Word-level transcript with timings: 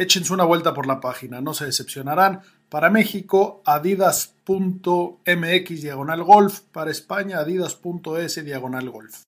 Échense 0.00 0.32
una 0.32 0.44
vuelta 0.44 0.72
por 0.74 0.86
la 0.86 1.00
página, 1.00 1.40
no 1.40 1.54
se 1.54 1.66
decepcionarán. 1.66 2.42
Para 2.68 2.88
México, 2.88 3.64
adidas.mx 3.66 4.52
diagonal 5.82 6.22
golf. 6.22 6.60
Para 6.70 6.92
España, 6.92 7.40
adidas.es 7.40 8.44
diagonal 8.44 8.90
golf. 8.90 9.22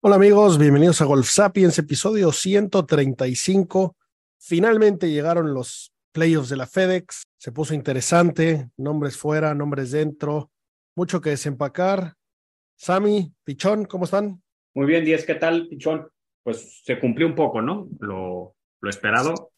Hola 0.00 0.16
amigos, 0.16 0.56
bienvenidos 0.56 1.02
a 1.02 1.04
Golf 1.04 1.28
Sapiens, 1.28 1.78
episodio 1.78 2.32
135. 2.32 3.94
Finalmente 4.38 5.10
llegaron 5.10 5.52
los 5.52 5.92
playoffs 6.12 6.48
de 6.48 6.56
la 6.56 6.66
FedEx. 6.66 7.24
Se 7.36 7.52
puso 7.52 7.74
interesante, 7.74 8.70
nombres 8.78 9.18
fuera, 9.18 9.54
nombres 9.54 9.90
dentro, 9.90 10.50
mucho 10.96 11.20
que 11.20 11.28
desempacar. 11.28 12.14
Sami, 12.76 13.34
Pichón, 13.44 13.84
¿cómo 13.84 14.06
están? 14.06 14.42
Muy 14.72 14.86
bien, 14.86 15.04
Díaz, 15.04 15.26
¿qué 15.26 15.34
tal, 15.34 15.68
Pichón? 15.68 16.08
Pues 16.42 16.82
se 16.84 16.98
cumplió 16.98 17.26
un 17.26 17.34
poco, 17.34 17.62
¿no? 17.62 17.88
Lo, 18.00 18.54
lo 18.80 18.90
esperado. 18.90 19.52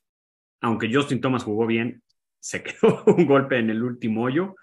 Aunque 0.60 0.92
Justin 0.92 1.20
Thomas 1.20 1.44
jugó 1.44 1.66
bien, 1.66 2.02
se 2.38 2.62
quedó 2.64 3.04
un 3.06 3.26
golpe 3.26 3.58
en 3.58 3.70
el 3.70 3.82
último 3.82 4.24
hoyo. 4.24 4.56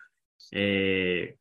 Eh, 0.51 1.37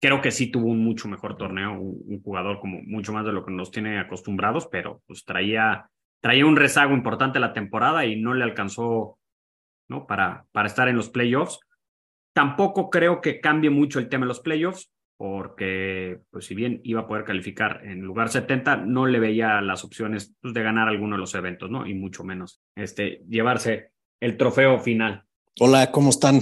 creo 0.00 0.20
que 0.20 0.30
sí 0.30 0.50
tuvo 0.50 0.68
un 0.68 0.82
mucho 0.82 1.08
mejor 1.08 1.36
torneo, 1.36 1.78
un, 1.80 2.22
jugador 2.22 2.60
como 2.60 2.80
mucho 2.82 3.12
más 3.12 3.24
de 3.24 3.32
lo 3.32 3.44
que 3.44 3.52
nos 3.52 3.70
tiene 3.70 3.98
acostumbrados, 3.98 4.68
pero 4.70 5.02
pues 5.06 5.24
traía, 5.24 5.88
traía 6.20 6.46
un 6.46 6.56
rezago 6.56 6.94
importante 6.94 7.40
la 7.40 7.52
temporada 7.52 8.04
y 8.04 8.20
no 8.20 8.34
le 8.34 8.44
alcanzó 8.44 9.18
¿no? 9.88 10.06
para, 10.06 10.46
para 10.52 10.68
estar 10.68 10.88
en 10.88 10.96
los 10.96 11.08
playoffs. 11.08 11.60
Tampoco 12.32 12.90
creo 12.90 13.20
que 13.20 13.40
cambie 13.40 13.70
mucho 13.70 13.98
el 13.98 14.08
tema 14.08 14.24
de 14.24 14.28
los 14.28 14.40
playoffs, 14.40 14.90
porque 15.16 16.20
pues 16.30 16.46
si 16.46 16.54
bien 16.54 16.80
iba 16.84 17.02
a 17.02 17.06
poder 17.06 17.24
calificar 17.24 17.80
en 17.84 18.00
lugar 18.00 18.28
70, 18.28 18.76
no 18.76 19.06
le 19.06 19.18
veía 19.18 19.60
las 19.60 19.84
opciones 19.84 20.34
pues, 20.40 20.52
de 20.52 20.62
ganar 20.62 20.88
alguno 20.88 21.16
de 21.16 21.20
los 21.20 21.34
eventos, 21.34 21.70
¿no? 21.70 21.86
Y 21.86 21.94
mucho 21.94 22.22
menos 22.22 22.60
este, 22.74 23.22
llevarse 23.28 23.92
el 24.20 24.36
trofeo 24.36 24.78
final. 24.78 25.24
Hola, 25.58 25.90
¿cómo 25.90 26.10
están? 26.10 26.40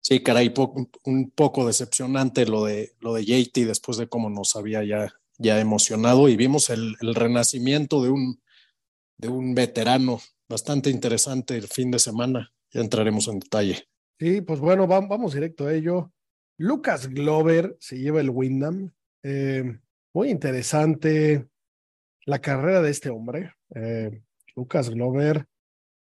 Sí, 0.00 0.22
caray, 0.22 0.50
po 0.50 0.74
un 1.04 1.30
poco 1.30 1.66
decepcionante 1.66 2.46
lo 2.46 2.64
de, 2.64 2.92
lo 3.00 3.14
de 3.14 3.24
JT 3.24 3.64
después 3.66 3.96
de 3.96 4.08
cómo 4.08 4.30
nos 4.30 4.54
había 4.56 4.84
ya, 4.84 5.12
ya 5.38 5.58
emocionado 5.58 6.28
y 6.28 6.36
vimos 6.36 6.70
el, 6.70 6.96
el 7.00 7.14
renacimiento 7.14 8.02
de 8.02 8.10
un, 8.10 8.40
de 9.16 9.28
un 9.28 9.54
veterano 9.54 10.20
bastante 10.48 10.90
interesante 10.90 11.56
el 11.56 11.66
fin 11.66 11.90
de 11.90 11.98
semana. 11.98 12.52
Ya 12.72 12.82
entraremos 12.82 13.26
en 13.28 13.40
detalle. 13.40 13.88
Sí, 14.18 14.40
pues 14.42 14.60
bueno, 14.60 14.86
vamos, 14.86 15.08
vamos 15.08 15.34
directo 15.34 15.66
a 15.66 15.74
ello. 15.74 16.12
Lucas 16.58 17.08
Glover 17.08 17.76
se 17.80 17.98
lleva 17.98 18.20
el 18.20 18.30
Wyndham. 18.30 18.92
Eh, 19.22 19.78
muy 20.14 20.30
interesante 20.30 21.46
la 22.24 22.40
carrera 22.40 22.82
de 22.82 22.90
este 22.90 23.10
hombre. 23.10 23.52
Eh, 23.74 24.22
Lucas 24.54 24.90
Glover 24.90 25.46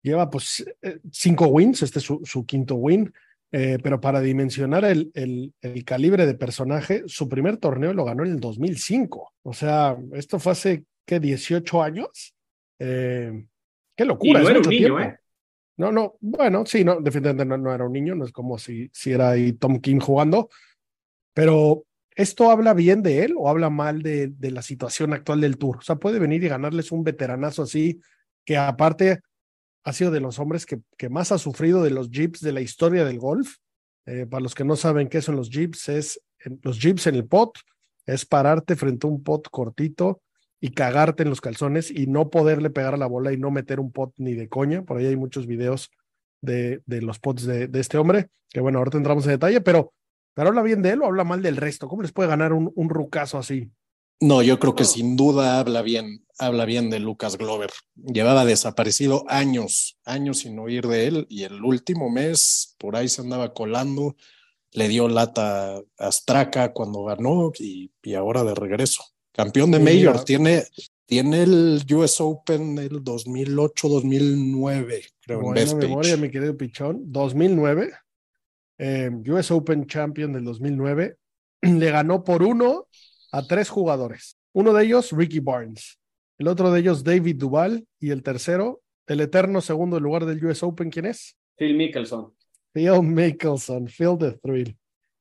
lleva 0.01 0.29
pues 0.29 0.65
cinco 1.11 1.47
wins, 1.47 1.81
este 1.81 1.99
es 1.99 2.05
su, 2.05 2.21
su 2.23 2.45
quinto 2.45 2.75
win. 2.75 3.11
Eh, 3.51 3.77
pero 3.81 4.01
para 4.01 4.19
dimensionar 4.19 4.83
el, 4.83 5.09
el, 5.13 5.53
el, 5.61 5.85
calibre 5.85 6.25
de 6.25 6.33
personaje, 6.33 7.03
su 7.05 7.29
primer 7.29 7.57
torneo 7.57 7.93
lo 7.93 8.03
ganó 8.03 8.25
en 8.25 8.31
el 8.31 8.39
2005. 8.39 9.33
O 9.43 9.53
sea, 9.53 9.97
esto 10.13 10.37
fue 10.37 10.51
hace, 10.51 10.83
¿qué? 11.05 11.19
18 11.19 11.81
años. 11.81 12.35
Eh, 12.79 13.45
qué 13.95 14.05
locura. 14.05 14.41
Y 14.41 14.43
no 14.43 14.49
era 14.49 14.59
un 14.59 14.67
niño, 14.67 14.99
¿eh? 14.99 15.19
No, 15.77 15.91
no, 15.91 16.15
bueno, 16.21 16.65
sí, 16.65 16.83
no, 16.83 16.99
definitivamente 16.99 17.45
no, 17.45 17.57
no, 17.57 17.73
era 17.73 17.85
un 17.85 17.93
niño, 17.93 18.15
no 18.15 18.25
es 18.25 18.31
como 18.31 18.57
si, 18.57 18.89
si 18.91 19.11
era 19.11 19.29
ahí 19.29 19.53
Tom 19.53 19.79
King 19.79 19.99
jugando, 19.99 20.49
pero 21.33 21.85
¿esto 22.15 22.49
habla 22.49 22.73
bien 22.73 23.03
de 23.03 23.23
él 23.23 23.35
o 23.37 23.47
habla 23.47 23.69
mal 23.69 24.01
de, 24.01 24.27
de 24.27 24.49
la 24.51 24.63
situación 24.63 25.13
actual 25.13 25.39
del 25.39 25.57
Tour? 25.57 25.77
O 25.77 25.81
sea, 25.81 25.97
puede 25.97 26.17
venir 26.17 26.43
y 26.43 26.47
ganarles 26.47 26.91
un 26.91 27.03
veteranazo 27.03 27.61
así, 27.61 28.01
que 28.43 28.57
aparte 28.57 29.19
ha 29.83 29.93
sido 29.93 30.09
de 30.09 30.19
los 30.19 30.39
hombres 30.39 30.65
que, 30.65 30.81
que, 30.97 31.09
más 31.09 31.31
ha 31.31 31.37
sufrido 31.37 31.83
de 31.83 31.91
los 31.91 32.09
jeeps 32.09 32.41
de 32.41 32.53
la 32.53 32.61
historia 32.61 33.05
del 33.05 33.19
golf. 33.19 33.57
Eh, 34.05 34.25
para 34.25 34.41
los 34.41 34.55
que 34.55 34.65
no 34.65 34.75
saben 34.75 35.09
qué 35.09 35.21
son 35.21 35.35
los 35.35 35.49
jeeps, 35.49 35.89
es 35.89 36.21
los 36.63 36.79
jeeps 36.79 37.07
en 37.07 37.15
el 37.15 37.27
pot, 37.27 37.57
es 38.05 38.25
pararte 38.25 38.75
frente 38.75 39.05
a 39.05 39.09
un 39.09 39.23
pot 39.23 39.47
cortito 39.49 40.21
y 40.59 40.69
cagarte 40.71 41.23
en 41.23 41.29
los 41.29 41.41
calzones 41.41 41.91
y 41.91 42.07
no 42.07 42.29
poderle 42.29 42.69
pegar 42.69 42.93
a 42.93 42.97
la 42.97 43.05
bola 43.05 43.31
y 43.31 43.37
no 43.37 43.51
meter 43.51 43.79
un 43.79 43.91
pot 43.91 44.13
ni 44.17 44.33
de 44.33 44.49
coña. 44.49 44.83
Por 44.83 44.97
ahí 44.97 45.05
hay 45.05 45.15
muchos 45.15 45.45
videos 45.45 45.91
de, 46.41 46.81
de 46.85 47.01
los 47.01 47.19
pots 47.19 47.45
de, 47.45 47.67
de, 47.67 47.79
este 47.79 47.97
hombre, 47.97 48.29
que 48.49 48.59
bueno, 48.59 48.79
ahora 48.79 48.97
entramos 48.97 49.25
en 49.25 49.31
detalle, 49.31 49.61
pero, 49.61 49.93
pero 50.33 50.49
habla 50.49 50.61
bien 50.61 50.81
de 50.81 50.91
él 50.91 51.01
o 51.01 51.05
habla 51.05 51.23
mal 51.23 51.41
del 51.41 51.57
resto. 51.57 51.87
¿Cómo 51.87 52.01
les 52.01 52.11
puede 52.11 52.29
ganar 52.29 52.53
un, 52.53 52.71
un 52.75 52.89
rucazo 52.89 53.37
así? 53.37 53.69
No, 54.19 54.41
yo 54.41 54.57
creo 54.57 54.73
que 54.73 54.83
sin 54.83 55.15
duda 55.15 55.59
habla 55.59 55.83
bien, 55.83 56.25
habla 56.39 56.65
bien 56.65 56.89
de 56.89 56.99
Lucas 56.99 57.37
Glover. 57.37 57.69
Llevaba 57.95 58.45
desaparecido 58.45 59.25
años, 59.27 59.99
años 60.05 60.39
sin 60.39 60.57
oír 60.57 60.87
de 60.87 61.05
él 61.05 61.27
y 61.29 61.43
el 61.43 61.63
último 61.63 62.09
mes 62.09 62.75
por 62.79 62.95
ahí 62.95 63.09
se 63.09 63.21
andaba 63.21 63.53
colando, 63.53 64.15
le 64.71 64.87
dio 64.87 65.07
lata 65.07 65.79
a 65.99 66.11
Straka 66.11 66.73
cuando 66.73 67.03
ganó 67.03 67.51
y, 67.59 67.91
y 68.01 68.15
ahora 68.15 68.43
de 68.43 68.55
regreso. 68.55 69.03
Campeón 69.37 69.69
de 69.69 69.79
Major, 69.79 70.23
tiene, 70.23 70.63
tiene 71.05 71.43
el 71.43 71.83
US 71.93 72.19
Open 72.21 72.75
del 72.75 73.03
2008-2009, 73.03 75.03
creo, 75.21 75.41
Buena 75.41 75.61
en 75.61 75.77
memoria, 75.77 76.17
mi 76.17 76.31
querido 76.31 76.57
Pichón. 76.57 77.11
2009, 77.11 77.91
eh, 78.79 79.11
US 79.27 79.51
Open 79.51 79.85
Champion 79.85 80.33
del 80.33 80.43
2009, 80.43 81.17
le 81.61 81.91
ganó 81.91 82.23
por 82.23 82.41
uno 82.41 82.87
a 83.31 83.45
tres 83.45 83.69
jugadores. 83.69 84.39
Uno 84.53 84.73
de 84.73 84.85
ellos, 84.85 85.11
Ricky 85.11 85.39
Barnes. 85.39 85.99
El 86.39 86.47
otro 86.47 86.71
de 86.71 86.79
ellos, 86.79 87.03
David 87.03 87.35
Duval. 87.35 87.85
Y 87.99 88.09
el 88.09 88.23
tercero, 88.23 88.81
el 89.05 89.21
eterno 89.21 89.61
segundo 89.61 89.99
lugar 89.99 90.25
del 90.25 90.43
US 90.43 90.63
Open, 90.63 90.89
¿quién 90.89 91.05
es? 91.05 91.37
Phil 91.57 91.77
Mickelson. 91.77 92.33
Phil 92.73 93.03
Mickelson, 93.03 93.85
Phil 93.85 94.17
the 94.17 94.31
Thrill. 94.41 94.75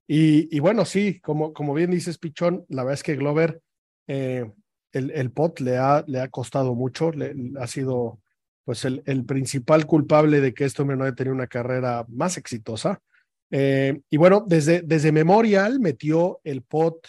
Y, 0.09 0.56
y 0.56 0.60
bueno, 0.60 0.87
sí, 0.87 1.21
como, 1.21 1.53
como 1.53 1.75
bien 1.75 1.91
dices, 1.91 2.16
Pichón, 2.16 2.65
la 2.71 2.82
verdad 2.82 2.94
es 2.94 3.03
que 3.03 3.16
Glover, 3.16 3.60
eh, 4.06 4.50
el, 4.93 5.11
el, 5.11 5.31
pot 5.31 5.61
le 5.61 5.77
ha, 5.78 6.05
le 6.06 6.21
ha 6.21 6.28
costado 6.28 6.75
mucho, 6.75 7.12
le, 7.12 7.34
ha 7.61 7.67
sido 7.67 8.21
pues 8.65 8.84
el, 8.84 9.03
el, 9.06 9.25
principal 9.25 9.87
culpable 9.87 10.41
de 10.41 10.53
que 10.53 10.65
este 10.65 10.83
hombre 10.83 10.97
no 10.97 11.05
haya 11.05 11.15
tenido 11.15 11.34
una 11.34 11.47
carrera 11.47 12.05
más 12.09 12.37
exitosa. 12.37 13.00
Eh, 13.50 14.00
y 14.11 14.17
bueno, 14.17 14.44
desde, 14.47 14.82
desde 14.82 15.12
Memorial 15.12 15.79
metió 15.79 16.41
el 16.43 16.62
pot 16.62 17.06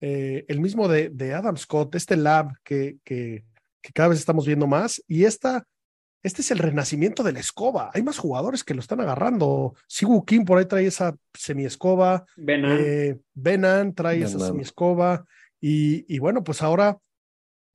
eh, 0.00 0.44
el 0.48 0.60
mismo 0.60 0.88
de, 0.88 1.10
de, 1.10 1.32
Adam 1.32 1.56
Scott, 1.56 1.94
este 1.94 2.16
lab 2.16 2.52
que, 2.64 2.96
que, 3.04 3.44
que, 3.80 3.92
cada 3.92 4.08
vez 4.08 4.18
estamos 4.18 4.44
viendo 4.44 4.66
más, 4.66 5.00
y 5.06 5.24
esta, 5.24 5.64
este 6.24 6.42
es 6.42 6.50
el 6.50 6.58
renacimiento 6.58 7.22
de 7.22 7.32
la 7.32 7.38
escoba. 7.38 7.92
Hay 7.94 8.02
más 8.02 8.18
jugadores 8.18 8.64
que 8.64 8.74
lo 8.74 8.80
están 8.80 9.00
agarrando. 9.00 9.76
Sigu 9.86 10.24
Kim 10.24 10.44
por 10.44 10.58
ahí 10.58 10.64
trae 10.64 10.86
esa 10.86 11.16
semiescoba. 11.32 12.24
Benan. 12.36 12.78
Eh, 12.80 13.20
Benan 13.32 13.94
trae 13.94 14.18
Benan. 14.18 14.28
esa 14.28 14.46
semiescoba. 14.46 15.24
Y, 15.62 16.04
y, 16.12 16.18
bueno, 16.18 16.42
pues 16.42 16.60
ahora 16.60 16.98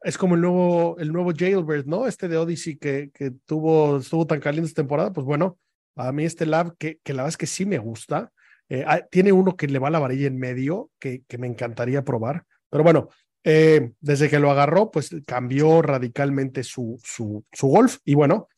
es 0.02 0.18
como 0.18 0.36
el 0.36 0.42
nuevo, 0.42 0.98
el 1.00 1.12
nuevo 1.12 1.32
Jailbird, 1.36 1.86
¿no? 1.86 2.06
Este 2.06 2.28
de 2.28 2.38
Odyssey 2.38 2.78
que, 2.78 3.10
que 3.14 3.32
tuvo, 3.46 3.98
estuvo 3.98 4.28
tan 4.28 4.42
caliente 4.42 4.68
esta 4.68 4.82
temporada. 4.82 5.14
Pues 5.14 5.26
bueno, 5.26 5.58
a 5.96 6.12
mí 6.12 6.26
este 6.26 6.46
lab 6.46 6.76
que, 6.78 7.00
que 7.04 7.14
la 7.14 7.24
verdad 7.24 7.30
es 7.30 7.38
que 7.38 7.48
sí 7.48 7.66
me 7.66 7.78
gusta. 7.78 8.32
Eh, 8.70 8.86
tiene 9.10 9.32
uno 9.32 9.56
que 9.56 9.68
le 9.68 9.80
va 9.80 9.90
la 9.90 10.00
varilla 10.00 10.28
en 10.28 10.38
medio, 10.38 10.92
que, 11.00 11.24
que 11.28 11.38
me 11.38 11.48
encantaría 11.48 12.04
probar. 12.04 12.46
Pero 12.70 12.84
bueno, 12.84 13.10
eh, 13.44 13.94
desde 14.02 14.30
que 14.30 14.40
lo 14.40 14.52
agarró, 14.52 14.92
pues 14.92 15.16
cambió 15.26 15.82
radicalmente 15.82 16.64
su, 16.64 17.00
su, 17.02 17.46
su, 17.54 17.68
golf. 17.68 18.00
Y 18.04 18.14
bueno, 18.14 18.50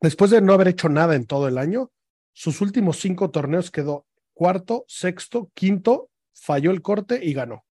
después 0.00 0.30
de 0.30 0.40
no 0.40 0.54
haber 0.54 0.68
hecho 0.68 0.88
nada 0.88 1.14
en 1.14 1.26
todo 1.26 1.48
el 1.48 1.58
año, 1.58 1.90
sus 2.32 2.62
últimos 2.62 2.98
cinco 2.98 3.30
torneos 3.30 3.70
quedó 3.70 4.06
cuarto, 4.32 4.84
sexto, 4.88 5.50
quinto, 5.52 6.08
falló 6.32 6.70
el 6.70 6.80
corte 6.80 7.22
y 7.22 7.34
ganó. 7.34 7.66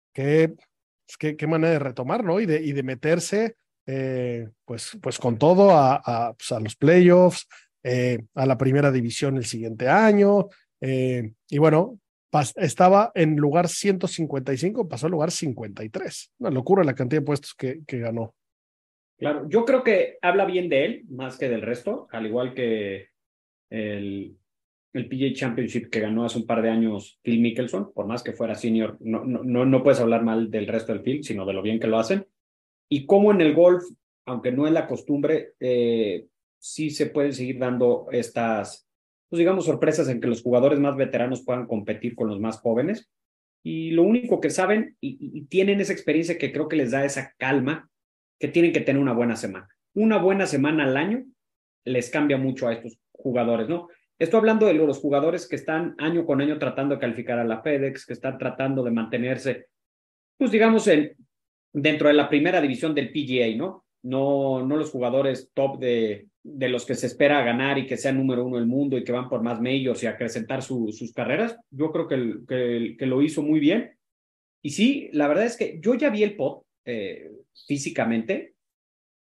Qué, 1.18 1.36
qué 1.36 1.48
manera 1.48 1.74
de 1.74 1.80
retomar, 1.80 2.24
¿no? 2.24 2.40
Y 2.40 2.46
de, 2.46 2.62
y 2.62 2.72
de 2.74 2.84
meterse, 2.84 3.56
eh, 3.86 4.50
pues, 4.66 4.98
pues 5.02 5.18
con 5.18 5.38
todo 5.38 5.72
a, 5.72 6.02
a, 6.04 6.34
pues 6.34 6.52
a 6.52 6.60
los 6.60 6.76
playoffs, 6.76 7.48
eh, 7.84 8.20
a 8.36 8.46
la 8.46 8.58
primera 8.58 8.92
división 8.92 9.38
el 9.38 9.46
siguiente 9.46 9.88
año. 9.88 10.50
Eh, 10.80 11.34
y 11.50 11.58
bueno, 11.58 12.00
estaba 12.56 13.12
en 13.16 13.36
lugar 13.36 13.68
155, 13.68 14.88
pasó 14.88 15.08
al 15.08 15.12
lugar 15.12 15.32
53. 15.32 16.32
Una 16.40 16.52
locura 16.52 16.84
la 16.84 16.96
cantidad 16.96 17.22
de 17.22 17.26
puestos 17.26 17.54
que, 17.54 17.82
que 17.86 18.00
ganó. 18.00 18.36
Claro, 19.18 19.48
yo 19.48 19.66
creo 19.66 19.84
que 19.84 20.18
habla 20.22 20.46
bien 20.46 20.68
de 20.70 20.86
él 20.86 21.06
más 21.10 21.38
que 21.38 21.50
del 21.50 21.62
resto, 21.62 22.08
al 22.12 22.26
igual 22.26 22.56
que 22.56 23.10
el, 23.70 24.38
el 24.94 25.08
PGA 25.08 25.34
Championship 25.34 25.90
que 25.90 26.00
ganó 26.00 26.26
hace 26.26 26.38
un 26.38 26.46
par 26.46 26.62
de 26.62 26.70
años 26.70 27.20
Phil 27.22 27.40
Mickelson, 27.40 27.94
por 27.94 28.08
más 28.08 28.24
que 28.24 28.34
fuera 28.34 28.56
senior, 28.56 28.98
no, 29.00 29.24
no, 29.24 29.66
no 29.66 29.84
puedes 29.84 30.00
hablar 30.00 30.24
mal 30.24 30.52
del 30.52 30.68
resto 30.68 30.92
del 30.92 31.02
field, 31.02 31.24
sino 31.24 31.46
de 31.46 31.54
lo 31.54 31.62
bien 31.62 31.80
que 31.80 31.88
lo 31.88 31.98
hacen. 31.98 32.26
Y 32.90 33.06
como 33.06 33.32
en 33.32 33.42
el 33.42 33.54
golf, 33.54 33.84
aunque 34.26 34.52
no 34.52 34.68
es 34.68 34.74
la 34.74 34.88
costumbre, 34.88 35.54
eh, 35.60 36.28
sí 36.60 36.90
se 36.90 37.06
pueden 37.06 37.34
seguir 37.34 37.58
dando 37.58 38.08
estas, 38.12 38.88
pues 39.30 39.38
digamos, 39.40 39.66
sorpresas 39.66 40.10
en 40.10 40.20
que 40.20 40.28
los 40.28 40.42
jugadores 40.42 40.80
más 40.80 40.98
veteranos 40.98 41.44
puedan 41.44 41.68
competir 41.68 42.16
con 42.16 42.28
los 42.28 42.40
más 42.40 42.60
jóvenes. 42.60 43.10
Y 43.64 43.92
lo 43.92 44.04
único 44.04 44.42
que 44.42 44.50
saben 44.50 44.98
y, 45.00 45.18
y 45.20 45.46
tienen 45.46 45.80
esa 45.80 45.94
experiencia 45.94 46.38
que 46.38 46.52
creo 46.52 46.68
que 46.68 46.76
les 46.76 46.92
da 46.92 47.06
esa 47.06 47.34
calma, 47.38 47.90
que 48.40 48.48
tienen 48.48 48.74
que 48.74 48.82
tener 48.82 49.02
una 49.02 49.14
buena 49.14 49.36
semana. 49.36 49.70
Una 49.94 50.18
buena 50.18 50.48
semana 50.48 50.84
al 50.84 50.98
año 50.98 51.24
les 51.86 52.10
cambia 52.10 52.38
mucho 52.38 52.68
a 52.68 52.74
estos 52.74 52.98
jugadores, 53.12 53.70
¿no? 53.70 53.88
Estoy 54.22 54.38
hablando 54.38 54.68
de 54.68 54.76
los 54.76 55.00
jugadores 55.00 55.48
que 55.48 55.56
están 55.56 55.96
año 55.98 56.28
con 56.28 56.42
año 56.42 56.60
tratando 56.60 56.94
de 56.94 57.02
calificar 57.02 57.40
a 57.40 57.44
la 57.44 57.64
FedEx, 57.64 58.06
que 58.06 58.14
están 58.14 58.38
tratando 58.38 58.84
de 58.84 58.92
mantenerse, 58.92 59.70
pues 60.38 60.52
digamos, 60.52 60.88
en, 60.90 61.16
dentro 61.74 62.08
de 62.08 62.14
la 62.14 62.30
primera 62.30 62.62
división 62.62 62.94
del 62.94 63.12
PGA, 63.12 63.58
¿no? 63.58 63.84
No, 64.04 64.64
no 64.64 64.78
los 64.78 64.92
jugadores 64.92 65.50
top 65.56 65.80
de, 65.80 66.28
de 66.44 66.70
los 66.70 66.86
que 66.86 66.94
se 66.94 67.08
espera 67.08 67.44
ganar 67.44 67.80
y 67.80 67.88
que 67.88 67.98
sean 67.98 68.18
número 68.18 68.46
uno 68.46 68.58
del 68.58 68.68
mundo 68.68 68.96
y 68.96 69.04
que 69.04 69.12
van 69.12 69.28
por 69.28 69.42
más 69.42 69.60
medios 69.60 70.04
y 70.04 70.06
acrecentar 70.06 70.62
su, 70.62 70.92
sus 70.92 71.14
carreras. 71.14 71.58
Yo 71.72 71.92
creo 71.92 72.08
que, 72.08 72.46
que, 72.48 72.96
que, 73.00 73.06
lo 73.08 73.24
hizo 73.24 73.42
muy 73.42 73.60
bien. 73.60 73.98
Y 74.62 74.70
sí, 74.70 75.10
la 75.14 75.28
verdad 75.30 75.46
es 75.46 75.58
que 75.58 75.80
yo 75.82 75.96
ya 75.96 76.12
vi 76.12 76.22
el 76.22 76.36
pot 76.36 76.64
eh, 76.86 77.32
físicamente. 77.66 78.54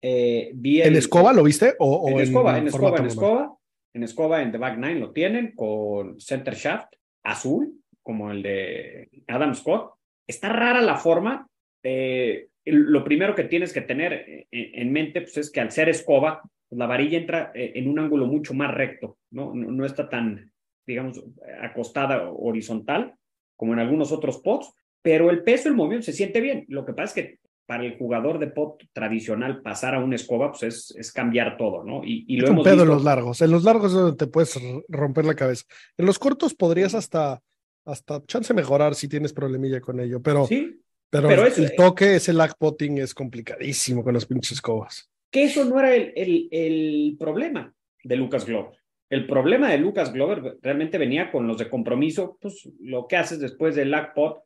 Eh, 0.00 0.52
vi 0.54 0.82
el, 0.82 0.90
¿En 0.90 0.96
escoba 0.96 1.32
lo 1.32 1.42
viste? 1.42 1.74
O, 1.80 1.96
o 1.96 2.10
en, 2.10 2.20
escoba, 2.20 2.58
en 2.58 2.68
escoba, 2.68 2.98
en 2.98 3.06
escoba. 3.06 3.58
En 3.94 4.02
escoba, 4.02 4.42
en 4.42 4.52
The 4.52 4.58
Back 4.58 4.76
Nine 4.76 4.98
lo 4.98 5.12
tienen 5.12 5.52
con 5.54 6.20
center 6.20 6.54
shaft 6.54 6.92
azul, 7.22 7.80
como 8.02 8.30
el 8.30 8.42
de 8.42 9.08
Adam 9.28 9.54
Scott. 9.54 9.94
Está 10.26 10.48
rara 10.48 10.82
la 10.82 10.96
forma. 10.96 11.48
Eh, 11.82 12.48
lo 12.64 13.04
primero 13.04 13.34
que 13.34 13.44
tienes 13.44 13.72
que 13.72 13.82
tener 13.82 14.46
en 14.50 14.92
mente 14.92 15.20
pues, 15.20 15.36
es 15.36 15.50
que 15.50 15.60
al 15.60 15.70
ser 15.70 15.88
escoba, 15.88 16.42
pues, 16.68 16.78
la 16.78 16.86
varilla 16.86 17.18
entra 17.18 17.52
en 17.54 17.88
un 17.88 17.98
ángulo 17.98 18.26
mucho 18.26 18.52
más 18.52 18.74
recto, 18.74 19.18
¿no? 19.30 19.54
No, 19.54 19.84
está 19.84 20.08
tan, 20.08 20.50
digamos, 20.86 21.22
acostada 21.60 22.30
horizontal 22.30 23.14
como 23.56 23.74
en 23.74 23.78
algunos 23.78 24.12
otros 24.12 24.38
pots, 24.38 24.74
pero 25.02 25.30
el 25.30 25.44
peso, 25.44 25.68
el 25.68 25.76
movimiento 25.76 26.06
se 26.06 26.12
siente 26.12 26.40
bien. 26.40 26.64
Lo 26.68 26.84
que 26.84 26.94
pasa 26.94 27.04
es 27.04 27.14
que 27.14 27.38
para 27.66 27.84
el 27.84 27.96
jugador 27.96 28.38
de 28.38 28.48
pot 28.48 28.82
tradicional 28.92 29.62
pasar 29.62 29.94
a 29.94 29.98
una 30.00 30.16
escoba 30.16 30.50
pues 30.52 30.62
es, 30.64 30.94
es 30.98 31.12
cambiar 31.12 31.56
todo, 31.56 31.82
¿no? 31.84 32.02
Y, 32.04 32.24
y 32.28 32.36
lo 32.36 32.44
es 32.44 32.50
hemos 32.50 32.60
un 32.60 32.64
pedo 32.64 32.74
visto. 32.76 32.82
en 32.84 32.88
los 32.96 33.04
largos. 33.04 33.40
En 33.42 33.50
los 33.50 33.64
largos 33.64 33.92
es 33.92 33.98
donde 33.98 34.16
te 34.16 34.26
puedes 34.26 34.58
romper 34.88 35.24
la 35.24 35.34
cabeza. 35.34 35.64
En 35.96 36.06
los 36.06 36.18
cortos 36.18 36.54
podrías 36.54 36.94
hasta, 36.94 37.40
hasta 37.84 38.22
chance 38.26 38.52
mejorar 38.54 38.94
si 38.94 39.08
tienes 39.08 39.32
problemilla 39.32 39.80
con 39.80 40.00
ello, 40.00 40.20
pero, 40.20 40.46
sí, 40.46 40.80
pero, 41.10 41.28
pero 41.28 41.42
el, 41.42 41.48
es- 41.48 41.58
el 41.58 41.74
toque, 41.76 42.16
ese 42.16 42.32
lag 42.32 42.56
potting 42.58 42.98
es 42.98 43.14
complicadísimo 43.14 44.02
con 44.04 44.14
las 44.14 44.26
pinches 44.26 44.52
escobas. 44.52 45.10
que 45.30 45.44
eso 45.44 45.64
no 45.64 45.78
era 45.80 45.94
el, 45.94 46.12
el, 46.16 46.48
el 46.50 47.16
problema 47.18 47.72
de 48.02 48.16
Lucas 48.16 48.44
Glover. 48.46 48.72
El 49.10 49.26
problema 49.26 49.70
de 49.70 49.78
Lucas 49.78 50.12
Glover 50.12 50.58
realmente 50.62 50.98
venía 50.98 51.30
con 51.30 51.46
los 51.46 51.58
de 51.58 51.68
compromiso, 51.68 52.36
pues 52.40 52.68
lo 52.80 53.06
que 53.06 53.16
haces 53.16 53.38
después 53.38 53.74
del 53.76 53.90
lag 53.90 54.12
pot 54.14 54.42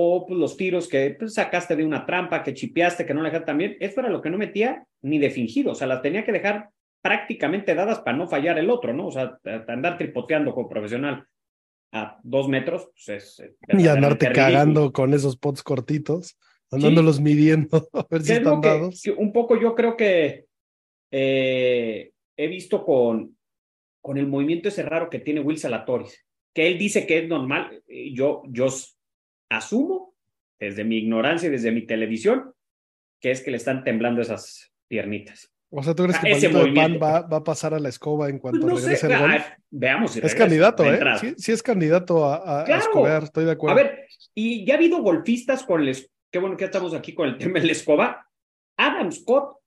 o 0.00 0.24
pues, 0.26 0.38
los 0.38 0.56
tiros 0.56 0.86
que 0.86 1.16
pues, 1.18 1.34
sacaste 1.34 1.74
de 1.74 1.84
una 1.84 2.06
trampa, 2.06 2.44
que 2.44 2.54
chipeaste, 2.54 3.04
que 3.04 3.12
no 3.14 3.20
le 3.20 3.30
dejaste 3.30 3.46
también. 3.46 3.76
Eso 3.80 3.98
era 3.98 4.08
lo 4.08 4.22
que 4.22 4.30
no 4.30 4.38
metía 4.38 4.86
ni 5.02 5.18
de 5.18 5.28
fingido, 5.30 5.72
o 5.72 5.74
sea, 5.74 5.88
las 5.88 6.02
tenía 6.02 6.24
que 6.24 6.30
dejar 6.30 6.68
prácticamente 7.02 7.74
dadas 7.74 7.98
para 7.98 8.16
no 8.16 8.28
fallar 8.28 8.58
el 8.60 8.70
otro, 8.70 8.92
¿no? 8.92 9.08
O 9.08 9.10
sea, 9.10 9.36
andar 9.66 9.98
tripoteando 9.98 10.54
como 10.54 10.68
profesional 10.68 11.24
a 11.92 12.16
dos 12.22 12.48
metros, 12.48 12.88
pues 12.92 13.08
es... 13.08 13.40
es 13.40 13.56
Y 13.76 13.88
andarte 13.88 14.30
cagando 14.30 14.92
con 14.92 15.14
esos 15.14 15.36
pots 15.36 15.64
cortitos, 15.64 16.38
andándolos 16.70 17.18
midiendo 17.20 17.88
a 17.92 18.06
ver 18.08 18.22
si 18.22 18.28
¿Qué 18.28 18.34
es 18.34 18.42
lo 18.42 18.50
están 18.50 18.60
que- 18.60 18.68
dados. 18.68 19.02
que 19.02 19.10
un 19.10 19.32
poco 19.32 19.60
yo 19.60 19.74
creo 19.74 19.96
que 19.96 20.44
eh, 21.10 22.12
he 22.36 22.46
visto 22.46 22.84
con, 22.84 23.36
con 24.00 24.16
el 24.16 24.28
movimiento 24.28 24.68
ese 24.68 24.84
raro 24.84 25.10
que 25.10 25.18
tiene 25.18 25.40
Will 25.40 25.58
Salatoris, 25.58 26.24
que 26.54 26.68
él 26.68 26.78
dice 26.78 27.04
que 27.04 27.18
es 27.18 27.28
normal. 27.28 27.82
y 27.88 28.14
Yo, 28.14 28.42
yo 28.48 28.68
asumo, 29.48 30.14
desde 30.58 30.84
mi 30.84 30.98
ignorancia 30.98 31.48
y 31.48 31.52
desde 31.52 31.72
mi 31.72 31.86
televisión, 31.86 32.52
que 33.20 33.30
es 33.30 33.40
que 33.42 33.50
le 33.50 33.56
están 33.56 33.84
temblando 33.84 34.20
esas 34.22 34.72
piernitas. 34.88 35.52
O 35.70 35.82
sea, 35.82 35.94
¿tú 35.94 36.04
crees 36.04 36.16
Ah, 36.18 36.22
que 36.24 36.30
ese 36.32 36.48
de 36.48 36.72
Pan 36.72 36.98
va, 37.02 37.20
va 37.22 37.36
a 37.38 37.44
pasar 37.44 37.74
a 37.74 37.78
la 37.78 37.90
escoba 37.90 38.30
en 38.30 38.38
cuanto 38.38 38.66
no 38.66 38.76
sé, 38.76 38.84
regrese 38.86 39.06
el 39.12 39.18
gol? 39.20 39.30
ah, 39.32 39.56
veamos 39.70 40.12
si 40.12 40.18
Es 40.18 40.22
regresa 40.22 40.38
candidato, 40.44 40.84
¿eh? 40.84 41.00
Sí, 41.20 41.34
sí 41.36 41.52
es 41.52 41.62
candidato 41.62 42.24
a, 42.24 42.36
a, 42.36 42.62
a 42.62 42.64
Claro. 42.64 42.80
escobear, 42.82 43.22
estoy 43.24 43.44
de 43.44 43.50
acuerdo. 43.52 43.78
A 43.78 43.82
ver, 43.82 44.06
y 44.34 44.64
ya 44.64 44.74
ha 44.74 44.76
habido 44.78 45.02
golfistas 45.02 45.62
con 45.64 45.84
les, 45.84 46.10
qué 46.30 46.38
bueno 46.38 46.56
que 46.56 46.64
estamos 46.64 46.94
aquí 46.94 47.12
con 47.14 47.28
el 47.28 47.36
tema 47.36 47.60
de 47.60 47.66
la 47.66 47.72
escoba. 47.72 48.26
Adam 48.78 49.12
Scott, 49.12 49.58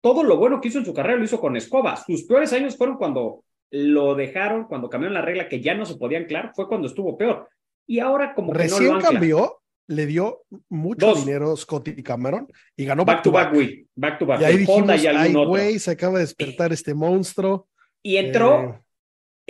todo 0.00 0.22
lo 0.24 0.36
bueno 0.38 0.60
que 0.60 0.68
hizo 0.68 0.78
en 0.78 0.86
su 0.86 0.94
carrera 0.94 1.18
lo 1.18 1.24
hizo 1.24 1.38
con 1.40 1.54
escoba. 1.56 1.96
Sus 1.96 2.24
peores 2.24 2.52
años 2.54 2.76
fueron 2.76 2.96
cuando 2.96 3.44
lo 3.72 4.14
dejaron, 4.14 4.64
cuando 4.64 4.88
cambiaron 4.88 5.14
la 5.14 5.22
regla 5.22 5.48
que 5.48 5.60
ya 5.60 5.74
no 5.74 5.84
se 5.84 5.96
podía 5.96 6.18
anclar, 6.18 6.52
fue 6.54 6.66
cuando 6.68 6.86
estuvo 6.86 7.18
peor. 7.18 7.48
Y 7.86 8.00
ahora 8.00 8.34
como 8.34 8.52
que 8.52 8.58
no 8.58 8.62
Recién 8.64 8.94
lo 8.94 9.00
cambió, 9.00 9.62
le 9.88 10.06
dio 10.06 10.42
mucho 10.68 11.06
Dos. 11.06 11.24
dinero 11.24 11.56
Scotty 11.56 12.02
Cameron 12.02 12.48
y 12.76 12.84
ganó 12.84 13.04
Back 13.04 13.22
to 13.22 13.30
back, 13.30 13.54
güey. 13.54 13.86
Back 13.94 14.18
to 14.18 14.26
back. 14.26 14.40
Y 14.40 14.44
ahí 14.44 14.56
dijimos, 14.58 15.02
y 15.02 15.06
ay, 15.06 15.32
güey, 15.32 15.78
se 15.78 15.92
acaba 15.92 16.14
de 16.14 16.20
despertar 16.24 16.72
este 16.72 16.94
monstruo. 16.94 17.68
Y 18.02 18.16
entró 18.16 18.62
Eh, 18.62 18.80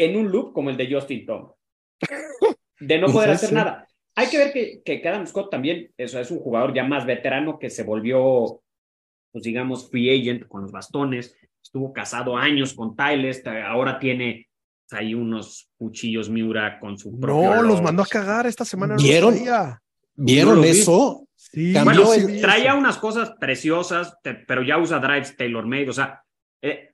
en 0.08 0.16
un 0.16 0.30
loop 0.30 0.52
como 0.52 0.70
el 0.70 0.76
de 0.76 0.92
Justin 0.92 1.24
Tom. 1.26 1.52
De 2.78 2.98
no 2.98 3.06
poder 3.06 3.31
hacer 3.31 3.48
sí. 3.48 3.55
nada. 3.55 3.88
Hay 4.14 4.28
que 4.28 4.36
ver 4.38 4.52
que, 4.52 4.82
que 4.82 5.08
Adam 5.08 5.26
Scott 5.26 5.50
también 5.50 5.90
eso, 5.96 6.20
es 6.20 6.31
un 6.31 6.38
jugador 6.38 6.74
ya 6.74 6.84
más 6.84 7.06
veterano 7.06 7.58
que 7.58 7.70
se 7.70 7.82
volvió, 7.82 8.60
pues 9.32 9.44
digamos, 9.44 9.90
free 9.90 10.10
agent 10.10 10.46
con 10.46 10.62
los 10.62 10.72
bastones. 10.72 11.34
Estuvo 11.62 11.93
casado 11.93 12.36
años 12.36 12.74
con 12.74 12.94
Tyler. 12.94 13.34
Ahora 13.64 13.98
tiene 13.98 14.45
ahí 14.93 15.14
unos 15.14 15.70
cuchillos 15.76 16.28
Miura 16.31 16.78
con 16.78 16.96
su 16.98 17.19
propio 17.19 17.55
no, 17.56 17.62
los 17.62 17.82
mandó 17.82 18.02
a 18.02 18.06
cagar 18.06 18.46
esta 18.46 18.64
semana. 18.64 18.96
¿Vieron? 18.96 19.34
¿Vieron 20.14 20.50
No 20.50 20.55
lo 20.56 20.62
vi. 20.62 20.69
eso? 20.69 21.22
Sí, 21.34 21.74
Bueno, 21.84 22.06
sí 22.06 22.40
traía 22.40 22.70
eso. 22.70 22.78
unas 22.78 22.96
cosas 22.98 23.32
preciosas, 23.38 24.16
te- 24.22 24.34
pero 24.34 24.62
ya 24.62 24.78
usa 24.78 24.98
drives 24.98 25.36
tailor 25.36 25.66
made. 25.66 25.88
O 25.90 25.93
sea, 25.93 26.22
eh, 26.62 26.93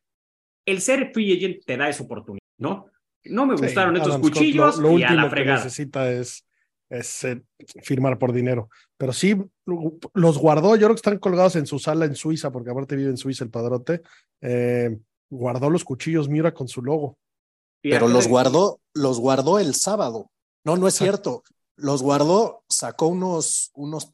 el 0.67 0.81
ser 0.81 1.11
free 1.13 1.37
agent 1.37 1.65
te 1.65 1.77
da 1.77 1.89
esa 1.89 2.03
oportunidad, 2.05 2.43
¿no? 2.59 2.87
No 3.25 3.47
me 3.47 3.57
Sí, 3.57 3.65
gustaron 3.65 3.97
estos 3.97 4.15
Scott, 4.15 4.23
cuchillos 4.23 4.77
lo, 4.79 4.91
lo 4.91 4.99
y 4.99 5.03
a 5.05 5.07
último 5.07 5.17
la 5.17 5.25
que 5.25 5.31
fregada. 5.31 5.65
necesita 5.65 6.11
es, 6.11 6.45
es 6.91 7.25
eh, 7.25 7.43
firmar 7.83 8.19
por 8.19 8.33
dinero. 8.33 8.69
Pero 8.99 9.13
sí, 9.13 9.37
los 10.15 10.39
guardó. 10.39 10.75
Yo 10.75 10.87
creo 10.87 10.91
que 10.91 10.95
están 10.97 11.19
colgados 11.19 11.55
en 11.57 11.67
su 11.67 11.79
sala 11.79 12.05
en 12.05 12.17
Suiza, 12.17 12.51
porque 12.51 12.71
aparte 12.71 12.97
vive 12.97 13.11
en 13.11 13.17
Suiza 13.17 13.45
el 13.45 13.51
padrote. 13.51 14.03
Eh, 14.41 14.99
guardó 15.31 15.71
los 15.71 15.85
cuchillos 15.85 16.29
Miura 16.29 16.53
con 16.53 16.67
su 16.69 16.83
logo. 16.83 17.17
Pero 17.83 18.09
los 18.09 18.29
guardó, 18.29 18.81
los 18.95 19.19
guardó 19.19 19.59
el 19.59 19.75
sábado. 19.75 20.31
No, 20.65 20.77
no 20.77 20.87
es 20.89 20.95
Ah. 21.01 21.05
cierto. 21.05 21.43
Los 21.77 22.03
guardó, 22.03 22.63
sacó 22.69 23.09
unos, 23.09 23.71
unos 23.75 24.11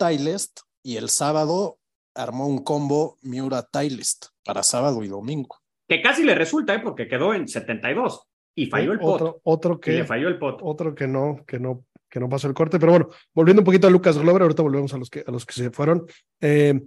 y 0.82 0.96
el 0.96 1.10
sábado 1.10 1.78
armó 2.14 2.46
un 2.46 2.58
combo 2.58 3.16
Miura 3.22 3.62
Tylest 3.62 4.26
para 4.44 4.62
sábado 4.62 5.02
y 5.04 5.08
domingo. 5.08 5.56
Que 5.88 6.00
casi 6.02 6.22
le 6.24 6.34
resulta, 6.34 6.74
¿eh? 6.74 6.80
porque 6.80 7.08
quedó 7.08 7.34
en 7.34 7.48
72 7.48 8.22
y 8.54 8.66
falló 8.66 8.92
el 8.92 8.98
pot. 8.98 9.14
Otro, 9.14 9.40
otro 9.44 9.74
Y 9.74 9.80
que 9.80 9.92
le 9.92 10.04
falló 10.04 10.28
el 10.28 10.38
pot. 10.38 10.60
otro 10.62 10.94
que 10.94 11.06
no, 11.06 11.44
que 11.46 11.58
no, 11.58 11.84
que 12.08 12.20
no 12.20 12.28
pasó 12.28 12.48
el 12.48 12.54
corte. 12.54 12.78
Pero 12.78 12.92
bueno, 12.92 13.08
volviendo 13.34 13.60
un 13.60 13.66
poquito 13.66 13.86
a 13.86 13.90
Lucas 13.90 14.16
Glover, 14.18 14.42
ahorita 14.42 14.62
volvemos 14.62 14.94
a 14.94 14.98
los 14.98 15.10
que, 15.10 15.24
a 15.26 15.30
los 15.30 15.44
que 15.44 15.52
se 15.54 15.70
fueron. 15.70 16.06
Eh, 16.40 16.80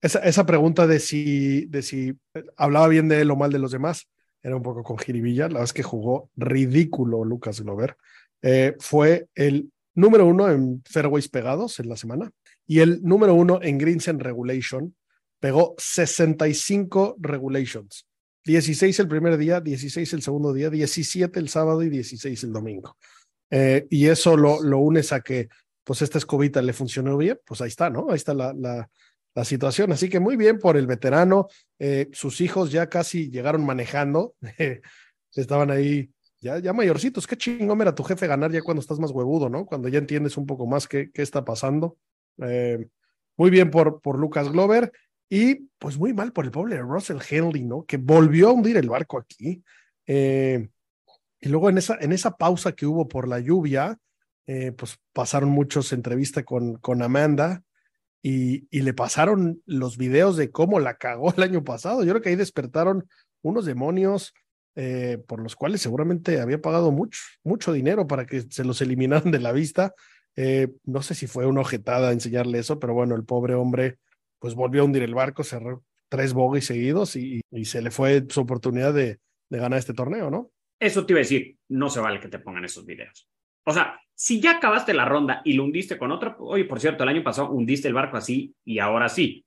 esa, 0.00 0.20
esa 0.20 0.46
pregunta 0.46 0.86
de 0.86 1.00
si, 1.00 1.66
de 1.66 1.82
si 1.82 2.08
eh, 2.34 2.44
hablaba 2.56 2.88
bien 2.88 3.08
de 3.08 3.20
él 3.22 3.30
o 3.30 3.36
mal 3.36 3.50
de 3.50 3.58
los 3.58 3.72
demás, 3.72 4.08
era 4.42 4.56
un 4.56 4.62
poco 4.62 4.82
con 4.82 4.98
jiribilla. 4.98 5.48
La 5.48 5.62
es 5.62 5.72
que 5.72 5.82
jugó 5.82 6.30
ridículo 6.36 7.24
Lucas 7.24 7.60
Glover. 7.60 7.96
Eh, 8.42 8.76
fue 8.78 9.28
el 9.34 9.70
número 9.94 10.26
uno 10.26 10.50
en 10.50 10.82
fairways 10.84 11.28
pegados 11.28 11.80
en 11.80 11.88
la 11.88 11.96
semana 11.96 12.30
y 12.66 12.80
el 12.80 13.02
número 13.02 13.34
uno 13.34 13.60
en 13.62 13.78
greens 13.78 14.08
en 14.08 14.20
regulation. 14.20 14.94
Pegó 15.40 15.74
65 15.78 17.16
regulations. 17.18 18.06
16 18.44 19.00
el 19.00 19.08
primer 19.08 19.36
día, 19.36 19.60
16 19.60 20.12
el 20.12 20.22
segundo 20.22 20.52
día, 20.52 20.70
17 20.70 21.38
el 21.40 21.48
sábado 21.48 21.82
y 21.82 21.90
16 21.90 22.44
el 22.44 22.52
domingo. 22.52 22.96
Eh, 23.50 23.86
y 23.90 24.06
eso 24.06 24.36
lo, 24.36 24.62
lo 24.62 24.78
unes 24.78 25.12
a 25.12 25.20
que 25.20 25.48
pues 25.86 26.02
esta 26.02 26.18
escobita 26.18 26.60
le 26.60 26.72
funcionó 26.72 27.16
bien, 27.16 27.38
pues 27.46 27.60
ahí 27.60 27.68
está, 27.68 27.88
¿no? 27.88 28.08
Ahí 28.10 28.16
está 28.16 28.34
la, 28.34 28.90
la 29.36 29.44
situación. 29.44 29.92
Así 29.92 30.08
que 30.08 30.18
muy 30.18 30.34
bien 30.34 30.58
por 30.58 30.78
el 30.78 30.86
veterano. 30.86 31.46
Eh, 31.78 32.08
sus 32.12 32.40
hijos 32.40 32.72
ya 32.72 32.88
casi 32.88 33.30
llegaron 33.30 33.64
manejando. 33.66 34.34
Estaban 35.34 35.70
ahí 35.70 36.10
ya, 36.40 36.58
ya 36.58 36.72
mayorcitos. 36.72 37.26
Qué 37.26 37.36
chingón 37.36 37.82
era 37.82 37.94
tu 37.94 38.02
jefe 38.02 38.26
ganar 38.26 38.50
ya 38.50 38.62
cuando 38.62 38.80
estás 38.80 38.98
más 38.98 39.10
huevudo, 39.10 39.50
¿no? 39.50 39.66
Cuando 39.66 39.88
ya 39.88 39.98
entiendes 39.98 40.38
un 40.38 40.46
poco 40.46 40.66
más 40.66 40.88
qué, 40.88 41.10
qué 41.12 41.20
está 41.20 41.44
pasando. 41.44 41.98
Eh, 42.38 42.88
muy 43.36 43.50
bien 43.50 43.70
por, 43.70 44.00
por 44.00 44.18
Lucas 44.18 44.50
Glover. 44.50 44.90
Y 45.28 45.66
pues 45.78 45.98
muy 45.98 46.14
mal 46.14 46.32
por 46.32 46.46
el 46.46 46.50
pobre 46.50 46.78
Russell 46.78 47.18
Henley, 47.28 47.64
¿no? 47.64 47.84
Que 47.84 47.98
volvió 47.98 48.48
a 48.48 48.52
hundir 48.52 48.78
el 48.78 48.88
barco 48.88 49.18
aquí. 49.18 49.62
Eh, 50.06 50.66
y 51.40 51.48
luego 51.50 51.68
en 51.68 51.76
esa, 51.76 51.98
en 52.00 52.12
esa 52.12 52.30
pausa 52.30 52.72
que 52.72 52.86
hubo 52.86 53.06
por 53.06 53.28
la 53.28 53.38
lluvia, 53.38 53.98
pues 54.46 54.96
pasaron 55.12 55.50
muchos 55.50 55.92
entrevistas 55.92 56.44
con, 56.44 56.76
con 56.76 57.02
Amanda 57.02 57.64
y, 58.28 58.80
le 58.80 58.92
pasaron 58.92 59.62
los 59.66 59.96
videos 59.96 60.36
de 60.36 60.50
cómo 60.50 60.80
la 60.80 60.96
cagó 60.96 61.32
el 61.36 61.44
año 61.44 61.62
pasado. 61.62 62.02
Yo 62.02 62.10
creo 62.10 62.22
que 62.22 62.30
ahí 62.30 62.36
despertaron 62.36 63.08
unos 63.42 63.66
demonios 63.66 64.34
eh, 64.74 65.18
por 65.28 65.40
los 65.40 65.54
cuales 65.54 65.80
seguramente 65.80 66.40
había 66.40 66.60
pagado 66.60 66.90
mucho, 66.90 67.72
dinero 67.72 68.08
para 68.08 68.26
que 68.26 68.42
se 68.50 68.64
los 68.64 68.80
eliminaran 68.82 69.30
de 69.30 69.38
la 69.38 69.52
vista. 69.52 69.94
Eh, 70.34 70.68
no 70.84 71.02
sé 71.02 71.14
si 71.14 71.28
fue 71.28 71.46
una 71.46 71.60
ojetada 71.60 72.10
enseñarle 72.10 72.58
eso, 72.58 72.80
pero 72.80 72.94
bueno, 72.94 73.14
el 73.14 73.24
pobre 73.24 73.54
hombre 73.54 73.98
pues 74.40 74.56
volvió 74.56 74.82
a 74.82 74.84
hundir 74.86 75.04
el 75.04 75.14
barco, 75.14 75.44
cerró 75.44 75.84
tres 76.08 76.32
bogies 76.32 76.66
seguidos 76.66 77.14
y, 77.14 77.42
y 77.52 77.64
se 77.64 77.80
le 77.80 77.92
fue 77.92 78.26
su 78.28 78.40
oportunidad 78.40 78.92
de, 78.92 79.20
de 79.48 79.58
ganar 79.58 79.78
este 79.78 79.94
torneo, 79.94 80.30
¿no? 80.30 80.50
Eso 80.80 81.06
te 81.06 81.12
iba 81.12 81.20
a 81.20 81.22
decir, 81.22 81.56
no 81.68 81.88
se 81.90 82.00
vale 82.00 82.18
que 82.18 82.28
te 82.28 82.40
pongan 82.40 82.64
esos 82.64 82.84
videos. 82.84 83.28
O 83.66 83.72
sea, 83.72 84.00
si 84.14 84.40
ya 84.40 84.52
acabaste 84.52 84.94
la 84.94 85.04
ronda 85.04 85.42
y 85.44 85.54
lo 85.54 85.64
hundiste 85.64 85.98
con 85.98 86.12
otro, 86.12 86.36
oye, 86.38 86.64
por 86.64 86.80
cierto, 86.80 87.02
el 87.02 87.10
año 87.10 87.24
pasado 87.24 87.50
hundiste 87.50 87.88
el 87.88 87.94
barco 87.94 88.16
así 88.16 88.54
y 88.64 88.78
ahora 88.78 89.08
sí. 89.08 89.44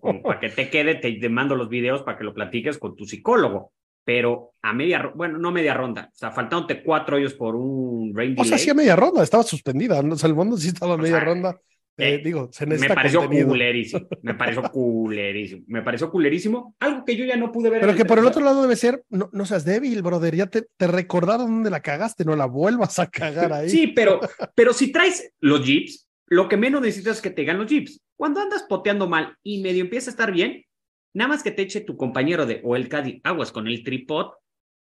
Como 0.00 0.22
para 0.22 0.40
que 0.40 0.48
te 0.48 0.68
quede, 0.70 0.94
te, 0.96 1.28
mando 1.28 1.54
los 1.54 1.68
videos 1.68 2.02
para 2.02 2.18
que 2.18 2.24
lo 2.24 2.34
platiques 2.34 2.78
con 2.78 2.96
tu 2.96 3.04
psicólogo. 3.04 3.72
Pero 4.04 4.54
a 4.62 4.72
media, 4.72 5.12
bueno, 5.14 5.38
no 5.38 5.52
media 5.52 5.74
ronda, 5.74 6.08
o 6.10 6.16
sea, 6.16 6.30
faltándote 6.32 6.82
cuatro 6.82 7.16
hoyos 7.16 7.34
por 7.34 7.54
un 7.54 8.12
rain 8.14 8.34
O 8.38 8.44
sea, 8.44 8.56
sí 8.56 8.70
a 8.70 8.74
media 8.74 8.96
ronda, 8.96 9.22
estaba 9.22 9.42
suspendida, 9.42 10.02
¿no? 10.02 10.14
o 10.14 10.18
sea, 10.18 10.28
el 10.28 10.34
mundo 10.34 10.56
sí 10.56 10.68
estaba 10.68 10.94
a 10.94 10.96
media 10.96 11.18
sea, 11.18 11.24
ronda. 11.24 11.60
Eh, 11.96 12.14
eh, 12.14 12.20
digo, 12.24 12.48
se 12.52 12.66
me 12.66 12.78
pareció 12.88 13.20
contenido. 13.20 13.48
culerísimo, 13.48 14.08
me 14.22 14.34
pareció 14.34 14.62
culerísimo, 14.72 15.64
me 15.66 15.82
pareció 15.82 16.10
culerísimo, 16.10 16.74
algo 16.78 17.04
que 17.04 17.16
yo 17.16 17.24
ya 17.24 17.36
no 17.36 17.52
pude 17.52 17.70
ver. 17.70 17.80
Pero 17.80 17.94
que 17.94 18.04
por 18.04 18.18
el 18.18 18.26
otro 18.26 18.42
lado 18.42 18.62
debe 18.62 18.76
ser, 18.76 19.04
no, 19.10 19.28
no 19.32 19.44
seas 19.44 19.64
débil, 19.64 20.02
brother, 20.02 20.34
ya 20.34 20.46
te, 20.46 20.66
te, 20.76 20.86
recordaron 20.86 21.46
dónde 21.46 21.70
la 21.70 21.80
cagaste, 21.80 22.24
no 22.24 22.36
la 22.36 22.46
vuelvas 22.46 22.98
a 22.98 23.10
cagar 23.10 23.52
ahí. 23.52 23.68
Sí, 23.68 23.88
pero, 23.88 24.20
pero 24.54 24.72
si 24.72 24.92
traes 24.92 25.32
los 25.40 25.64
jeeps, 25.64 26.08
lo 26.26 26.48
que 26.48 26.56
menos 26.56 26.80
necesitas 26.80 27.16
es 27.16 27.22
que 27.22 27.30
te 27.30 27.44
ganen 27.44 27.62
los 27.62 27.70
jeeps. 27.70 28.00
Cuando 28.16 28.40
andas 28.40 28.64
poteando 28.68 29.08
mal 29.08 29.36
y 29.42 29.60
medio 29.62 29.82
empieza 29.82 30.10
a 30.10 30.12
estar 30.12 30.32
bien, 30.32 30.64
nada 31.12 31.28
más 31.28 31.42
que 31.42 31.50
te 31.50 31.62
eche 31.62 31.80
tu 31.80 31.96
compañero 31.96 32.46
de 32.46 32.60
o 32.64 32.76
el 32.76 32.88
Caddy 32.88 33.20
aguas 33.24 33.52
con 33.52 33.66
el 33.66 33.82
tripod, 33.82 34.32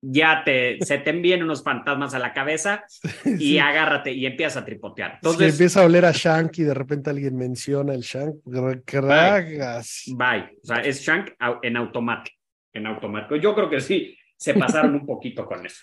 ya 0.09 0.43
te, 0.45 0.79
se 0.85 0.99
te 0.99 1.11
envían 1.11 1.43
unos 1.43 1.65
fantasmas 1.65 2.15
a 2.15 2.19
la 2.19 2.33
cabeza 2.33 2.85
y 3.25 3.37
sí. 3.39 3.59
agárrate 3.59 4.13
y 4.13 4.25
empiezas 4.27 4.63
a 4.63 4.65
tripotear. 4.65 5.15
Entonces, 5.15 5.55
empieza 5.55 5.83
a 5.83 5.87
oler 5.87 6.05
a 6.05 6.13
Shank 6.13 6.59
y 6.59 6.63
de 6.63 6.75
repente 6.75 7.11
alguien 7.11 7.37
menciona 7.37 7.93
el 7.93 8.03
Shank, 8.03 8.37
cragas. 8.85 10.05
Bye. 10.07 10.17
Bye. 10.17 10.59
O 10.63 10.67
sea, 10.67 10.77
es 10.79 11.01
Shank 11.01 11.33
en 11.63 11.77
automático. 11.77 12.37
En 12.73 12.87
automático. 12.87 13.37
Yo 13.37 13.55
creo 13.55 13.69
que 13.69 13.81
sí, 13.81 14.17
se 14.37 14.55
pasaron 14.55 14.95
un 14.95 15.07
poquito 15.07 15.45
con 15.45 15.67
eso. 15.67 15.83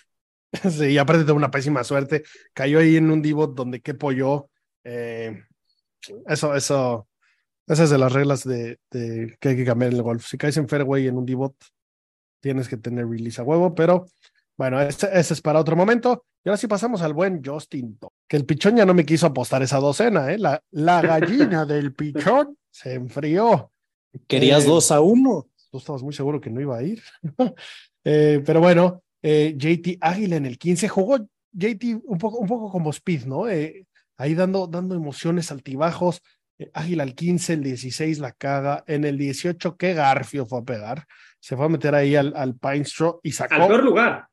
Sí, 0.70 0.86
y 0.86 0.98
aparte 0.98 1.24
tuvo 1.24 1.36
una 1.36 1.50
pésima 1.50 1.82
suerte. 1.82 2.22
Cayó 2.52 2.78
ahí 2.78 2.96
en 2.96 3.10
un 3.10 3.20
divot 3.20 3.56
donde 3.56 3.80
qué 3.80 3.92
pollo. 3.92 4.50
Eh, 4.84 5.42
eso, 6.28 6.54
eso, 6.54 7.08
esas 7.66 7.90
de 7.90 7.98
las 7.98 8.12
reglas 8.12 8.44
de, 8.44 8.78
de, 8.88 9.36
que 9.40 9.48
hay 9.48 9.56
que 9.56 9.64
cambiar 9.64 9.90
en 9.90 9.96
el 9.96 10.04
golf. 10.04 10.24
Si 10.24 10.38
caes 10.38 10.56
en 10.56 10.68
fairway 10.68 11.08
en 11.08 11.16
un 11.16 11.26
divot, 11.26 11.56
tienes 12.44 12.68
que 12.68 12.76
tener 12.76 13.08
release 13.08 13.40
a 13.40 13.44
huevo, 13.44 13.74
pero 13.74 14.06
bueno, 14.58 14.78
ese, 14.78 15.08
ese, 15.18 15.32
es 15.32 15.40
para 15.40 15.58
otro 15.58 15.76
momento. 15.76 16.26
Y 16.44 16.50
ahora 16.50 16.58
sí 16.58 16.66
pasamos 16.66 17.00
al 17.00 17.14
buen 17.14 17.42
Justin, 17.42 17.98
que 18.28 18.36
el 18.36 18.44
pichón 18.44 18.76
ya 18.76 18.84
no 18.84 18.92
me 18.92 19.06
quiso 19.06 19.26
apostar 19.26 19.62
esa 19.62 19.78
docena, 19.78 20.30
¿eh? 20.30 20.38
La, 20.38 20.62
la 20.72 21.00
gallina 21.00 21.64
del 21.66 21.94
pichón 21.94 22.58
se 22.70 22.94
enfrió. 22.94 23.72
Querías 24.28 24.64
eh, 24.64 24.68
dos 24.68 24.92
a 24.92 25.00
uno. 25.00 25.48
Tú 25.70 25.78
estabas 25.78 26.02
muy 26.02 26.12
seguro 26.12 26.38
que 26.38 26.50
no 26.50 26.60
iba 26.60 26.76
a 26.76 26.82
ir. 26.82 27.02
eh, 28.04 28.42
pero 28.44 28.60
bueno, 28.60 29.02
eh, 29.22 29.54
JT 29.56 29.96
Águila 30.02 30.36
en 30.36 30.44
el 30.44 30.58
15 30.58 30.86
jugó 30.88 31.16
JT 31.52 32.02
un 32.04 32.18
poco, 32.18 32.36
un 32.36 32.46
poco 32.46 32.70
como 32.70 32.90
Speed, 32.90 33.24
¿no? 33.24 33.48
Eh, 33.48 33.86
ahí 34.18 34.34
dando, 34.34 34.66
dando 34.66 34.94
emociones 34.94 35.50
altibajos. 35.50 36.20
Águila 36.74 37.04
al 37.04 37.14
15, 37.14 37.54
el 37.54 37.62
16 37.62 38.18
la 38.18 38.32
caga. 38.32 38.84
En 38.86 39.04
el 39.04 39.16
18, 39.16 39.78
qué 39.78 39.94
garfio 39.94 40.44
fue 40.44 40.58
a 40.58 40.62
pegar 40.62 41.06
se 41.44 41.56
fue 41.56 41.66
a 41.66 41.68
meter 41.68 41.94
ahí 41.94 42.16
al, 42.16 42.32
al 42.36 42.56
Pine 42.56 42.86
Straw 42.86 43.20
y 43.22 43.30
sacó. 43.32 43.54
Al 43.56 43.68
peor 43.68 43.84
lugar. 43.84 44.28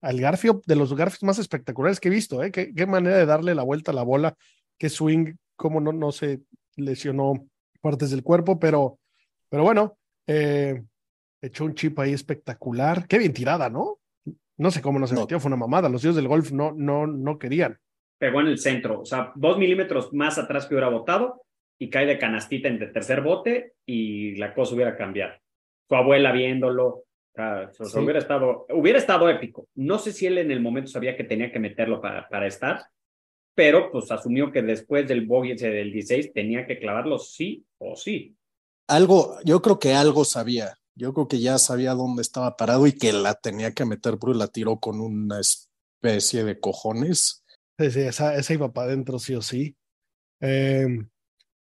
Al 0.00 0.20
Garfio, 0.20 0.62
de 0.66 0.74
los 0.74 0.96
Garfios 0.96 1.22
más 1.22 1.38
espectaculares 1.38 2.00
que 2.00 2.08
he 2.08 2.10
visto, 2.10 2.42
¿eh? 2.42 2.50
Qué, 2.50 2.74
qué 2.74 2.86
manera 2.86 3.18
de 3.18 3.24
darle 3.24 3.54
la 3.54 3.62
vuelta 3.62 3.92
a 3.92 3.94
la 3.94 4.02
bola, 4.02 4.34
qué 4.76 4.88
swing, 4.88 5.34
cómo 5.54 5.80
no, 5.80 5.92
no 5.92 6.10
se 6.10 6.40
lesionó 6.74 7.46
partes 7.80 8.10
del 8.10 8.24
cuerpo, 8.24 8.58
pero, 8.58 8.98
pero 9.48 9.62
bueno, 9.62 9.96
eh, 10.26 10.82
echó 11.40 11.66
un 11.66 11.76
chip 11.76 11.96
ahí 12.00 12.12
espectacular. 12.12 13.06
Qué 13.06 13.18
bien 13.18 13.32
tirada, 13.32 13.70
¿no? 13.70 14.00
No 14.56 14.72
sé 14.72 14.82
cómo 14.82 14.98
no 14.98 15.06
se 15.06 15.14
no. 15.14 15.20
metió, 15.20 15.38
fue 15.38 15.50
una 15.50 15.56
mamada. 15.56 15.88
Los 15.88 16.02
dios 16.02 16.16
del 16.16 16.26
golf 16.26 16.50
no, 16.50 16.72
no, 16.72 17.06
no 17.06 17.38
querían. 17.38 17.78
Pegó 18.18 18.40
en 18.40 18.48
el 18.48 18.58
centro, 18.58 19.02
o 19.02 19.04
sea, 19.04 19.30
dos 19.36 19.56
milímetros 19.56 20.12
más 20.12 20.36
atrás 20.36 20.66
que 20.66 20.74
hubiera 20.74 20.88
botado 20.88 21.44
y 21.78 21.90
cae 21.90 22.06
de 22.06 22.18
canastita 22.18 22.66
en 22.66 22.82
el 22.82 22.92
tercer 22.92 23.20
bote 23.20 23.74
y 23.86 24.34
la 24.34 24.52
cosa 24.52 24.74
hubiera 24.74 24.96
cambiado 24.96 25.34
su 25.88 25.94
abuela 25.94 26.32
viéndolo. 26.32 26.86
O 26.88 27.04
sea, 27.34 27.70
sí. 27.72 27.98
hubiera, 27.98 28.18
estado, 28.18 28.66
hubiera 28.70 28.98
estado 28.98 29.28
épico. 29.28 29.68
No 29.74 29.98
sé 29.98 30.12
si 30.12 30.26
él 30.26 30.38
en 30.38 30.50
el 30.50 30.60
momento 30.60 30.90
sabía 30.90 31.16
que 31.16 31.24
tenía 31.24 31.52
que 31.52 31.58
meterlo 31.58 32.00
para, 32.00 32.28
para 32.28 32.46
estar, 32.46 32.86
pero 33.54 33.90
pues 33.90 34.10
asumió 34.10 34.50
que 34.52 34.62
después 34.62 35.06
del 35.06 35.26
bogey 35.26 35.54
del 35.54 35.92
16 35.92 36.32
tenía 36.32 36.66
que 36.66 36.78
clavarlo 36.78 37.18
sí 37.18 37.64
o 37.78 37.94
sí. 37.96 38.36
Algo, 38.88 39.36
yo 39.44 39.60
creo 39.60 39.78
que 39.78 39.94
algo 39.94 40.24
sabía. 40.24 40.74
Yo 40.94 41.12
creo 41.12 41.28
que 41.28 41.40
ya 41.40 41.58
sabía 41.58 41.92
dónde 41.92 42.22
estaba 42.22 42.56
parado 42.56 42.86
y 42.86 42.92
que 42.92 43.12
la 43.12 43.34
tenía 43.34 43.72
que 43.72 43.84
meter, 43.84 44.16
pero 44.18 44.32
la 44.32 44.48
tiró 44.48 44.78
con 44.78 45.00
una 45.00 45.40
especie 45.40 46.44
de 46.44 46.58
cojones. 46.58 47.44
Sí, 47.78 47.90
sí, 47.90 48.00
esa, 48.00 48.34
esa 48.36 48.54
iba 48.54 48.72
para 48.72 48.88
adentro 48.88 49.18
sí 49.18 49.34
o 49.34 49.42
sí. 49.42 49.76
Eh, 50.40 50.86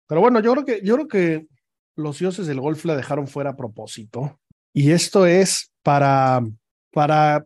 pero 0.07 0.21
bueno, 0.21 0.39
yo 0.41 0.51
creo 0.53 0.65
que, 0.65 0.81
yo 0.83 0.95
creo 0.95 1.07
que 1.07 1.47
los 1.95 2.19
dioses 2.19 2.47
del 2.47 2.59
golf 2.61 2.85
la 2.85 2.95
dejaron 2.95 3.27
fuera 3.27 3.51
a 3.51 3.55
propósito. 3.55 4.39
Y 4.73 4.91
esto 4.91 5.25
es 5.25 5.71
para, 5.83 6.41
para 6.91 7.45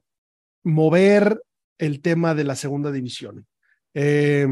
mover 0.64 1.42
el 1.78 2.02
tema 2.02 2.36
de 2.36 2.44
la 2.44 2.56
segunda 2.56 2.92
división. 2.92 3.48
Eh, 3.94 4.48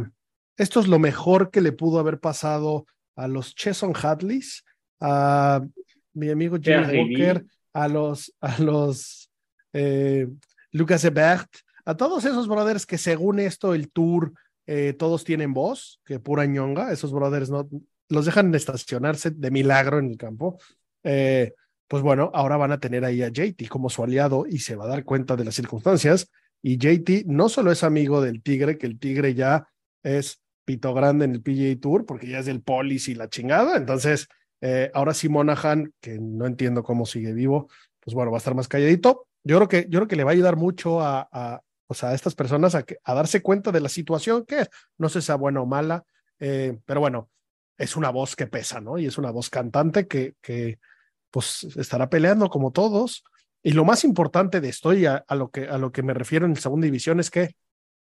esto 0.57 0.79
es 0.79 0.87
lo 0.87 0.99
mejor 0.99 1.51
que 1.51 1.61
le 1.61 1.71
pudo 1.71 1.99
haber 1.99 2.19
pasado 2.19 2.85
a 3.15 3.27
los 3.27 3.55
Cheson 3.55 3.93
Hadleys, 3.95 4.63
a 4.99 5.65
mi 6.13 6.29
amigo 6.29 6.57
Jimmy 6.61 6.97
Walker, 6.97 7.45
a 7.73 7.87
los, 7.87 8.33
a 8.41 8.61
los 8.61 9.29
eh, 9.73 10.27
Lucas 10.71 11.03
Ebert, 11.03 11.49
a 11.85 11.95
todos 11.95 12.25
esos 12.25 12.47
brothers 12.47 12.85
que 12.85 12.97
según 12.97 13.39
esto 13.39 13.73
el 13.73 13.91
tour 13.91 14.33
eh, 14.65 14.93
todos 14.93 15.23
tienen 15.23 15.53
voz, 15.53 16.01
que 16.05 16.19
pura 16.19 16.45
ñonga, 16.45 16.91
esos 16.91 17.11
brothers 17.11 17.49
no, 17.49 17.69
los 18.09 18.25
dejan 18.25 18.53
estacionarse 18.55 19.31
de 19.31 19.51
milagro 19.51 19.99
en 19.99 20.11
el 20.11 20.17
campo, 20.17 20.59
eh, 21.03 21.53
pues 21.87 22.03
bueno, 22.03 22.31
ahora 22.33 22.57
van 22.57 22.71
a 22.71 22.79
tener 22.79 23.05
ahí 23.05 23.23
a 23.23 23.29
JT 23.29 23.67
como 23.69 23.89
su 23.89 24.03
aliado 24.03 24.45
y 24.47 24.59
se 24.59 24.75
va 24.75 24.85
a 24.85 24.89
dar 24.89 25.03
cuenta 25.03 25.35
de 25.35 25.45
las 25.45 25.55
circunstancias. 25.55 26.29
Y 26.61 26.77
JT 26.77 27.25
no 27.27 27.49
solo 27.49 27.71
es 27.71 27.83
amigo 27.83 28.21
del 28.21 28.41
Tigre, 28.41 28.77
que 28.77 28.87
el 28.87 28.99
Tigre 28.99 29.33
ya 29.33 29.67
es 30.03 30.41
pito 30.65 30.93
grande 30.93 31.25
en 31.25 31.31
el 31.31 31.41
PGA 31.41 31.79
Tour, 31.79 32.05
porque 32.05 32.27
ya 32.27 32.39
es 32.39 32.45
del 32.45 32.61
Polis 32.61 33.07
y 33.07 33.15
la 33.15 33.29
chingada. 33.29 33.77
Entonces, 33.77 34.27
eh, 34.59 34.91
ahora 34.93 35.13
sí 35.13 35.29
Monahan, 35.29 35.93
que 36.01 36.17
no 36.19 36.45
entiendo 36.45 36.83
cómo 36.83 37.05
sigue 37.05 37.31
vivo, 37.31 37.69
pues 38.01 38.13
bueno, 38.13 38.31
va 38.31 38.37
a 38.37 38.39
estar 38.39 38.55
más 38.55 38.67
calladito. 38.67 39.27
Yo 39.43 39.57
creo 39.57 39.67
que, 39.69 39.87
yo 39.89 39.99
creo 39.99 40.07
que 40.07 40.15
le 40.17 40.23
va 40.25 40.31
a 40.31 40.33
ayudar 40.33 40.57
mucho 40.57 40.99
a, 41.01 41.29
a, 41.31 41.61
sea, 41.93 42.09
a 42.09 42.13
estas 42.13 42.35
personas 42.35 42.75
a 42.75 43.13
darse 43.13 43.41
cuenta 43.41 43.71
de 43.71 43.79
la 43.79 43.89
situación 43.89 44.45
que 44.45 44.61
es. 44.61 44.69
No 44.97 45.07
sé 45.07 45.21
si 45.21 45.27
sea 45.27 45.35
buena 45.35 45.61
o 45.61 45.65
mala, 45.65 46.03
eh, 46.39 46.77
pero 46.85 46.99
bueno, 46.99 47.29
es 47.77 47.95
una 47.95 48.09
voz 48.09 48.35
que 48.35 48.47
pesa, 48.47 48.81
¿no? 48.81 48.97
Y 48.97 49.05
es 49.05 49.17
una 49.17 49.31
voz 49.31 49.49
cantante 49.49 50.07
que, 50.07 50.35
que 50.41 50.79
pues 51.31 51.63
estará 51.75 52.09
peleando 52.09 52.49
como 52.49 52.71
todos. 52.71 53.23
Y 53.63 53.71
lo 53.71 53.85
más 53.85 54.03
importante 54.03 54.61
de 54.61 54.69
esto 54.69 54.93
y 54.93 55.05
a, 55.05 55.23
lo 55.29 55.49
que, 55.49 55.67
a 55.67 55.77
lo 55.77 55.91
que 55.91 56.03
me 56.03 56.13
refiero 56.13 56.45
en 56.45 56.55
segunda 56.55 56.85
división 56.85 57.19
es 57.19 57.29
que 57.29 57.55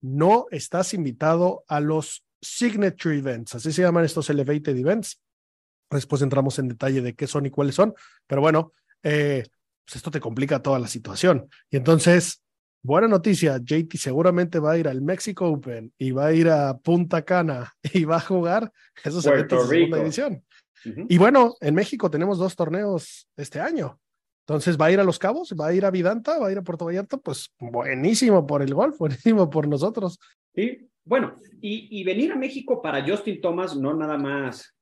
no 0.01 0.47
estás 0.51 0.95
invitado 0.95 1.65
a 1.69 1.81
los 1.81 2.25
signature 2.41 3.17
events, 3.17 3.55
así 3.55 3.73
se 3.73 3.83
llaman 3.83 4.05
estos 4.05 4.29
elevated 4.31 4.77
events. 4.77 5.21
Después 5.91 6.21
entramos 6.23 6.59
en 6.59 6.69
detalle 6.69 7.01
de 7.01 7.15
qué 7.15 7.27
son 7.27 7.47
y 7.47 7.51
cuáles 7.51 7.75
son, 7.75 7.95
pero 8.27 8.41
bueno, 8.41 8.73
eh, 9.03 9.45
pues 9.85 9.97
esto 9.97 10.11
te 10.11 10.21
complica 10.21 10.63
toda 10.63 10.79
la 10.79 10.89
situación. 10.89 11.49
Y 11.71 11.77
entonces 11.77 12.43
buena 12.87 13.09
noticia, 13.09 13.59
JT 13.59 13.99
seguramente 13.99 14.61
va 14.61 14.73
a 14.73 14.79
ir 14.79 14.89
al 14.89 15.03
Mexico 15.03 15.51
Open 15.51 15.93
y 15.99 16.13
va 16.13 16.27
a 16.27 16.33
ir 16.33 16.49
a 16.49 16.79
Punta 16.79 17.23
Cana 17.23 17.73
y 17.93 18.05
va 18.05 18.17
a 18.17 18.21
jugar 18.21 18.73
esos 19.05 19.25
Puerto 19.25 19.57
eventos 19.67 19.69
de 19.69 20.13
segunda. 20.13 20.43
Ujú. 20.85 21.07
Y 21.09 21.19
bueno, 21.19 21.57
en 21.61 21.75
México 21.75 22.11
tenemos 22.11 22.39
dos 22.39 22.55
torneos 22.55 23.29
este 23.37 23.61
año. 23.61 23.99
Entonces 24.47 24.81
va 24.81 24.87
a 24.87 24.93
ir 24.93 25.01
a 25.01 25.05
Los 25.05 25.19
Cabos, 25.19 25.53
va 25.61 25.67
a 25.67 25.75
ir 25.75 25.85
a 25.85 25.91
Vidanta, 25.91 26.39
va 26.39 26.47
a 26.47 26.53
ir 26.53 26.59
a 26.59 26.63
Puerto 26.63 26.85
Vallarta, 26.85 27.17
pues 27.17 27.53
buenísimo 27.59 28.47
por 28.47 28.63
el 28.63 28.73
golf, 28.73 28.97
buenísimo 28.99 29.51
por 29.51 29.67
nosotros. 29.67 30.21
Sí, 30.55 30.89
bueno, 31.05 31.35
y, 31.61 32.01
y 32.01 32.05
venir 32.05 32.33
a 32.33 32.37
México 32.37 32.81
para 32.81 33.05
Justin 33.05 33.41
Thomas 33.41 33.77
no 33.77 33.95
nada 33.95 34.17
más 34.17 34.73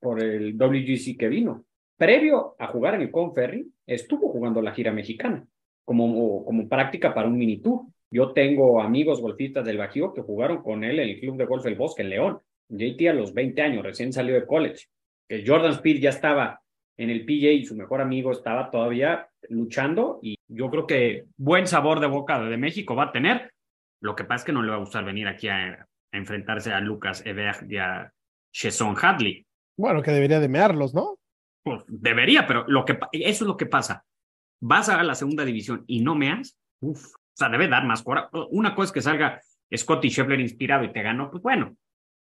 por 0.00 0.22
el 0.22 0.56
WGC 0.56 1.18
que 1.18 1.28
vino. 1.28 1.66
Previo 1.98 2.56
a 2.58 2.68
jugar 2.68 2.94
en 2.94 3.02
el 3.02 3.10
Conferry, 3.10 3.70
estuvo 3.86 4.30
jugando 4.30 4.62
la 4.62 4.72
gira 4.72 4.90
mexicana 4.90 5.46
como, 5.84 6.44
como 6.44 6.68
práctica 6.68 7.14
para 7.14 7.28
un 7.28 7.38
mini 7.38 7.58
tour. 7.58 7.82
Yo 8.10 8.32
tengo 8.32 8.80
amigos 8.80 9.20
golfistas 9.20 9.64
del 9.64 9.78
Bajío 9.78 10.12
que 10.12 10.22
jugaron 10.22 10.62
con 10.62 10.84
él 10.84 11.00
en 11.00 11.08
el 11.08 11.20
Club 11.20 11.36
de 11.36 11.46
Golf 11.46 11.64
El 11.66 11.76
Bosque 11.76 12.02
en 12.02 12.10
León. 12.10 12.40
JT 12.68 13.08
a 13.08 13.14
los 13.14 13.34
20 13.34 13.62
años, 13.62 13.82
recién 13.82 14.12
salió 14.12 14.34
de 14.34 14.46
college. 14.46 14.86
Que 15.28 15.44
Jordan 15.46 15.72
Speed 15.72 16.00
ya 16.00 16.10
estaba 16.10 16.60
en 16.96 17.10
el 17.10 17.24
PJ 17.24 17.52
y 17.52 17.64
su 17.64 17.74
mejor 17.74 18.00
amigo 18.00 18.32
estaba 18.32 18.70
todavía 18.70 19.28
luchando 19.48 20.18
y 20.22 20.36
yo 20.48 20.70
creo 20.70 20.86
que 20.86 21.24
buen 21.36 21.66
sabor 21.66 22.00
de 22.00 22.06
boca 22.06 22.38
de 22.42 22.56
México 22.56 22.94
va 22.94 23.04
a 23.04 23.12
tener. 23.12 23.50
Lo 24.00 24.14
que 24.14 24.24
pasa 24.24 24.42
es 24.42 24.44
que 24.44 24.52
no 24.52 24.62
le 24.62 24.70
va 24.70 24.76
a 24.76 24.80
gustar 24.80 25.04
venir 25.04 25.26
aquí 25.26 25.48
a, 25.48 25.86
a 26.12 26.16
enfrentarse 26.16 26.72
a 26.72 26.80
Lucas 26.80 27.24
Ebert 27.24 27.70
y 27.70 27.78
a 27.78 28.12
Sheson 28.52 28.94
Hadley. 29.00 29.46
Bueno, 29.76 30.02
que 30.02 30.10
debería 30.10 30.40
de 30.40 30.48
mearlos, 30.48 30.94
¿no? 30.94 31.18
Pues 31.64 31.82
debería, 31.86 32.46
pero 32.46 32.64
lo 32.68 32.84
que, 32.84 32.98
eso 33.12 33.44
es 33.44 33.48
lo 33.48 33.56
que 33.56 33.66
pasa. 33.66 34.04
Vas 34.64 34.88
a 34.88 35.02
la 35.02 35.16
segunda 35.16 35.44
división 35.44 35.84
y 35.88 36.00
no 36.00 36.14
meas, 36.14 36.56
uff, 36.80 37.14
o 37.14 37.34
sea, 37.34 37.48
debe 37.48 37.66
dar 37.66 37.84
más 37.84 38.02
coraje. 38.02 38.28
Una 38.50 38.74
cosa 38.74 38.86
es 38.86 38.92
que 38.92 39.00
salga 39.00 39.40
Scotty 39.76 40.08
Scheffler 40.08 40.38
inspirado 40.38 40.84
y 40.84 40.92
te 40.92 41.02
ganó, 41.02 41.30
pues 41.30 41.42
bueno, 41.42 41.76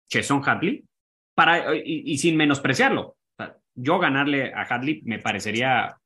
Sheson 0.10 0.41
Hadley, 0.46 0.86
para, 1.34 1.75
y, 1.75 2.17
sin 2.17 2.38
menospreciarlo. 2.38 3.15
Yo 3.74 4.00
ganarle 4.00 4.53
a 4.53 4.63
Hadley 4.63 5.01
me 5.06 5.20
parecería 5.20 5.98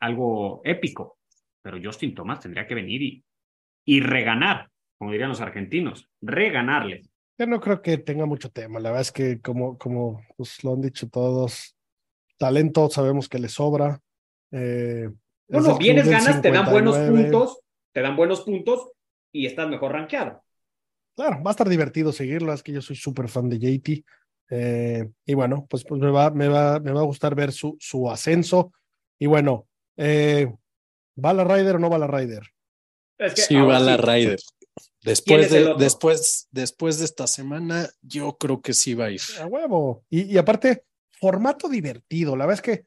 algo 0.00 0.60
épico, 0.64 1.18
pero 1.62 1.78
Justin 1.82 2.14
Thomas 2.14 2.40
tendría 2.40 2.66
que 2.66 2.74
venir 2.74 3.02
y, 3.02 3.24
y 3.86 4.00
reganar, 4.00 4.70
como 4.98 5.12
dirían 5.12 5.30
los 5.30 5.40
argentinos, 5.40 6.08
reganarle. 6.20 7.02
Yo 7.38 7.46
no 7.46 7.60
creo 7.60 7.80
que 7.80 7.98
tenga 7.98 8.26
mucho 8.26 8.50
tema. 8.50 8.80
La 8.80 8.90
verdad 8.90 9.02
es 9.02 9.12
que, 9.12 9.40
como, 9.40 9.78
como 9.78 10.22
pues, 10.36 10.62
lo 10.64 10.74
han 10.74 10.80
dicho 10.80 11.08
todos, 11.08 11.76
talento 12.36 12.88
sabemos 12.90 13.28
que 13.28 13.38
le 13.38 13.48
sobra. 13.48 14.00
Eh, 14.52 15.08
Bueno, 15.48 15.78
vienes, 15.78 16.08
ganas, 16.08 16.42
te 16.42 16.50
dan 16.50 16.70
buenos 16.70 16.96
59. 16.96 17.30
puntos, 17.30 17.60
te 17.92 18.00
dan 18.00 18.16
buenos 18.16 18.40
puntos 18.42 18.90
y 19.32 19.46
estás 19.46 19.68
mejor 19.68 19.92
rankeado. 19.92 20.42
Claro, 21.16 21.42
va 21.42 21.50
a 21.50 21.52
estar 21.52 21.68
divertido 21.68 22.12
seguirlo. 22.12 22.52
Es 22.52 22.62
que 22.62 22.72
yo 22.72 22.80
soy 22.80 22.96
súper 22.96 23.28
fan 23.28 23.48
de 23.48 23.58
JT. 23.58 24.04
Eh, 24.50 25.08
y 25.26 25.34
bueno, 25.34 25.66
pues, 25.68 25.84
pues 25.84 26.00
me, 26.00 26.10
va, 26.10 26.30
me, 26.30 26.48
va, 26.48 26.80
me 26.80 26.92
va 26.92 27.00
a 27.00 27.04
gustar 27.04 27.34
ver 27.34 27.52
su, 27.52 27.76
su 27.80 28.10
ascenso. 28.10 28.72
Y 29.18 29.26
bueno, 29.26 29.66
eh, 29.96 30.52
¿va 31.22 31.32
la 31.32 31.44
Ryder 31.44 31.76
o 31.76 31.78
no 31.78 31.90
va 31.90 31.98
la 31.98 32.06
Ryder? 32.06 32.42
Es 33.18 33.34
que 33.34 33.42
Sí, 33.42 33.56
va 33.56 33.80
la 33.80 33.96
sí. 33.96 34.02
Ryder. 34.02 34.38
¿Quién 34.38 34.48
Después 35.02 35.50
de, 35.50 35.74
después, 35.78 36.48
después 36.50 36.98
de 36.98 37.04
esta 37.04 37.26
semana, 37.26 37.88
yo 38.00 38.36
creo 38.36 38.60
que 38.60 38.74
sí 38.74 38.94
va 38.94 39.06
a 39.06 39.10
ir. 39.10 39.20
A 39.40 39.46
huevo. 39.46 40.04
Y, 40.08 40.22
y 40.32 40.38
aparte, 40.38 40.84
formato 41.10 41.68
divertido. 41.68 42.36
La 42.36 42.46
verdad 42.46 42.62
es 42.64 42.76
que, 42.76 42.86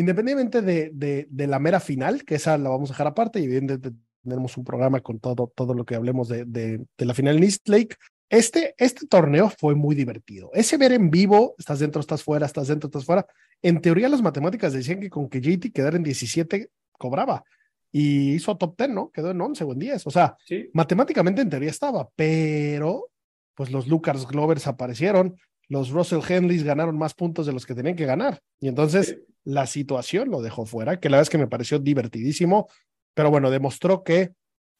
independientemente 0.00 0.62
de, 0.62 0.90
de, 0.92 1.26
de 1.30 1.46
la 1.46 1.58
mera 1.58 1.80
final, 1.80 2.24
que 2.24 2.34
esa 2.36 2.58
la 2.58 2.68
vamos 2.70 2.90
a 2.90 2.92
dejar 2.94 3.06
aparte, 3.06 3.40
y 3.40 3.44
evidentemente 3.44 3.92
tenemos 4.22 4.56
un 4.56 4.64
programa 4.64 5.00
con 5.00 5.18
todo, 5.18 5.52
todo 5.54 5.74
lo 5.74 5.84
que 5.84 5.94
hablemos 5.94 6.28
de, 6.28 6.44
de, 6.44 6.84
de 6.98 7.04
la 7.04 7.14
final 7.14 7.36
en 7.38 7.44
East 7.44 7.68
Lake. 7.68 7.96
Este, 8.28 8.74
este 8.78 9.06
torneo 9.06 9.50
fue 9.50 9.74
muy 9.74 9.94
divertido. 9.94 10.50
Ese 10.52 10.76
ver 10.76 10.92
en 10.92 11.10
vivo, 11.10 11.54
estás 11.58 11.78
dentro, 11.80 12.00
estás 12.00 12.22
fuera, 12.22 12.46
estás 12.46 12.68
dentro, 12.68 12.88
estás 12.88 13.04
fuera. 13.04 13.26
En 13.62 13.80
teoría, 13.80 14.08
las 14.08 14.22
matemáticas 14.22 14.72
decían 14.72 15.00
que 15.00 15.10
con 15.10 15.28
que 15.28 15.40
JT 15.40 15.72
quedara 15.72 15.96
en 15.96 16.02
17 16.04 16.70
cobraba. 16.92 17.42
Y 17.90 18.34
hizo 18.34 18.56
top 18.56 18.76
10, 18.78 18.90
¿no? 18.90 19.10
Quedó 19.10 19.32
en 19.32 19.40
11 19.40 19.64
o 19.64 19.72
en 19.72 19.78
10. 19.80 20.06
O 20.06 20.10
sea, 20.10 20.36
Sí. 20.46 20.70
matemáticamente 20.74 21.42
en 21.42 21.50
teoría 21.50 21.70
estaba, 21.70 22.08
pero 22.14 23.08
pues 23.56 23.72
los 23.72 23.88
Lucas 23.88 24.26
Glovers 24.28 24.66
aparecieron, 24.68 25.36
los 25.70 25.88
Russell 25.90 26.20
Henleys 26.28 26.64
ganaron 26.64 26.98
más 26.98 27.14
puntos 27.14 27.46
de 27.46 27.52
los 27.54 27.64
que 27.64 27.74
tenían 27.74 27.96
que 27.96 28.04
ganar. 28.04 28.42
Y 28.60 28.68
entonces 28.68 29.06
Sí. 29.08 29.16
la 29.44 29.66
situación 29.66 30.30
lo 30.30 30.42
dejó 30.42 30.66
fuera, 30.66 31.00
que 31.00 31.08
la 31.08 31.16
verdad 31.16 31.28
es 31.28 31.30
que 31.30 31.38
me 31.38 31.46
pareció 31.46 31.78
divertidísimo, 31.78 32.68
pero 33.14 33.30
bueno, 33.30 33.50
demostró 33.50 34.02
que 34.04 34.32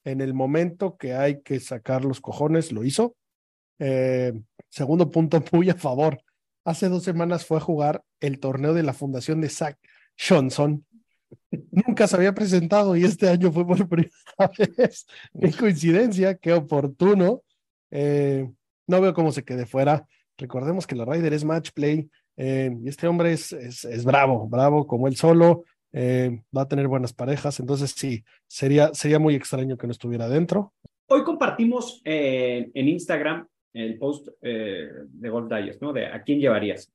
en 0.05 0.20
el 0.20 0.35
momento 0.35 0.96
que 0.98 1.14
hay 1.14 1.40
que 1.42 1.61
sacar 1.61 2.05
los 2.05 2.20
cojones, 2.20 2.72
lo 2.72 2.85
hizo. 2.85 3.16
Eh, 3.79 4.33
segundo 4.68 5.11
punto 5.11 5.42
muy 5.53 5.70
a 5.70 5.74
favor. 5.74 6.20
Hace 6.64 6.88
dos 6.90 7.05
semanas 7.05 7.46
fue 7.46 7.57
a 7.57 7.61
jugar 7.61 8.03
el 8.20 8.38
torneo 8.40 8.74
de 8.74 8.83
la 8.83 8.92
fundación 8.92 9.40
de 9.40 9.48
Zach 9.48 9.79
Johnson. 10.18 10.85
Nunca 11.70 12.07
se 12.09 12.16
había 12.16 12.35
presentado 12.35 12.96
y 12.96 13.05
este 13.05 13.29
año 13.29 13.53
fue 13.53 13.64
por 13.66 13.88
primera 13.88 14.11
vez. 14.76 15.07
Qué 15.40 15.53
coincidencia, 15.53 16.35
qué 16.37 16.53
oportuno. 16.53 17.42
Eh, 17.90 18.50
no 18.87 19.00
veo 19.00 19.14
cómo 19.14 19.31
se 19.33 19.44
quede 19.44 19.66
fuera. 19.66 20.07
Recordemos 20.40 20.87
que 20.87 20.96
la 20.96 21.05
Ryder 21.05 21.35
es 21.35 21.44
match 21.44 21.70
play 21.74 22.09
eh, 22.37 22.74
y 22.83 22.88
este 22.88 23.07
hombre 23.07 23.33
es, 23.33 23.53
es, 23.53 23.85
es 23.85 24.05
bravo, 24.05 24.48
bravo 24.48 24.87
como 24.87 25.07
él 25.07 25.16
solo. 25.16 25.64
eh, 25.92 26.40
va 26.57 26.62
a 26.62 26.68
tener 26.68 26.88
buenas 26.88 27.12
parejas, 27.12 27.61
entonces 27.61 27.92
sí, 27.96 28.24
sería, 28.46 28.94
sería 28.94 29.18
muy 29.18 29.35
extraño 29.35 29.76
que 29.76 29.87
no 29.87 29.92
estuviera 29.92 30.29
dentro. 30.29 30.72
Hoy 31.09 31.24
compartimos 31.24 32.00
eh, 32.05 32.70
en 32.72 32.88
Instagram 32.88 33.46
el 33.72 33.98
post 33.98 34.29
de 34.40 35.29
Golf 35.29 35.48
Digest, 35.53 35.83
¿no? 35.83 35.92
De 35.92 36.07
a 36.07 36.22
quién 36.22 36.40
llevarías, 36.40 36.92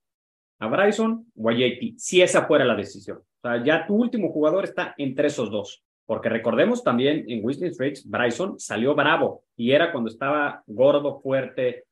a 0.60 0.68
Bryson 0.68 1.26
o 1.36 1.50
a 1.50 1.54
JT, 1.54 1.94
si 1.98 2.22
esa 2.22 2.46
fuera 2.46 2.66
la 2.66 2.76
decisión. 2.76 3.18
O 3.20 3.42
sea, 3.42 3.64
ya 3.64 3.86
tu 3.86 3.96
último 3.96 4.30
jugador 4.32 4.64
está 4.64 4.94
entre 4.98 5.28
esos 5.28 5.52
dos. 5.52 5.84
Porque 6.06 6.30
recordemos 6.30 6.84
también 6.84 7.26
en 7.28 7.44
Whistling 7.44 7.74
Straits, 7.74 8.08
Bryson 8.08 8.60
salió 8.60 8.94
bravo 8.94 9.44
y 9.56 9.72
era 9.72 9.92
cuando 9.92 10.10
estaba 10.10 10.64
gordo, 10.68 11.20
fuerte 11.20 11.86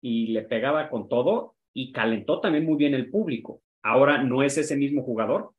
y 0.00 0.28
le 0.28 0.42
pegaba 0.42 0.88
con 0.88 1.08
todo 1.08 1.56
y 1.72 1.92
calentó 1.92 2.40
también 2.40 2.64
muy 2.64 2.76
bien 2.76 2.94
el 2.94 3.10
público. 3.10 3.62
Ahora 3.82 4.22
no 4.22 4.42
es 4.42 4.58
ese 4.58 4.76
mismo 4.76 5.02
jugador, 5.02 5.52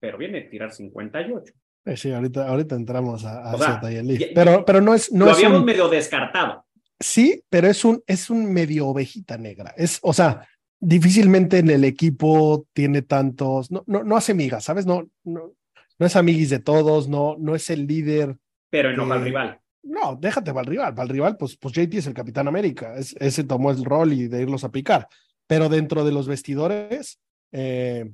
pero 0.00 0.18
viene 0.18 0.38
a 0.38 0.50
tirar 0.50 0.72
58. 0.72 1.52
Eh, 1.84 1.96
sí, 1.96 2.12
ahorita, 2.12 2.48
ahorita 2.48 2.74
entramos 2.74 3.24
a, 3.24 3.50
a 3.50 3.54
O 3.54 3.58
sea, 3.58 3.80
ya- 3.90 4.26
pero, 4.34 4.64
pero 4.64 4.80
no 4.80 4.94
es, 4.94 5.12
no 5.12 5.26
Lo 5.26 5.30
es 5.32 5.36
habíamos 5.38 5.60
un- 5.60 5.64
medio 5.66 5.88
descartado. 5.88 6.64
Sí, 7.00 7.42
pero 7.48 7.68
es 7.68 7.84
un, 7.84 8.02
es 8.06 8.28
un 8.30 8.52
medio 8.52 8.88
ovejita 8.88 9.38
negra. 9.38 9.72
Es, 9.76 9.98
o 10.02 10.12
sea, 10.12 10.46
difícilmente 10.80 11.58
en 11.58 11.70
el 11.70 11.84
equipo 11.84 12.66
tiene 12.72 13.02
tantos, 13.02 13.70
no, 13.70 13.84
no, 13.86 14.02
no 14.04 14.16
hace 14.16 14.34
migas, 14.34 14.64
¿sabes? 14.64 14.86
No, 14.86 15.08
no, 15.24 15.52
no 15.98 16.06
es 16.06 16.16
amiguis 16.16 16.50
de 16.50 16.58
todos, 16.60 17.08
no, 17.08 17.36
no 17.38 17.54
es 17.54 17.70
el 17.70 17.86
líder. 17.86 18.36
Pero 18.70 18.90
enoja 18.90 19.14
al 19.14 19.20
Eh, 19.20 19.24
rival. 19.24 19.60
No, 19.82 20.16
déjate 20.20 20.52
para 20.52 20.62
el 20.62 20.66
rival. 20.66 20.94
Para 20.94 21.04
el 21.04 21.08
rival, 21.10 21.36
pues, 21.36 21.56
pues 21.56 21.74
JT 21.74 21.98
es 21.98 22.06
el 22.06 22.14
Capitán 22.14 22.48
América. 22.48 22.96
Es, 22.96 23.14
ese 23.20 23.44
tomó 23.44 23.70
el 23.70 23.84
rol 23.84 24.12
y 24.12 24.28
de 24.28 24.42
irlos 24.42 24.64
a 24.64 24.70
picar. 24.70 25.08
Pero 25.46 25.68
dentro 25.68 26.04
de 26.04 26.12
los 26.12 26.28
vestidores, 26.28 27.18
eh, 27.52 28.10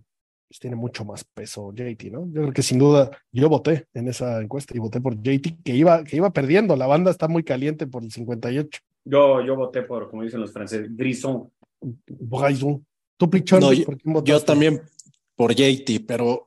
pues 0.48 0.60
tiene 0.60 0.76
mucho 0.76 1.04
más 1.04 1.24
peso 1.24 1.72
JT, 1.72 2.10
¿no? 2.12 2.26
Yo 2.26 2.42
creo 2.42 2.52
que 2.52 2.62
sin 2.62 2.78
duda, 2.78 3.10
yo 3.32 3.48
voté 3.48 3.86
en 3.94 4.08
esa 4.08 4.40
encuesta 4.40 4.74
y 4.76 4.78
voté 4.78 5.00
por 5.00 5.16
JT, 5.16 5.58
que 5.64 5.74
iba, 5.74 6.04
que 6.04 6.16
iba 6.16 6.32
perdiendo. 6.32 6.76
La 6.76 6.86
banda 6.86 7.10
está 7.10 7.26
muy 7.28 7.42
caliente 7.42 7.86
por 7.86 8.04
el 8.04 8.12
58. 8.12 8.80
Yo, 9.04 9.44
yo 9.44 9.56
voté 9.56 9.82
por, 9.82 10.08
como 10.10 10.22
dicen 10.22 10.40
los 10.40 10.52
franceses, 10.52 10.94
Grison. 10.96 11.50
Bryson. 12.06 12.86
Tú, 13.16 13.28
Pichón, 13.30 13.60
No, 13.60 13.72
yo- 13.72 13.84
¿por 13.84 13.98
quién 13.98 14.12
votaste? 14.12 14.30
Yo 14.30 14.40
también 14.44 14.82
por 15.36 15.54
JT, 15.54 16.00
pero 16.06 16.46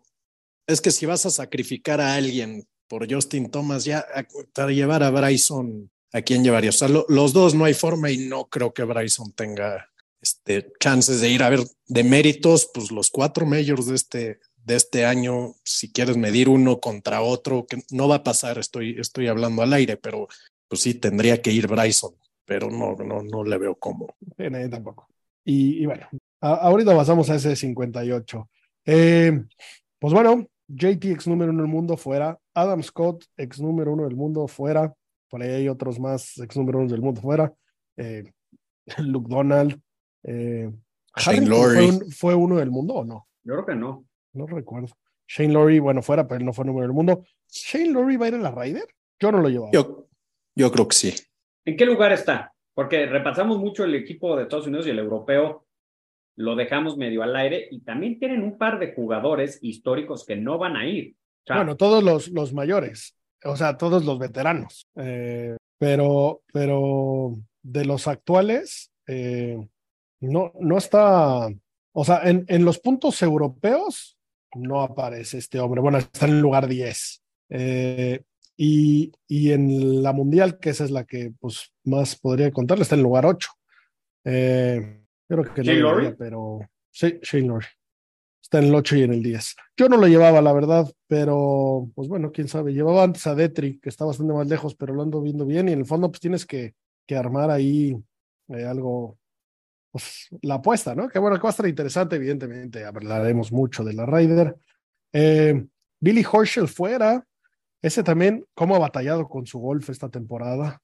es 0.65 0.79
que 0.81 0.91
si 0.91 1.05
vas 1.05 1.25
a 1.25 1.29
sacrificar 1.29 1.99
a 2.01 2.15
alguien 2.15 2.63
por 2.87 3.11
Justin 3.11 3.49
Thomas, 3.49 3.83
ya 3.85 4.05
para 4.53 4.71
llevar 4.71 5.03
a 5.03 5.09
Bryson, 5.09 5.89
¿a 6.13 6.21
quién 6.21 6.43
llevarías? 6.43 6.75
O 6.75 6.79
sea, 6.79 6.87
lo- 6.89 7.05
los 7.09 7.33
dos 7.33 7.53
no 7.55 7.65
hay 7.65 7.73
forma 7.73 8.09
y 8.11 8.17
no 8.17 8.45
creo 8.49 8.73
que 8.73 8.83
Bryson 8.83 9.31
tenga 9.33 9.89
este, 10.21 10.71
chances 10.79 11.21
de 11.21 11.29
ir 11.29 11.43
a 11.43 11.49
ver 11.49 11.59
de 11.87 12.03
méritos, 12.03 12.69
pues 12.73 12.91
los 12.91 13.09
cuatro 13.11 13.45
majors 13.45 13.85
de 13.87 13.95
este, 13.95 14.39
de 14.55 14.75
este 14.75 15.05
año, 15.05 15.55
si 15.63 15.91
quieres 15.91 16.17
medir 16.17 16.49
uno 16.49 16.79
contra 16.79 17.21
otro, 17.21 17.65
que 17.67 17.77
no 17.91 18.07
va 18.07 18.15
a 18.15 18.23
pasar, 18.23 18.57
estoy, 18.57 18.99
estoy 18.99 19.27
hablando 19.27 19.61
al 19.61 19.73
aire, 19.73 19.95
pero 19.97 20.27
pues 20.67 20.81
sí, 20.81 20.93
tendría 20.95 21.41
que 21.41 21.51
ir 21.51 21.67
Bryson, 21.67 22.15
pero 22.45 22.69
no, 22.69 22.95
no, 22.95 23.21
no 23.23 23.43
le 23.43 23.57
veo 23.57 23.75
cómo. 23.75 24.15
Tampoco. 24.69 25.07
Y, 25.45 25.83
y 25.83 25.85
bueno, 25.85 26.07
ahorita 26.41 26.95
pasamos 26.95 27.29
a 27.29 27.35
ese 27.35 27.55
58. 27.55 28.49
Eh, 28.85 29.43
pues 29.99 30.13
bueno, 30.13 30.47
JT, 30.67 31.11
ex 31.11 31.27
número 31.27 31.51
uno 31.51 31.61
del 31.63 31.71
mundo, 31.71 31.97
fuera. 31.97 32.37
Adam 32.53 32.81
Scott, 32.83 33.25
ex 33.37 33.59
número 33.59 33.93
uno 33.93 34.03
del 34.05 34.15
mundo, 34.15 34.47
fuera. 34.47 34.93
Por 35.29 35.41
ahí 35.41 35.49
hay 35.49 35.69
otros 35.69 35.99
más 35.99 36.37
ex 36.39 36.55
número 36.57 36.79
uno 36.79 36.89
del 36.89 37.01
mundo, 37.01 37.21
fuera. 37.21 37.53
Eh, 37.97 38.23
Luke 38.99 39.27
Donald. 39.29 39.79
Eh, 40.23 40.71
Shane 41.15 41.45
Lowry. 41.47 41.75
Fue, 41.75 41.85
un- 42.05 42.11
¿Fue 42.11 42.35
uno 42.35 42.55
del 42.57 42.71
mundo 42.71 42.95
o 42.95 43.05
no? 43.05 43.27
Yo 43.43 43.53
creo 43.53 43.65
que 43.65 43.75
no. 43.75 44.05
No 44.33 44.45
recuerdo. 44.47 44.87
Shane 45.27 45.51
Lowry, 45.53 45.79
bueno, 45.79 46.01
fuera, 46.01 46.27
pero 46.27 46.39
él 46.39 46.45
no 46.45 46.53
fue 46.53 46.65
número 46.65 46.83
del 46.87 46.93
mundo. 46.93 47.23
¿Shane 47.49 47.91
Lowry 47.91 48.17
va 48.17 48.25
a 48.25 48.29
ir 48.29 48.35
a 48.35 48.39
la 48.39 48.51
Ryder? 48.51 48.87
Yo 49.19 49.31
no 49.31 49.39
lo 49.39 49.49
llevaba. 49.49 49.71
Yo, 49.73 50.07
yo 50.55 50.71
creo 50.71 50.87
que 50.87 50.95
sí. 50.95 51.13
¿En 51.65 51.75
qué 51.75 51.85
lugar 51.85 52.11
está? 52.13 52.53
Porque 52.73 53.05
repasamos 53.07 53.57
mucho 53.59 53.83
el 53.83 53.95
equipo 53.95 54.35
de 54.37 54.43
Estados 54.43 54.67
Unidos 54.67 54.85
y 54.87 54.91
el 54.91 54.99
europeo, 54.99 55.66
lo 56.37 56.55
dejamos 56.55 56.97
medio 56.97 57.23
al 57.23 57.35
aire 57.35 57.67
y 57.71 57.81
también 57.81 58.19
tienen 58.19 58.41
un 58.41 58.57
par 58.57 58.79
de 58.79 58.93
jugadores 58.93 59.59
históricos 59.61 60.25
que 60.25 60.35
no 60.35 60.57
van 60.57 60.77
a 60.77 60.87
ir. 60.87 61.15
O 61.43 61.47
sea, 61.47 61.57
Bueno, 61.57 61.75
todos 61.75 62.03
los, 62.03 62.29
los 62.29 62.53
mayores, 62.53 63.17
o 63.43 63.57
sea, 63.57 63.77
todos 63.77 64.05
los 64.05 64.19
veteranos. 64.19 64.87
Eh, 64.95 65.57
pero, 65.79 66.41
pero 66.53 67.35
de 67.61 67.85
los 67.85 68.07
actuales, 68.07 68.91
eh, 69.07 69.57
no, 70.21 70.53
no 70.59 70.77
está, 70.77 71.49
o 71.91 72.05
sea, 72.05 72.21
en, 72.23 72.45
en 72.47 72.65
los 72.65 72.79
puntos 72.79 73.21
europeos 73.21 74.17
no 74.55 74.81
aparece 74.81 75.39
este 75.39 75.59
hombre. 75.59 75.81
Bueno, 75.81 75.97
está 75.97 76.25
en 76.27 76.33
el 76.33 76.39
lugar 76.39 76.67
10. 76.67 77.23
Eh, 77.49 78.21
y, 78.55 79.11
y 79.27 79.51
en 79.51 80.01
la 80.01 80.13
mundial, 80.13 80.59
que 80.59 80.69
esa 80.71 80.83
es 80.83 80.91
la 80.91 81.05
que 81.05 81.31
pues, 81.39 81.73
más 81.83 82.15
podría 82.15 82.51
contarle, 82.51 82.83
está 82.83 82.95
en 82.95 82.99
el 82.99 83.03
lugar 83.03 83.25
8. 83.25 83.49
Eh, 84.25 85.01
creo 85.27 85.43
que 85.43 85.61
no 85.61 85.63
¿Shane 85.63 85.79
Lowry? 85.79 86.15
pero 86.17 86.59
sí, 86.91 87.19
Shane 87.21 87.47
Lowry. 87.47 87.67
Está 88.41 88.59
en 88.59 88.65
el 88.65 88.75
8 88.75 88.95
y 88.95 89.03
en 89.03 89.11
el 89.11 89.21
10. 89.21 89.55
Yo 89.75 89.89
no 89.89 89.97
lo 89.97 90.07
llevaba, 90.07 90.41
la 90.41 90.53
verdad, 90.53 90.89
pero 91.05 91.89
pues 91.93 92.07
bueno, 92.07 92.31
quién 92.31 92.47
sabe. 92.47 92.73
Llevaba 92.73 93.03
antes 93.03 93.27
a 93.27 93.35
Detri, 93.35 93.77
que 93.79 93.89
está 93.89 94.05
bastante 94.05 94.33
más 94.33 94.47
lejos, 94.47 94.73
pero 94.73 94.93
lo 94.93 95.03
ando 95.03 95.21
viendo 95.21 95.45
bien. 95.45 95.67
Y 95.67 95.73
en 95.73 95.79
el 95.79 95.85
fondo, 95.85 96.09
pues 96.09 96.21
tienes 96.21 96.45
que, 96.45 96.73
que 97.05 97.17
armar 97.17 97.51
ahí 97.51 98.01
eh, 98.47 98.63
algo, 98.63 99.17
pues 99.91 100.29
la 100.43 100.55
apuesta, 100.55 100.95
¿no? 100.95 101.09
Que 101.09 101.19
bueno, 101.19 101.35
que 101.35 101.43
va 101.43 101.49
a 101.49 101.51
estar 101.51 101.67
interesante, 101.67 102.15
evidentemente. 102.15 102.85
Hablaremos 102.85 103.51
mucho 103.51 103.83
de 103.83 103.93
la 103.93 104.05
Ryder. 104.05 104.55
Eh, 105.11 105.65
Billy 105.99 106.23
Horschel 106.31 106.69
fuera. 106.69 107.25
Ese 107.81 108.01
también, 108.01 108.45
cómo 108.53 108.77
ha 108.77 108.79
batallado 108.79 109.27
con 109.27 109.45
su 109.45 109.59
golf 109.59 109.89
esta 109.89 110.07
temporada. 110.07 110.81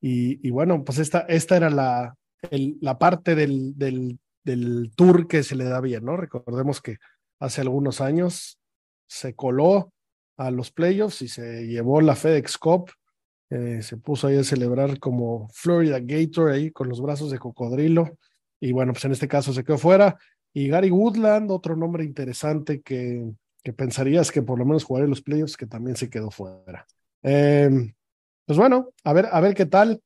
Y, 0.00 0.44
y 0.44 0.50
bueno, 0.50 0.82
pues 0.82 0.98
esta, 0.98 1.20
esta 1.20 1.56
era 1.56 1.70
la, 1.70 2.16
la 2.50 2.98
parte 2.98 3.34
del, 3.34 3.76
del, 3.76 4.18
del 4.44 4.90
tour 4.96 5.26
que 5.26 5.42
se 5.42 5.56
le 5.56 5.64
da 5.64 5.80
bien, 5.80 6.04
¿no? 6.04 6.16
Recordemos 6.16 6.80
que 6.80 6.98
hace 7.40 7.60
algunos 7.60 8.00
años 8.00 8.58
se 9.08 9.34
coló 9.34 9.92
a 10.36 10.50
los 10.50 10.70
playoffs 10.70 11.22
y 11.22 11.28
se 11.28 11.66
llevó 11.66 12.00
la 12.00 12.14
FedEx 12.16 12.58
Cup. 12.58 12.90
eh, 13.50 13.80
se 13.82 13.96
puso 13.96 14.26
ahí 14.26 14.36
a 14.36 14.44
celebrar 14.44 14.98
como 14.98 15.48
Florida 15.52 15.98
Gator 16.00 16.50
ahí 16.50 16.70
con 16.70 16.88
los 16.88 17.00
brazos 17.00 17.30
de 17.30 17.38
cocodrilo. 17.38 18.18
Y 18.60 18.72
bueno, 18.72 18.92
pues 18.92 19.04
en 19.04 19.12
este 19.12 19.28
caso 19.28 19.52
se 19.52 19.64
quedó 19.64 19.78
fuera. 19.78 20.16
Y 20.52 20.68
Gary 20.68 20.90
Woodland, 20.90 21.50
otro 21.50 21.76
nombre 21.76 22.04
interesante 22.04 22.80
que, 22.80 23.30
que 23.62 23.72
pensarías 23.72 24.32
que 24.32 24.42
por 24.42 24.58
lo 24.58 24.64
menos 24.64 24.84
jugaría 24.84 25.08
los 25.08 25.22
playoffs, 25.22 25.56
que 25.56 25.66
también 25.66 25.96
se 25.96 26.08
quedó 26.08 26.30
fuera. 26.30 26.86
Eh, 27.22 27.92
pues 28.46 28.58
bueno, 28.58 28.90
a 29.04 29.12
ver, 29.12 29.28
a 29.30 29.40
ver 29.40 29.54
qué 29.54 29.66
tal. 29.66 30.00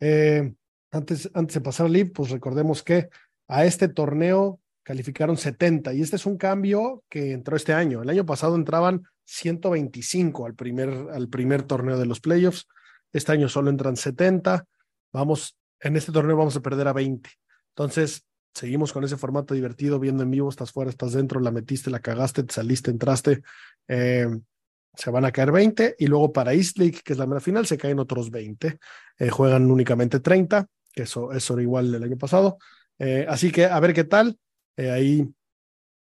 Eh, 0.00 0.54
antes, 0.94 1.30
de 1.32 1.60
pasar 1.60 1.86
al 1.86 2.10
pues 2.10 2.30
recordemos 2.30 2.82
que 2.82 3.08
a 3.48 3.64
este 3.64 3.88
torneo 3.88 4.60
calificaron 4.82 5.36
70 5.36 5.94
y 5.94 6.02
este 6.02 6.16
es 6.16 6.26
un 6.26 6.36
cambio 6.36 7.02
que 7.08 7.32
entró 7.32 7.56
este 7.56 7.72
año. 7.72 8.02
El 8.02 8.10
año 8.10 8.24
pasado 8.24 8.54
entraban 8.54 9.04
125 9.24 10.46
al 10.46 10.54
primer, 10.54 10.90
al 11.12 11.28
primer 11.28 11.62
torneo 11.62 11.98
de 11.98 12.06
los 12.06 12.20
playoffs. 12.20 12.66
Este 13.12 13.32
año 13.32 13.48
solo 13.48 13.70
entran 13.70 13.96
70. 13.96 14.66
Vamos, 15.12 15.56
en 15.80 15.96
este 15.96 16.12
torneo 16.12 16.36
vamos 16.36 16.56
a 16.56 16.60
perder 16.60 16.88
a 16.88 16.92
20. 16.92 17.30
Entonces, 17.70 18.24
seguimos 18.54 18.92
con 18.92 19.04
ese 19.04 19.16
formato 19.16 19.54
divertido, 19.54 19.98
viendo 19.98 20.22
en 20.22 20.30
vivo, 20.30 20.48
estás 20.48 20.72
fuera, 20.72 20.90
estás 20.90 21.12
dentro, 21.12 21.40
la 21.40 21.50
metiste, 21.50 21.90
la 21.90 22.00
cagaste, 22.00 22.44
te 22.44 22.54
saliste, 22.54 22.90
entraste. 22.90 23.42
Eh, 23.88 24.28
se 24.96 25.10
van 25.10 25.24
a 25.24 25.32
caer 25.32 25.50
20 25.50 25.96
y 25.98 26.06
luego 26.06 26.32
para 26.32 26.52
East 26.52 26.78
League, 26.78 27.00
que 27.04 27.14
es 27.14 27.18
la 27.18 27.26
mera 27.26 27.40
final, 27.40 27.66
se 27.66 27.78
caen 27.78 27.98
otros 27.98 28.30
20. 28.30 28.78
Eh, 29.18 29.30
juegan 29.30 29.70
únicamente 29.70 30.20
30, 30.20 30.66
que 30.94 31.02
eso, 31.02 31.32
eso 31.32 31.54
era 31.54 31.62
igual 31.62 31.90
del 31.90 32.04
año 32.04 32.16
pasado. 32.16 32.58
Eh, 32.98 33.26
así 33.28 33.50
que 33.50 33.66
a 33.66 33.78
ver 33.80 33.92
qué 33.92 34.04
tal. 34.04 34.38
Eh, 34.76 34.90
ahí 34.90 35.28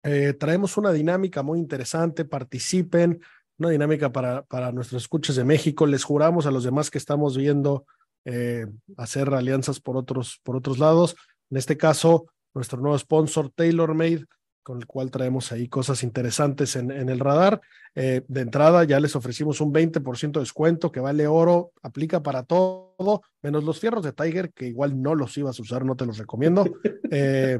eh, 0.02 0.34
traemos 0.34 0.76
una 0.76 0.92
dinámica 0.92 1.42
muy 1.42 1.58
interesante, 1.58 2.24
participen, 2.24 3.20
una 3.58 3.70
dinámica 3.70 4.10
para, 4.10 4.42
para 4.42 4.72
nuestros 4.72 5.02
escuchas 5.02 5.36
de 5.36 5.44
México. 5.44 5.86
Les 5.86 6.04
juramos 6.04 6.46
a 6.46 6.50
los 6.50 6.64
demás 6.64 6.90
que 6.90 6.98
estamos 6.98 7.36
viendo 7.36 7.86
hacer 8.98 9.32
alianzas 9.32 9.80
por 9.80 9.96
otros, 9.96 10.40
por 10.44 10.54
otros 10.54 10.78
lados. 10.78 11.16
En 11.50 11.56
este 11.56 11.78
caso, 11.78 12.26
nuestro 12.54 12.78
nuevo 12.78 12.96
sponsor, 12.98 13.50
TaylorMade, 13.50 14.26
con 14.70 14.78
el 14.78 14.86
cual 14.86 15.10
traemos 15.10 15.50
ahí 15.50 15.66
cosas 15.66 16.04
interesantes 16.04 16.76
en, 16.76 16.92
en 16.92 17.08
el 17.08 17.18
radar. 17.18 17.60
Eh, 17.96 18.22
de 18.28 18.40
entrada, 18.40 18.84
ya 18.84 19.00
les 19.00 19.16
ofrecimos 19.16 19.60
un 19.60 19.74
20% 19.74 20.30
de 20.30 20.38
descuento 20.38 20.92
que 20.92 21.00
vale 21.00 21.26
oro, 21.26 21.72
aplica 21.82 22.22
para 22.22 22.44
todo, 22.44 23.22
menos 23.42 23.64
los 23.64 23.80
fierros 23.80 24.04
de 24.04 24.12
Tiger, 24.12 24.52
que 24.52 24.68
igual 24.68 25.02
no 25.02 25.16
los 25.16 25.36
ibas 25.36 25.58
a 25.58 25.62
usar, 25.62 25.84
no 25.84 25.96
te 25.96 26.06
los 26.06 26.18
recomiendo. 26.18 26.64
Eh, 27.12 27.58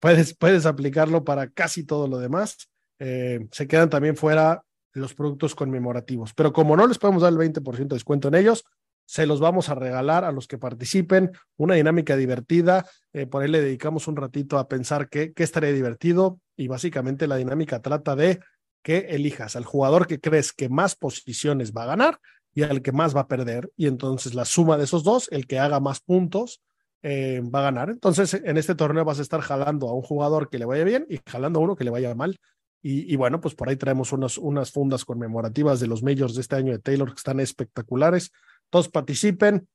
puedes, 0.00 0.34
puedes 0.34 0.66
aplicarlo 0.66 1.22
para 1.22 1.48
casi 1.48 1.84
todo 1.84 2.08
lo 2.08 2.18
demás. 2.18 2.68
Eh, 2.98 3.46
se 3.52 3.68
quedan 3.68 3.88
también 3.88 4.16
fuera 4.16 4.64
los 4.94 5.14
productos 5.14 5.54
conmemorativos, 5.54 6.34
pero 6.34 6.52
como 6.52 6.76
no 6.76 6.88
les 6.88 6.98
podemos 6.98 7.22
dar 7.22 7.32
el 7.32 7.38
20% 7.38 7.62
de 7.86 7.94
descuento 7.94 8.26
en 8.26 8.34
ellos, 8.34 8.64
se 9.08 9.24
los 9.24 9.40
vamos 9.40 9.70
a 9.70 9.74
regalar 9.74 10.26
a 10.26 10.32
los 10.32 10.46
que 10.46 10.58
participen, 10.58 11.32
una 11.56 11.76
dinámica 11.76 12.14
divertida, 12.14 12.84
eh, 13.14 13.24
por 13.24 13.42
ahí 13.42 13.48
le 13.48 13.62
dedicamos 13.62 14.06
un 14.06 14.16
ratito 14.16 14.58
a 14.58 14.68
pensar 14.68 15.08
qué, 15.08 15.32
qué 15.32 15.44
estaría 15.44 15.72
divertido 15.72 16.40
y 16.58 16.68
básicamente 16.68 17.26
la 17.26 17.36
dinámica 17.36 17.80
trata 17.80 18.14
de 18.14 18.40
que 18.82 19.06
elijas 19.08 19.56
al 19.56 19.64
jugador 19.64 20.06
que 20.06 20.20
crees 20.20 20.52
que 20.52 20.68
más 20.68 20.94
posiciones 20.94 21.72
va 21.72 21.84
a 21.84 21.86
ganar 21.86 22.20
y 22.52 22.64
al 22.64 22.82
que 22.82 22.92
más 22.92 23.16
va 23.16 23.22
a 23.22 23.28
perder 23.28 23.70
y 23.78 23.86
entonces 23.86 24.34
la 24.34 24.44
suma 24.44 24.76
de 24.76 24.84
esos 24.84 25.04
dos, 25.04 25.28
el 25.30 25.46
que 25.46 25.58
haga 25.58 25.80
más 25.80 26.00
puntos, 26.00 26.60
eh, 27.00 27.40
va 27.42 27.60
a 27.60 27.62
ganar. 27.62 27.88
Entonces 27.88 28.34
en 28.34 28.58
este 28.58 28.74
torneo 28.74 29.06
vas 29.06 29.20
a 29.20 29.22
estar 29.22 29.40
jalando 29.40 29.88
a 29.88 29.94
un 29.94 30.02
jugador 30.02 30.50
que 30.50 30.58
le 30.58 30.66
vaya 30.66 30.84
bien 30.84 31.06
y 31.08 31.18
jalando 31.24 31.60
a 31.60 31.62
uno 31.62 31.76
que 31.76 31.84
le 31.84 31.90
vaya 31.90 32.14
mal. 32.14 32.38
Y, 32.82 33.10
y, 33.10 33.16
bueno, 33.16 33.40
pues 33.40 33.54
por 33.54 33.68
ahí 33.68 33.76
traemos 33.76 34.12
unas, 34.12 34.38
unas 34.38 34.70
fundas 34.70 35.04
conmemorativas 35.04 35.80
de 35.80 35.88
los 35.88 36.02
majors 36.02 36.34
de 36.34 36.42
este 36.42 36.56
año 36.56 36.72
de 36.72 36.78
Taylor 36.78 37.08
que 37.08 37.16
están 37.16 37.40
espectaculares. 37.40 38.30
Todos 38.70 38.88
participen. 38.88 39.66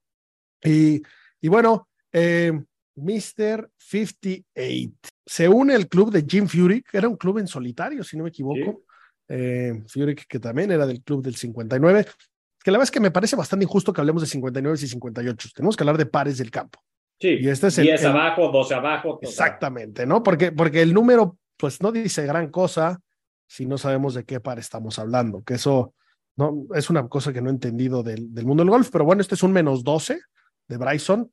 Y, 0.64 1.02
y 1.42 1.48
bueno, 1.48 1.88
eh, 2.12 2.52
Mr. 2.96 3.70
58 3.78 4.92
se 5.26 5.48
une 5.48 5.74
el 5.76 5.88
club 5.88 6.12
de 6.12 6.26
Jim 6.28 6.48
Furyk, 6.48 6.90
que 6.92 6.98
era 6.98 7.08
un 7.08 7.16
club 7.18 7.38
en 7.40 7.48
solitario, 7.48 8.04
si 8.04 8.18
no 8.18 8.24
me 8.24 8.30
equivoco. 8.30 8.82
Sí. 8.82 8.86
Eh, 9.30 9.84
Furyk, 9.88 10.26
que 10.28 10.40
también 10.40 10.72
era 10.72 10.86
del 10.86 11.02
club 11.02 11.24
del 11.24 11.36
59. 11.36 12.06
Que 12.64 12.72
la 12.72 12.78
verdad 12.78 12.84
es 12.86 12.92
que 12.92 13.00
me 13.00 13.12
parece 13.12 13.36
bastante 13.36 13.64
injusto 13.66 13.92
que 13.94 14.02
hablemos 14.02 14.22
de 14.22 14.28
59 14.28 14.78
y 14.82 14.88
58. 14.88 15.50
Tenemos 15.56 15.76
que 15.76 15.84
hablar 15.84 15.98
de 15.98 16.06
pares 16.06 16.38
del 16.38 16.52
campo. 16.52 16.80
Sí, 17.20 17.30
Y 17.40 17.48
este 17.48 17.68
es 17.68 17.78
el- 17.78 17.86
10 17.86 18.02
el- 18.02 18.08
abajo, 18.08 18.50
12 18.52 18.74
abajo. 18.74 19.20
Exactamente, 19.22 20.06
¿no? 20.06 20.24
Porque, 20.24 20.52
porque 20.52 20.82
el 20.82 20.94
número, 20.94 21.38
pues 21.58 21.82
no 21.82 21.92
dice 21.92 22.26
gran 22.26 22.50
cosa 22.50 23.00
si 23.48 23.66
no 23.66 23.78
sabemos 23.78 24.14
de 24.14 24.24
qué 24.26 24.40
par 24.40 24.60
estamos 24.60 25.00
hablando, 25.00 25.42
que 25.44 25.54
eso 25.56 25.94
no 26.36 26.66
es 26.74 26.90
una 26.90 27.08
cosa 27.08 27.32
que 27.32 27.42
no 27.42 27.50
he 27.50 27.54
entendido 27.54 28.04
del, 28.04 28.34
del 28.34 28.46
mundo 28.46 28.64
del 28.64 28.72
golf, 28.72 28.90
pero 28.92 29.06
bueno, 29.06 29.22
este 29.22 29.36
es 29.36 29.44
un 29.44 29.52
menos 29.52 29.84
12 29.84 30.20
de 30.68 30.78
Bryson 30.78 31.32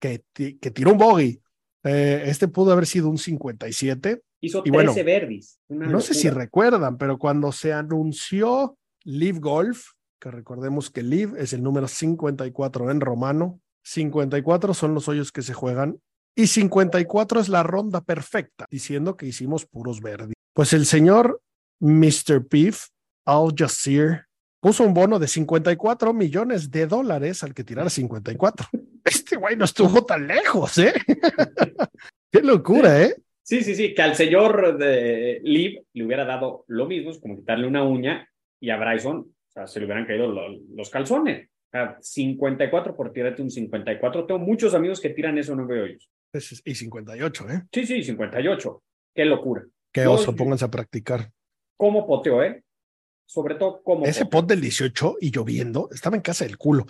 que, 0.00 0.24
que 0.32 0.70
tiró 0.70 0.92
un 0.92 0.98
bogey. 0.98 1.40
Eh, 1.84 2.24
este 2.26 2.48
pudo 2.48 2.72
haber 2.72 2.86
sido 2.86 3.08
un 3.08 3.18
57. 3.18 4.22
Hizo 4.40 4.58
Y 4.64 4.70
13 4.70 4.72
bueno, 4.72 4.94
verdis. 4.94 5.60
Una 5.68 5.86
No 5.86 6.00
sé 6.00 6.14
si 6.14 6.30
recuerdan, 6.30 6.96
pero 6.96 7.18
cuando 7.18 7.52
se 7.52 7.72
anunció 7.72 8.76
Live 9.04 9.40
Golf, 9.40 9.92
que 10.20 10.30
recordemos 10.30 10.90
que 10.90 11.02
Live 11.02 11.40
es 11.40 11.52
el 11.52 11.62
número 11.62 11.88
54 11.88 12.90
en 12.90 13.00
romano, 13.00 13.60
54 13.82 14.74
son 14.74 14.94
los 14.94 15.08
hoyos 15.08 15.32
que 15.32 15.42
se 15.42 15.54
juegan 15.54 16.00
y 16.36 16.46
54 16.46 17.40
es 17.40 17.48
la 17.48 17.62
ronda 17.62 18.00
perfecta, 18.00 18.66
diciendo 18.70 19.16
que 19.16 19.26
hicimos 19.26 19.66
puros 19.66 20.00
verdes. 20.00 20.34
Pues 20.52 20.72
el 20.72 20.86
señor 20.86 21.40
Mr. 21.80 22.46
Piff 22.46 22.88
Al 23.24 23.52
Jazeer 23.56 24.27
puso 24.60 24.84
un 24.84 24.94
bono 24.94 25.18
de 25.18 25.28
54 25.28 26.12
millones 26.12 26.70
de 26.70 26.86
dólares 26.86 27.42
al 27.42 27.54
que 27.54 27.64
tirara 27.64 27.90
54. 27.90 28.66
Este 29.04 29.36
güey 29.36 29.56
no 29.56 29.64
estuvo 29.64 30.04
tan 30.04 30.26
lejos, 30.26 30.76
¿eh? 30.76 30.92
Qué 32.30 32.42
locura, 32.42 33.02
¿eh? 33.02 33.14
Sí, 33.42 33.62
sí, 33.62 33.74
sí, 33.74 33.94
que 33.94 34.02
al 34.02 34.14
señor 34.14 34.76
de 34.76 35.40
Liv 35.42 35.80
le 35.94 36.04
hubiera 36.04 36.26
dado 36.26 36.64
lo 36.68 36.86
mismo, 36.86 37.10
es 37.10 37.18
como 37.18 37.36
quitarle 37.36 37.66
una 37.66 37.82
uña, 37.84 38.28
y 38.60 38.68
a 38.68 38.76
Bryson, 38.76 39.16
o 39.20 39.50
sea, 39.50 39.66
se 39.66 39.80
le 39.80 39.86
hubieran 39.86 40.04
caído 40.04 40.26
lo- 40.30 40.58
los 40.74 40.90
calzones. 40.90 41.48
O 41.48 41.70
sea, 41.70 41.96
54 42.00 42.94
por 42.94 43.12
tirarte 43.12 43.40
un 43.40 43.50
54. 43.50 44.26
Tengo 44.26 44.40
muchos 44.40 44.74
amigos 44.74 45.00
que 45.00 45.10
tiran 45.10 45.38
eso 45.38 45.52
en 45.52 45.58
nueve 45.58 45.80
hoyos. 45.82 46.10
Es- 46.32 46.60
Y 46.64 46.74
58, 46.74 47.48
¿eh? 47.48 47.62
Sí, 47.72 47.86
sí, 47.86 48.02
58. 48.02 48.82
Qué 49.14 49.24
locura. 49.24 49.64
Qué 49.90 50.04
No, 50.04 50.12
oso, 50.12 50.36
pónganse 50.36 50.66
a 50.66 50.70
practicar. 50.70 51.30
¿Cómo 51.78 52.06
poteo, 52.06 52.42
eh? 52.42 52.62
Sobre 53.28 53.56
todo, 53.56 53.82
¿cómo 53.84 54.06
Ese 54.06 54.24
pot 54.24 54.46
del 54.46 54.62
18 54.62 55.18
y 55.20 55.30
lloviendo, 55.30 55.90
estaba 55.92 56.16
en 56.16 56.22
casa 56.22 56.46
del 56.46 56.56
culo. 56.56 56.86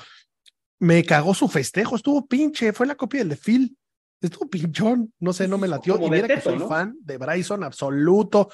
Me 0.78 1.02
cagó 1.04 1.34
su 1.34 1.48
festejo, 1.48 1.96
estuvo 1.96 2.28
pinche, 2.28 2.72
fue 2.72 2.86
la 2.86 2.94
copia 2.94 3.18
del 3.18 3.30
de 3.30 3.36
Phil. 3.36 3.76
Estuvo 4.20 4.48
pinchón, 4.48 5.12
no 5.18 5.32
sé, 5.32 5.48
no 5.48 5.58
me 5.58 5.66
latió. 5.66 5.94
Como 5.94 6.06
Y 6.06 6.10
mira 6.10 6.28
que 6.28 6.40
soy 6.40 6.58
¿no? 6.58 6.68
fan 6.68 6.96
de 7.00 7.18
Bryson 7.18 7.64
absoluto. 7.64 8.48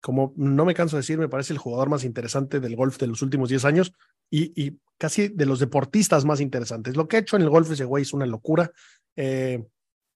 como 0.00 0.34
no 0.36 0.64
me 0.64 0.72
canso 0.72 0.94
de 0.94 1.00
decir, 1.00 1.18
me 1.18 1.28
parece 1.28 1.52
el 1.52 1.58
jugador 1.58 1.88
más 1.88 2.04
interesante 2.04 2.60
del 2.60 2.76
golf 2.76 2.96
de 2.98 3.08
los 3.08 3.22
últimos 3.22 3.48
10 3.48 3.64
años 3.64 3.92
y, 4.30 4.52
y 4.54 4.78
casi 4.96 5.26
de 5.26 5.46
los 5.46 5.58
deportistas 5.58 6.24
más 6.24 6.40
interesantes. 6.40 6.94
Lo 6.94 7.08
que 7.08 7.16
ha 7.16 7.20
hecho 7.20 7.34
en 7.34 7.42
el 7.42 7.50
golf 7.50 7.68
ese 7.72 7.84
güey 7.84 8.02
es 8.02 8.12
una 8.12 8.26
locura. 8.26 8.70
Eh, 9.16 9.64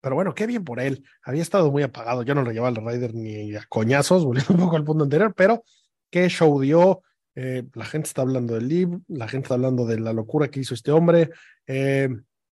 pero 0.01 0.15
bueno, 0.15 0.33
qué 0.33 0.47
bien 0.47 0.63
por 0.63 0.79
él. 0.79 1.05
Había 1.25 1.43
estado 1.43 1.73
muy 1.73 1.83
apagado. 1.83 2.23
Yo 2.23 2.37
no 2.37 2.43
lo 2.43 2.53
llevaba 2.53 2.69
al 2.69 2.77
Ryder 2.77 3.15
ni 3.15 3.57
a 3.57 3.65
coñazos, 3.69 4.25
volviendo 4.27 4.55
un 4.55 4.61
poco 4.61 4.77
al 4.77 4.85
punto 4.85 5.03
anterior, 5.03 5.35
pero 5.37 5.65
qué 6.11 6.29
show 6.29 6.61
dio. 6.61 7.03
Eh, 7.35 7.65
la 7.75 7.85
gente 7.85 8.09
está 8.09 8.23
hablando 8.23 8.55
del 8.55 8.69
Liv, 8.69 8.89
la 9.09 9.29
gente 9.29 9.47
está 9.47 9.55
hablando 9.55 9.87
de 9.87 10.01
la 10.01 10.13
locura 10.13 10.49
que 10.49 10.61
hizo 10.61 10.75
este 10.75 10.91
hombre. 10.91 11.31
Eh, 11.67 12.09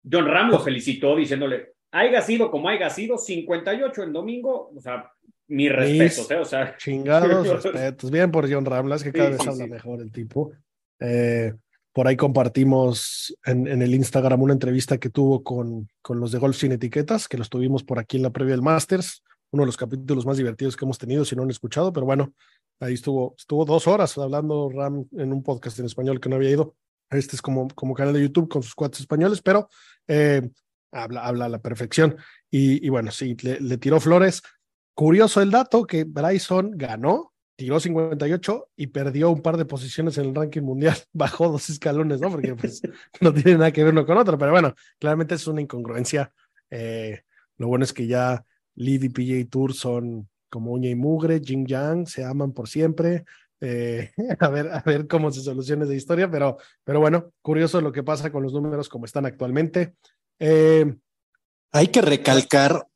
John 0.09 0.25
Ram 0.25 0.49
lo 0.49 0.59
felicitó 0.59 1.15
diciéndole, 1.15 1.73
haya 1.91 2.21
sido 2.21 2.49
como 2.49 2.69
haya 2.69 2.89
sido, 2.89 3.17
58 3.17 4.03
el 4.03 4.13
domingo, 4.13 4.71
o 4.75 4.79
sea, 4.81 5.11
mi 5.47 5.67
respeto, 5.69 6.33
¿eh? 6.33 6.37
o 6.37 6.45
sea. 6.45 6.77
Chingados 6.77 7.47
respetos. 7.63 8.09
Bien 8.09 8.31
por 8.31 8.51
John 8.51 8.65
Ramlas, 8.65 9.03
que 9.03 9.11
cada 9.11 9.27
Sí, 9.27 9.31
vez 9.33 9.41
sí, 9.41 9.49
habla 9.49 9.65
sí. 9.65 9.69
mejor 9.69 10.01
el 10.01 10.11
tipo. 10.11 10.51
Eh, 10.99 11.53
por 11.93 12.07
ahí 12.07 12.15
compartimos 12.15 13.35
en, 13.43 13.67
en 13.67 13.81
el 13.81 13.93
Instagram 13.93 14.41
una 14.41 14.53
entrevista 14.53 14.97
que 14.97 15.09
tuvo 15.09 15.43
con, 15.43 15.89
con 16.01 16.21
los 16.21 16.31
de 16.31 16.39
Golf 16.39 16.55
Sin 16.55 16.71
Etiquetas, 16.71 17.27
que 17.27 17.37
los 17.37 17.49
tuvimos 17.49 17.83
por 17.83 17.99
aquí 17.99 18.17
en 18.17 18.23
la 18.23 18.29
previa 18.29 18.53
del 18.53 18.61
Masters, 18.61 19.23
uno 19.51 19.63
de 19.63 19.67
los 19.67 19.75
capítulos 19.75 20.25
más 20.25 20.37
divertidos 20.37 20.77
que 20.77 20.85
hemos 20.85 20.97
tenido, 20.97 21.25
si 21.25 21.35
no 21.35 21.43
han 21.43 21.49
escuchado, 21.49 21.91
pero 21.91 22.05
bueno, 22.05 22.33
ahí 22.81 22.95
estuvo, 22.95 23.35
estuvo 23.37 23.63
dos 23.63 23.87
horas 23.87 24.17
hablando 24.17 24.69
Ram 24.69 25.05
en 25.13 25.31
un 25.31 25.43
podcast 25.43 25.79
en 25.79 25.85
español 25.85 26.19
que 26.19 26.29
no 26.29 26.35
había 26.35 26.49
ido. 26.49 26.75
Este 27.09 27.35
es 27.35 27.41
como, 27.41 27.67
como 27.69 27.93
canal 27.93 28.13
de 28.13 28.21
YouTube 28.21 28.49
con 28.49 28.63
sus 28.63 28.73
cuates 28.73 29.01
españoles, 29.01 29.41
pero 29.41 29.69
eh, 30.07 30.41
habla, 30.91 31.25
habla 31.25 31.45
a 31.45 31.49
la 31.49 31.61
perfección. 31.61 32.17
Y, 32.49 32.89
bueno, 32.89 33.11
sí, 33.11 33.37
le, 33.41 33.77
tiró 33.77 33.99
flores. 33.99 34.41
Curioso 34.93 35.41
el 35.41 35.51
dato 35.51 35.85
que 35.85 36.03
Bryson 36.05 36.71
ganó, 36.75 37.33
tiró 37.55 37.79
58 37.79 38.69
y 38.75 38.87
perdió 38.87 39.29
un 39.29 39.41
par 39.41 39.57
de 39.57 39.65
posiciones 39.65 40.17
en 40.17 40.25
el 40.25 40.35
ranking 40.35 40.61
mundial. 40.61 40.97
Bajó 41.13 41.49
dos 41.49 41.69
escalones, 41.69 42.19
¿no? 42.19 42.31
Porque 42.31 42.55
pues 42.55 42.81
no 43.21 43.33
tiene 43.33 43.57
nada 43.57 43.71
que 43.71 43.83
ver 43.83 43.93
uno 43.93 44.05
con 44.05 44.17
otro, 44.17 44.37
pero 44.37 44.51
bueno, 44.51 44.73
claramente 44.99 45.35
es 45.35 45.47
una 45.47 45.61
incongruencia. 45.61 46.31
Eh, 46.69 47.21
lo 47.57 47.67
bueno 47.67 47.83
es 47.83 47.93
que 47.93 48.07
ya 48.07 48.43
Liv 48.75 49.03
y 49.03 49.09
PJ 49.09 49.49
Tour 49.49 49.73
son 49.73 50.29
como 50.51 50.71
uña 50.73 50.89
y 50.89 50.95
mugre, 50.95 51.41
Jing 51.43 51.65
Yang, 51.65 52.07
se 52.07 52.23
aman 52.23 52.51
por 52.51 52.69
siempre. 52.69 53.25
Eh, 53.59 54.11
a, 54.39 54.49
ver, 54.49 54.69
a 54.71 54.81
ver 54.81 55.07
cómo 55.07 55.31
se 55.31 55.41
soluciona 55.41 55.85
esa 55.85 55.95
historia, 55.95 56.29
pero, 56.29 56.57
pero 56.83 56.99
bueno, 56.99 57.31
curioso 57.41 57.81
lo 57.81 57.91
que 57.91 58.03
pasa 58.03 58.31
con 58.31 58.43
los 58.43 58.53
números 58.53 58.89
como 58.89 59.05
están 59.05 59.25
actualmente. 59.25 59.95
Eh, 60.37 60.93
Hay 61.71 61.87
que 61.87 62.01
recalcar 62.01 62.87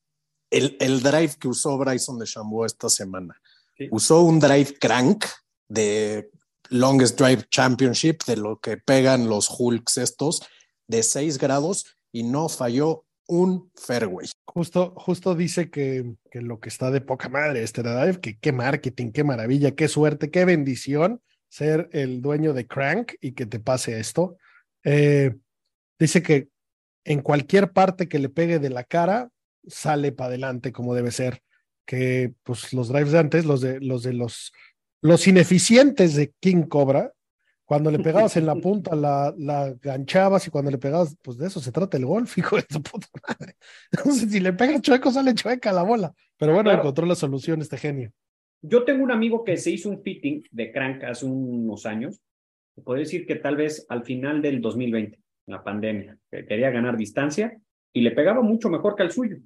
el, 0.52 0.78
el 0.80 1.02
drive 1.02 1.36
que 1.40 1.48
usó 1.48 1.78
Bryson 1.78 2.20
de 2.20 2.26
Chambó 2.26 2.66
esta 2.66 2.90
semana. 2.90 3.42
Sí. 3.78 3.88
Usó 3.92 4.22
un 4.22 4.40
drive 4.40 4.78
crank 4.80 5.26
de 5.68 6.30
Longest 6.70 7.20
Drive 7.20 7.46
Championship, 7.50 8.24
de 8.26 8.38
lo 8.38 8.60
que 8.60 8.78
pegan 8.78 9.30
los 9.30 9.50
Hulks 9.50 9.98
estos, 9.98 10.44
de 10.88 11.04
6 11.04 11.38
grados 11.38 11.98
y 12.12 12.24
no 12.24 12.50
falló 12.50 13.06
un 13.28 13.72
fairway. 13.76 14.28
Justo, 14.46 14.94
justo 14.98 15.36
dice 15.36 15.70
que, 15.70 16.16
que 16.32 16.42
lo 16.42 16.60
que 16.60 16.70
está 16.70 16.92
de 16.92 17.02
poca 17.02 17.30
madre 17.30 17.64
este 17.64 17.84
drive, 17.84 18.20
que 18.20 18.38
qué 18.38 18.52
marketing, 18.52 19.12
qué 19.12 19.24
maravilla, 19.24 19.76
qué 19.76 19.88
suerte, 19.88 20.32
qué 20.32 20.46
bendición 20.46 21.22
ser 21.50 21.90
el 21.94 22.22
dueño 22.22 22.54
de 22.54 22.68
Crank 22.68 23.14
y 23.22 23.32
que 23.32 23.46
te 23.46 23.60
pase 23.60 24.00
esto. 24.00 24.38
Eh, 24.84 25.36
dice 25.98 26.22
que 26.22 26.50
en 27.06 27.22
cualquier 27.22 27.72
parte 27.72 28.10
que 28.10 28.20
le 28.20 28.30
pegue 28.30 28.60
de 28.60 28.70
la 28.70 28.84
cara, 28.84 29.30
sale 29.68 30.12
para 30.12 30.28
adelante 30.28 30.72
como 30.72 30.94
debe 30.94 31.12
ser. 31.12 31.42
Que 31.86 32.34
pues 32.44 32.74
los 32.74 32.90
drives 32.90 33.12
de 33.12 33.20
antes, 33.20 33.46
los 33.46 33.62
de 33.62 33.80
los 33.80 34.04
de 34.04 34.14
los, 34.14 34.52
los 35.02 35.28
ineficientes 35.28 36.16
de 36.16 36.34
King 36.40 36.64
Cobra, 36.64 37.14
cuando 37.66 37.90
le 37.92 38.00
pegabas 38.00 38.38
en 38.38 38.46
la 38.46 38.56
punta, 38.56 38.96
la, 38.96 39.34
la 39.38 39.74
ganchabas 39.82 40.48
y 40.48 40.52
cuando 40.52 40.72
le 40.72 40.78
pegabas, 40.78 41.18
pues 41.22 41.38
de 41.38 41.48
eso 41.48 41.60
se 41.60 41.72
trata 41.72 41.98
el 41.98 42.06
golf, 42.06 42.38
hijo 42.38 42.56
de 42.56 42.64
tu 42.64 42.82
puta 42.82 43.08
madre. 43.28 43.56
Entonces, 43.92 44.32
si 44.32 44.40
le 44.40 44.54
pegas 44.54 44.82
chueco, 44.82 45.12
sale 45.12 45.34
chueca 45.34 45.72
la 45.72 45.84
bola. 45.84 46.14
Pero 46.38 46.54
bueno, 46.54 46.70
Claro. 46.70 46.82
encontró 46.84 47.06
la 47.06 47.16
solución 47.16 47.62
este 47.62 47.78
genio. 47.78 48.12
Yo 48.62 48.84
tengo 48.84 49.04
un 49.04 49.12
amigo 49.12 49.44
que 49.44 49.58
se 49.58 49.72
hizo 49.72 49.90
un 49.90 50.02
fitting 50.02 50.44
de 50.52 50.72
crank 50.72 51.04
hace 51.04 51.26
unos 51.26 51.86
años. 51.86 52.20
Puedo 52.84 53.00
decir 53.00 53.26
que 53.26 53.36
tal 53.36 53.56
vez 53.56 53.86
al 53.90 54.04
final 54.04 54.42
del 54.42 54.60
2020, 54.62 55.20
la 55.48 55.64
pandemia, 55.64 56.18
que 56.32 56.46
quería 56.46 56.72
ganar 56.72 56.98
distancia 56.98 57.56
y 57.94 58.02
le 58.02 58.12
pegaba 58.12 58.42
mucho 58.42 58.70
mejor 58.70 58.96
que 58.96 59.04
al 59.04 59.12
suyo. 59.12 59.38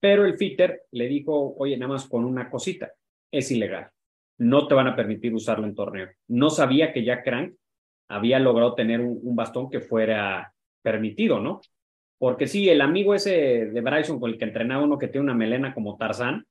Pero 0.00 0.24
el 0.24 0.36
fitter 0.36 0.82
le 0.90 1.06
dijo, 1.06 1.54
oye, 1.58 1.76
nada 1.76 1.92
más 1.92 2.06
con 2.06 2.24
una 2.24 2.50
cosita, 2.50 2.92
es 3.30 3.50
ilegal. 3.50 3.90
No 4.38 4.66
te 4.68 4.74
van 4.74 4.86
a 4.88 4.96
permitir 4.96 5.34
usarlo 5.34 5.66
en 5.66 5.74
torneo. 5.74 6.08
No 6.28 6.50
sabía 6.50 6.92
que 6.92 7.04
ya 7.04 7.22
Crank 7.22 7.54
había 8.08 8.38
logrado 8.38 8.74
tener 8.74 9.00
un, 9.00 9.18
un 9.22 9.34
bastón 9.36 9.70
que 9.70 9.80
fuera 9.80 10.52
permitido, 10.82 11.40
¿no? 11.40 11.60
Porque 12.18 12.46
sí, 12.46 12.68
el 12.68 12.80
amigo 12.80 13.14
ese 13.14 13.66
de 13.66 13.80
Bryson 13.80 14.18
con 14.20 14.30
el 14.30 14.38
que 14.38 14.44
entrenaba 14.44 14.84
uno 14.84 14.98
que 14.98 15.08
tiene 15.08 15.24
una 15.24 15.34
melena 15.34 15.74
como 15.74 15.96
Tarzán, 15.96 16.44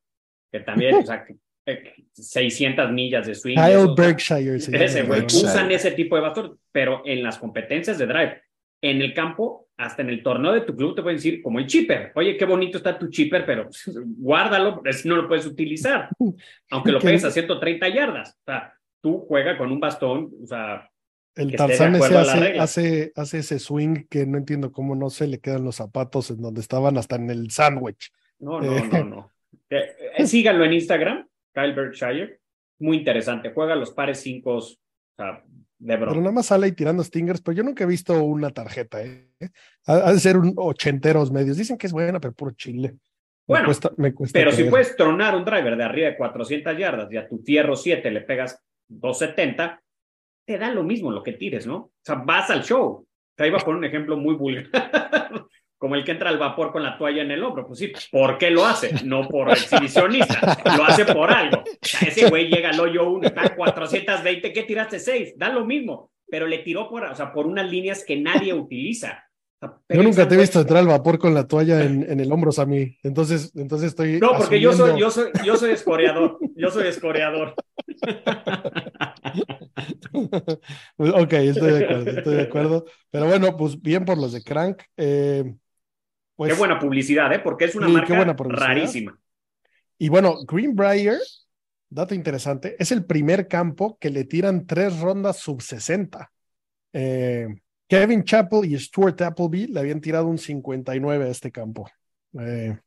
que 0.51 0.59
también, 0.59 0.95
o 0.95 1.03
sea, 1.03 1.23
que- 1.25 1.35
eh, 1.67 1.93
600 2.11 2.91
millas 2.91 3.25
de 3.25 3.33
swing. 3.33 3.55
Kyle 3.55 3.65
eso, 3.69 3.91
o 3.91 3.95
sea, 3.95 4.05
Berkshire. 4.05 4.59
se 4.59 4.83
ese. 4.85 5.03
Berkshire. 5.03 5.45
usan 5.49 5.71
ese 5.71 5.91
tipo 5.91 6.15
de 6.15 6.21
bastón, 6.21 6.59
pero 6.71 7.01
en 7.05 7.23
las 7.23 7.39
competencias 7.39 7.97
de 7.97 8.05
drive, 8.05 8.41
en 8.81 9.01
el 9.01 9.13
campo, 9.13 9.67
hasta 9.77 10.01
en 10.01 10.09
el 10.09 10.23
torneo 10.23 10.53
de 10.53 10.61
tu 10.61 10.75
club 10.75 10.95
te 10.95 11.01
pueden 11.01 11.17
decir, 11.17 11.41
como 11.41 11.59
el 11.59 11.67
chipper, 11.67 12.11
oye, 12.15 12.37
qué 12.37 12.45
bonito 12.45 12.77
está 12.77 12.97
tu 12.97 13.09
chipper, 13.09 13.45
pero 13.45 13.69
guárdalo, 14.17 14.81
no 15.05 15.15
lo 15.15 15.27
puedes 15.27 15.45
utilizar, 15.45 16.09
aunque 16.71 16.91
lo 16.91 16.99
pegues 16.99 17.25
a 17.25 17.31
130 17.31 17.89
yardas. 17.89 18.37
O 18.41 18.43
sea, 18.45 18.73
tú 19.01 19.25
juega 19.27 19.57
con 19.57 19.71
un 19.71 19.79
bastón, 19.79 20.31
o 20.41 20.47
sea, 20.47 20.89
El 21.35 21.55
Tarzán 21.55 21.95
ese 21.95 22.17
hace, 22.17 22.59
hace, 22.59 23.11
hace 23.15 23.37
ese 23.39 23.59
swing 23.59 24.05
que 24.09 24.25
no 24.25 24.37
entiendo 24.37 24.71
cómo 24.71 24.95
no 24.95 25.09
se 25.09 25.27
le 25.27 25.39
quedan 25.39 25.65
los 25.65 25.75
zapatos 25.75 26.31
en 26.31 26.41
donde 26.41 26.61
estaban 26.61 26.97
hasta 26.97 27.17
en 27.17 27.29
el 27.29 27.51
sándwich. 27.51 28.11
no, 28.39 28.61
no, 28.61 28.77
Eh. 28.77 28.89
no, 28.91 29.03
no. 29.03 29.31
Eh, 29.69 29.83
eh, 30.17 30.27
síganlo 30.27 30.63
en 30.63 30.73
Instagram, 30.73 31.27
Kyle 31.51 31.73
Berkshire, 31.73 32.39
muy 32.79 32.97
interesante, 32.97 33.51
juega 33.51 33.75
los 33.75 33.91
pares 33.91 34.19
5, 34.19 34.51
o 34.55 34.61
sea, 34.61 35.43
Pero 35.77 36.15
nada 36.15 36.31
más 36.31 36.47
sale 36.47 36.65
ahí 36.65 36.71
tirando 36.71 37.03
stingers, 37.03 37.41
pero 37.41 37.57
yo 37.57 37.63
nunca 37.63 37.83
he 37.83 37.87
visto 37.87 38.23
una 38.23 38.49
tarjeta, 38.49 39.03
¿eh? 39.03 39.29
Ha, 39.85 39.93
ha 39.93 40.13
de 40.13 40.19
ser 40.19 40.37
un 40.37 40.53
ochenteros 40.55 41.31
medios. 41.31 41.57
Dicen 41.57 41.77
que 41.77 41.87
es 41.87 41.93
buena, 41.93 42.19
pero 42.19 42.33
puro 42.33 42.51
chile. 42.51 42.91
Me 42.91 42.99
Bueno, 43.47 43.65
cuesta, 43.65 43.91
me 43.97 44.13
cuesta 44.13 44.39
Pero 44.39 44.51
si 44.51 44.63
puedes 44.63 44.95
tronar 44.95 45.35
un 45.35 45.45
driver 45.45 45.75
de 45.77 45.83
arriba 45.83 46.09
de 46.09 46.17
400 46.17 46.77
yardas 46.77 47.11
y 47.11 47.17
a 47.17 47.27
tu 47.27 47.39
fierro 47.39 47.75
7 47.75 48.09
le 48.09 48.21
pegas 48.21 48.59
270, 48.87 49.81
te 50.45 50.57
da 50.57 50.71
lo 50.71 50.83
mismo 50.83 51.11
lo 51.11 51.21
que 51.21 51.33
tires, 51.33 51.67
¿no? 51.67 51.75
O 51.75 51.93
sea, 52.01 52.15
vas 52.15 52.49
al 52.49 52.63
show. 52.63 53.05
Te 53.35 53.47
iba 53.47 53.57
a 53.59 53.61
poner 53.61 53.79
un 53.79 53.85
ejemplo 53.85 54.15
muy 54.15 54.35
vulgar, 54.35 54.69
como 55.77 55.95
el 55.95 56.03
que 56.03 56.11
entra 56.11 56.29
al 56.29 56.37
vapor 56.37 56.71
con 56.71 56.83
la 56.83 56.97
toalla 56.97 57.21
en 57.21 57.31
el 57.31 57.43
hombro. 57.43 57.67
Pues 57.67 57.79
sí, 57.79 57.91
¿por 58.11 58.37
qué 58.37 58.49
lo 58.49 58.65
hace? 58.65 58.93
No 59.03 59.27
por 59.27 59.51
exhibicionista, 59.51 60.57
lo 60.77 60.83
hace 60.83 61.05
por 61.05 61.31
algo. 61.31 61.59
O 61.59 61.63
sea, 61.81 62.07
ese 62.07 62.29
güey 62.29 62.49
llega 62.49 62.69
al 62.69 62.79
hoyo 62.79 63.09
1, 63.09 63.27
está 63.27 63.47
a 63.47 63.55
420, 63.55 64.53
¿qué 64.53 64.63
tiraste 64.63 64.99
6? 64.99 65.33
Da 65.37 65.49
lo 65.49 65.65
mismo, 65.65 66.11
pero 66.29 66.47
le 66.47 66.59
tiró 66.59 66.89
por, 66.89 67.03
o 67.03 67.15
sea, 67.15 67.33
por 67.33 67.45
unas 67.45 67.69
líneas 67.69 68.03
que 68.05 68.15
nadie 68.15 68.53
utiliza. 68.53 69.25
Yo 69.89 70.03
nunca 70.03 70.27
te 70.27 70.35
he 70.35 70.37
visto 70.37 70.59
entrar 70.59 70.79
al 70.79 70.87
vapor 70.87 71.17
con 71.17 71.33
la 71.33 71.47
toalla 71.47 71.83
en, 71.83 72.09
en 72.09 72.19
el 72.19 72.31
hombro, 72.31 72.51
Sammy. 72.51 72.97
Entonces, 73.03 73.51
entonces 73.55 73.89
estoy. 73.89 74.19
No, 74.19 74.33
porque 74.37 74.59
yo 74.59 74.73
soy, 74.73 74.99
yo 74.99 75.09
soy, 75.09 75.31
yo 75.43 75.55
soy 75.55 75.71
escoreador. 75.71 76.37
Yo 76.55 76.69
soy 76.69 76.87
escoreador. 76.87 77.55
ok, 80.97 81.33
estoy 81.33 81.71
de 81.71 81.85
acuerdo, 81.85 82.11
estoy 82.11 82.35
de 82.35 82.41
acuerdo. 82.41 82.85
Pero 83.09 83.27
bueno, 83.27 83.55
pues 83.57 83.81
bien 83.81 84.05
por 84.05 84.17
los 84.17 84.33
de 84.33 84.43
Crank. 84.43 84.83
Eh, 84.97 85.55
pues, 86.35 86.51
qué 86.51 86.57
buena 86.57 86.79
publicidad, 86.79 87.31
¿eh? 87.33 87.39
Porque 87.39 87.65
es 87.65 87.75
una 87.75 87.87
marca 87.87 88.35
rarísima. 88.37 89.17
Y 89.97 90.09
bueno, 90.09 90.35
Greenbrier, 90.45 91.19
dato 91.89 92.13
interesante, 92.13 92.75
es 92.79 92.91
el 92.91 93.05
primer 93.05 93.47
campo 93.47 93.97
que 93.99 94.09
le 94.09 94.25
tiran 94.25 94.65
tres 94.65 94.99
rondas 94.99 95.37
sub 95.39 95.61
60. 95.61 96.31
Eh, 96.93 97.47
Kevin 97.87 98.23
Chappell 98.23 98.65
y 98.65 98.77
Stuart 98.79 99.21
Appleby 99.21 99.67
le 99.67 99.79
habían 99.79 100.01
tirado 100.01 100.27
un 100.27 100.37
59 100.37 101.25
a 101.25 101.29
este 101.29 101.51
campo. 101.51 101.89
Eh, 102.39 102.77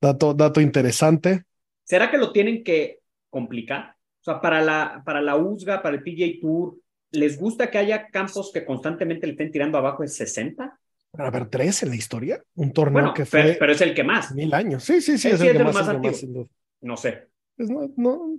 dato, 0.00 0.34
dato 0.34 0.60
interesante. 0.60 1.44
¿Será 1.84 2.10
que 2.10 2.18
lo 2.18 2.32
tienen 2.32 2.62
que 2.62 3.00
complicar? 3.30 3.96
O 4.20 4.24
sea, 4.24 4.40
para 4.40 4.60
la, 4.60 5.02
para 5.04 5.20
la 5.20 5.36
USGA, 5.36 5.82
para 5.82 5.96
el 5.96 6.02
PGA 6.02 6.40
Tour, 6.40 6.76
¿les 7.10 7.38
gusta 7.38 7.70
que 7.70 7.78
haya 7.78 8.08
campos 8.08 8.50
que 8.52 8.64
constantemente 8.64 9.26
le 9.26 9.32
estén 9.32 9.50
tirando 9.50 9.78
abajo 9.78 10.02
de 10.02 10.08
60? 10.08 10.78
A 11.18 11.30
ver, 11.30 11.46
tres 11.48 11.82
en 11.82 11.90
la 11.90 11.96
historia. 11.96 12.42
Un 12.54 12.72
torneo 12.72 12.92
Bueno, 13.02 13.14
que 13.14 13.24
pero, 13.26 13.48
fue 13.48 13.56
pero 13.58 13.72
es 13.72 13.80
el 13.80 13.94
que 13.94 14.02
más. 14.04 14.32
mil 14.34 14.52
años. 14.54 14.82
Sí, 14.84 15.00
sí, 15.00 15.18
sí, 15.18 15.28
Es 15.28 15.34
es, 15.34 15.40
el 15.42 15.52
que 15.52 15.58
de 15.58 15.64
más, 15.64 15.88
el 15.88 16.00
que 16.00 16.08
más, 16.08 16.16
sin 16.16 16.32
duda. 16.32 16.46
No 16.80 16.96
sé. 16.96 17.28
Pues 17.56 17.68
no, 17.70 17.90
no, 17.96 18.36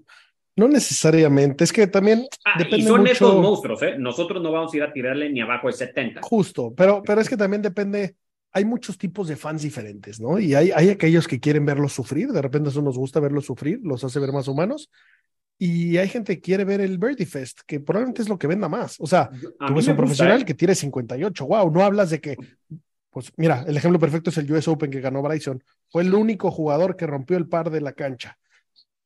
no 0.55 0.67
necesariamente. 0.67 1.63
Es 1.63 1.71
que 1.71 1.85
también 1.87 2.25
Ah, 2.45 2.53
y 2.59 2.63
depende 2.63 2.85
son 2.87 2.99
mucho. 3.01 3.11
estos 3.11 3.35
monstruos, 3.41 3.81
¿eh? 3.83 3.95
Nosotros 3.97 4.41
no 4.41 4.51
vamos 4.51 4.73
a 4.73 4.77
ir 4.77 4.83
a 4.83 4.91
tirarle 4.91 5.29
ni 5.31 5.39
abajo 5.41 5.67
de 5.67 5.73
70. 5.73 6.21
Justo, 6.23 6.73
pero, 6.75 7.03
pero 7.03 7.21
es 7.21 7.29
que 7.29 7.37
también 7.37 7.61
depende, 7.61 8.15
hay 8.51 8.65
muchos 8.65 8.97
tipos 8.97 9.27
de 9.27 9.35
fans 9.35 9.61
diferentes, 9.61 10.19
¿no? 10.19 10.39
Y 10.39 10.55
hay, 10.55 10.71
hay 10.71 10.89
aquellos 10.89 11.27
que 11.27 11.39
quieren 11.39 11.65
verlos 11.65 11.93
sufrir, 11.93 12.29
de 12.31 12.41
repente 12.41 12.69
eso 12.69 12.81
nos 12.81 12.97
gusta 12.97 13.19
verlos 13.19 13.45
sufrir, 13.45 13.79
los 13.83 14.03
hace 14.03 14.19
ver 14.19 14.31
más 14.31 14.47
humanos, 14.47 14.89
y 15.65 15.97
hay 15.97 16.09
gente 16.09 16.35
que 16.35 16.41
quiere 16.41 16.65
ver 16.65 16.81
el 16.81 16.97
Birdie 16.97 17.25
Fest, 17.25 17.61
que 17.65 17.79
probablemente 17.79 18.21
es 18.21 18.27
lo 18.27 18.37
que 18.37 18.47
venda 18.47 18.67
más. 18.67 18.99
O 18.99 19.07
sea, 19.07 19.29
A 19.59 19.67
tú 19.67 19.75
ves 19.75 19.87
un 19.87 19.93
gusta, 19.93 19.95
profesional 19.95 20.41
¿eh? 20.41 20.45
que 20.45 20.53
tiene 20.53 20.75
58, 20.75 21.47
wow, 21.47 21.71
no 21.71 21.85
hablas 21.85 22.09
de 22.09 22.19
que, 22.19 22.35
pues 23.09 23.31
mira, 23.37 23.63
el 23.65 23.77
ejemplo 23.77 23.97
perfecto 23.97 24.29
es 24.29 24.37
el 24.39 24.51
US 24.51 24.67
Open 24.67 24.91
que 24.91 24.99
ganó 24.99 25.21
Bryson. 25.21 25.63
Fue 25.89 26.01
el 26.03 26.13
único 26.13 26.51
jugador 26.51 26.97
que 26.97 27.07
rompió 27.07 27.37
el 27.37 27.47
par 27.47 27.69
de 27.69 27.79
la 27.79 27.93
cancha. 27.93 28.37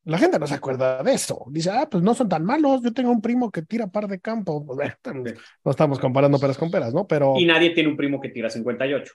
La 0.05 0.17
gente 0.17 0.39
no 0.39 0.47
se 0.47 0.55
acuerda 0.55 1.03
de 1.03 1.13
eso. 1.13 1.45
Dice, 1.51 1.69
ah, 1.69 1.87
pues 1.91 2.01
no 2.01 2.15
son 2.15 2.27
tan 2.27 2.43
malos. 2.43 2.81
Yo 2.81 2.91
tengo 2.91 3.11
un 3.11 3.21
primo 3.21 3.51
que 3.51 3.61
tira 3.61 3.85
par 3.85 4.07
de 4.07 4.19
campo. 4.19 4.65
Pues, 4.65 4.77
bueno, 5.03 5.23
no 5.63 5.69
estamos 5.71 5.99
comparando 5.99 6.39
peras 6.39 6.57
con 6.57 6.71
peras, 6.71 6.91
¿no? 6.91 7.05
Pero 7.05 7.35
Y 7.37 7.45
nadie 7.45 7.69
tiene 7.69 7.89
un 7.89 7.97
primo 7.97 8.19
que 8.19 8.29
tira 8.29 8.49
58. 8.49 9.13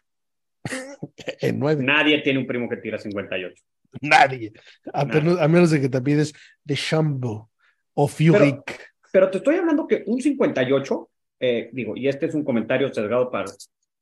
en 1.40 1.58
nueve, 1.58 1.82
Nadie 1.82 2.20
tiene 2.20 2.38
un 2.38 2.46
primo 2.46 2.68
que 2.68 2.76
tira 2.76 2.98
58. 2.98 3.64
nadie. 4.00 4.52
A, 4.92 5.04
menos, 5.04 5.40
a 5.40 5.48
menos 5.48 5.70
de 5.70 5.80
que 5.80 5.88
te 5.88 6.00
pides 6.00 6.32
de 6.64 6.74
Shambo 6.74 7.50
o 7.94 8.08
Furyk. 8.08 8.92
Pero 9.12 9.30
te 9.30 9.38
estoy 9.38 9.56
hablando 9.56 9.86
que 9.86 10.02
un 10.06 10.20
58, 10.20 11.10
eh, 11.40 11.70
digo, 11.72 11.96
y 11.96 12.08
este 12.08 12.26
es 12.26 12.34
un 12.34 12.44
comentario 12.44 12.92
sesgado 12.92 13.30
para 13.30 13.50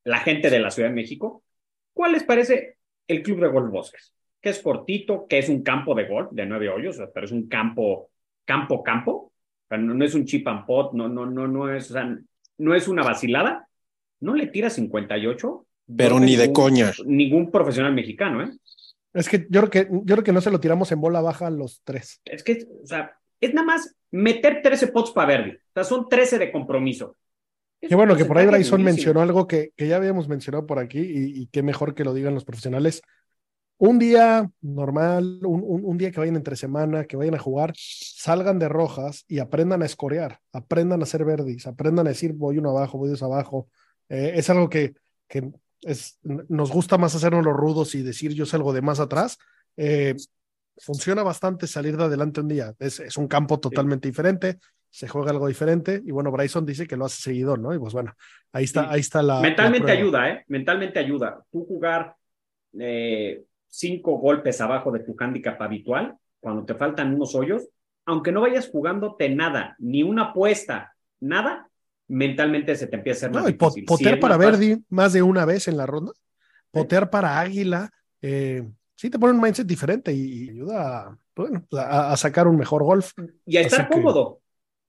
la 0.04 0.18
gente 0.20 0.50
de 0.50 0.60
la 0.60 0.70
Ciudad 0.70 0.88
de 0.88 0.94
México, 0.94 1.42
¿cuál 1.92 2.12
les 2.12 2.22
parece 2.22 2.76
el 3.08 3.22
Club 3.22 3.40
de 3.40 3.48
Golf 3.48 3.70
Bosques? 3.72 4.14
Que 4.40 4.50
es 4.50 4.60
cortito, 4.60 5.26
que 5.28 5.38
es 5.38 5.48
un 5.48 5.62
campo 5.62 5.94
de 5.94 6.06
golf 6.06 6.30
de 6.30 6.46
nueve 6.46 6.68
hoyos, 6.68 6.98
pero 7.12 7.26
es 7.26 7.32
un 7.32 7.48
campo, 7.48 8.10
campo, 8.44 8.82
campo. 8.82 9.12
O 9.12 9.32
sea, 9.68 9.78
no, 9.78 9.94
no 9.94 10.04
es 10.04 10.14
un 10.14 10.24
chip 10.24 10.46
and 10.48 10.64
pot, 10.64 10.92
no, 10.94 11.08
no, 11.08 11.26
no, 11.26 11.46
no 11.46 11.74
es, 11.74 11.90
o 11.90 11.94
sea, 11.94 12.16
no 12.58 12.74
es 12.74 12.88
una 12.88 13.02
vacilada. 13.02 13.66
No 14.20 14.34
le 14.34 14.46
tira 14.46 14.70
58. 14.70 15.66
Pero 15.96 16.20
ni 16.20 16.36
de 16.36 16.46
ningún- 16.46 16.54
coña. 16.54 16.92
Ningún 17.04 17.50
profesional 17.50 17.92
mexicano, 17.92 18.44
¿eh? 18.44 18.50
Es 19.12 19.28
que 19.28 19.46
yo 19.50 19.60
creo 19.62 19.70
que 19.70 19.88
yo 19.90 20.14
creo 20.14 20.24
que 20.24 20.32
no 20.32 20.40
se 20.40 20.50
lo 20.50 20.60
tiramos 20.60 20.92
en 20.92 21.00
bola 21.00 21.20
baja 21.20 21.48
a 21.48 21.50
los 21.50 21.82
tres. 21.84 22.20
Es 22.24 22.42
que, 22.44 22.66
o 22.82 22.86
sea, 22.86 23.12
es 23.40 23.52
nada 23.54 23.66
más 23.66 23.94
meter 24.10 24.60
13 24.62 24.88
pots 24.88 25.10
para 25.10 25.28
Verdi. 25.28 25.50
O 25.52 25.58
sea, 25.74 25.84
son 25.84 26.08
13 26.08 26.38
de 26.38 26.52
compromiso. 26.52 27.16
Qué 27.80 27.94
bueno 27.94 28.14
que 28.14 28.24
por 28.26 28.36
ahí 28.38 28.46
Bryson 28.46 28.82
mencionó 28.82 29.22
algo 29.22 29.46
que, 29.46 29.72
que 29.74 29.88
ya 29.88 29.96
habíamos 29.96 30.28
mencionado 30.28 30.66
por 30.66 30.78
aquí 30.78 31.00
y, 31.00 31.42
y 31.42 31.46
qué 31.46 31.62
mejor 31.62 31.94
que 31.94 32.04
lo 32.04 32.12
digan 32.12 32.34
los 32.34 32.44
profesionales. 32.44 33.00
Un 33.78 33.98
día 33.98 34.50
normal, 34.60 35.40
un, 35.46 35.62
un- 35.66 35.84
un 35.86 35.96
día 35.96 36.10
que 36.10 36.20
vayan 36.20 36.36
entre 36.36 36.54
semana, 36.56 37.06
que 37.06 37.16
vayan 37.16 37.34
a 37.34 37.38
jugar, 37.38 37.72
salgan 37.74 38.58
de 38.58 38.68
rojas 38.68 39.24
y 39.26 39.38
aprendan 39.38 39.80
a 39.82 39.86
escorear, 39.86 40.40
aprendan 40.52 41.00
a 41.00 41.04
hacer 41.04 41.24
verdis, 41.24 41.66
aprendan 41.66 42.06
a 42.06 42.10
decir 42.10 42.34
voy 42.34 42.58
uno 42.58 42.70
abajo, 42.76 42.98
voy 42.98 43.08
dos 43.08 43.22
abajo. 43.22 43.68
Eh, 44.10 44.32
es 44.34 44.50
algo 44.50 44.68
que, 44.68 44.92
que 45.26 45.50
es, 45.82 46.18
nos 46.22 46.70
gusta 46.70 46.98
más 46.98 47.14
hacernos 47.14 47.44
los 47.44 47.56
rudos 47.56 47.94
y 47.94 48.02
decir 48.02 48.32
yo 48.34 48.46
salgo 48.46 48.72
de 48.72 48.82
más 48.82 49.00
atrás. 49.00 49.38
Eh, 49.76 50.14
funciona 50.78 51.22
bastante 51.22 51.66
salir 51.66 51.96
de 51.96 52.04
adelante 52.04 52.40
un 52.40 52.48
día. 52.48 52.74
Es, 52.78 53.00
es 53.00 53.16
un 53.16 53.28
campo 53.28 53.60
totalmente 53.60 54.08
diferente, 54.08 54.58
se 54.90 55.08
juega 55.08 55.30
algo 55.30 55.46
diferente 55.46 56.02
y 56.04 56.10
bueno, 56.10 56.32
Bryson 56.32 56.66
dice 56.66 56.86
que 56.86 56.96
lo 56.96 57.04
hace 57.04 57.22
seguidor, 57.22 57.58
¿no? 57.58 57.72
Y 57.74 57.78
pues 57.78 57.92
bueno, 57.92 58.14
ahí 58.52 58.64
está, 58.64 58.82
Sí. 58.84 58.88
ahí 58.90 59.00
está 59.00 59.22
la. 59.22 59.40
Mentalmente 59.40 59.86
la 59.86 59.92
ayuda, 59.92 60.30
¿eh? 60.30 60.44
Mentalmente 60.48 60.98
ayuda. 60.98 61.44
Tú 61.50 61.64
jugar 61.64 62.16
eh, 62.78 63.44
cinco 63.68 64.18
golpes 64.18 64.60
abajo 64.60 64.90
de 64.90 65.00
tu 65.00 65.14
handicap 65.18 65.60
habitual, 65.62 66.16
cuando 66.40 66.64
te 66.64 66.74
faltan 66.74 67.14
unos 67.14 67.34
hoyos, 67.34 67.68
aunque 68.06 68.32
no 68.32 68.40
vayas 68.40 68.68
jugándote 68.68 69.28
nada, 69.28 69.76
ni 69.78 70.02
una 70.02 70.30
apuesta, 70.30 70.94
nada, 71.20 71.69
mentalmente 72.10 72.74
se 72.76 72.86
te 72.86 72.96
empieza 72.96 73.26
a 73.26 73.28
hacer 73.28 73.34
más 73.34 73.42
No, 73.44 73.48
y 73.48 73.52
po- 73.54 73.70
difícil. 73.70 74.08
Es 74.08 74.16
para 74.18 74.36
más 74.36 74.46
fácil. 74.46 74.68
Verdi 74.68 74.84
más 74.90 75.12
de 75.12 75.22
una 75.22 75.44
vez 75.44 75.68
en 75.68 75.76
la 75.76 75.86
ronda, 75.86 76.12
potear 76.70 77.10
para 77.10 77.40
Águila, 77.40 77.90
eh, 78.22 78.68
sí 78.96 79.10
te 79.10 79.18
pone 79.18 79.32
un 79.34 79.40
mindset 79.40 79.66
diferente 79.66 80.12
y, 80.12 80.44
y 80.44 80.50
ayuda 80.50 80.98
a, 81.08 81.18
bueno, 81.36 81.64
a, 81.72 82.12
a 82.12 82.16
sacar 82.16 82.46
un 82.48 82.56
mejor 82.56 82.82
golf. 82.82 83.12
Y 83.46 83.56
a 83.56 83.60
estar 83.62 83.80
Así 83.82 83.88
que- 83.88 83.94
cómodo, 83.94 84.40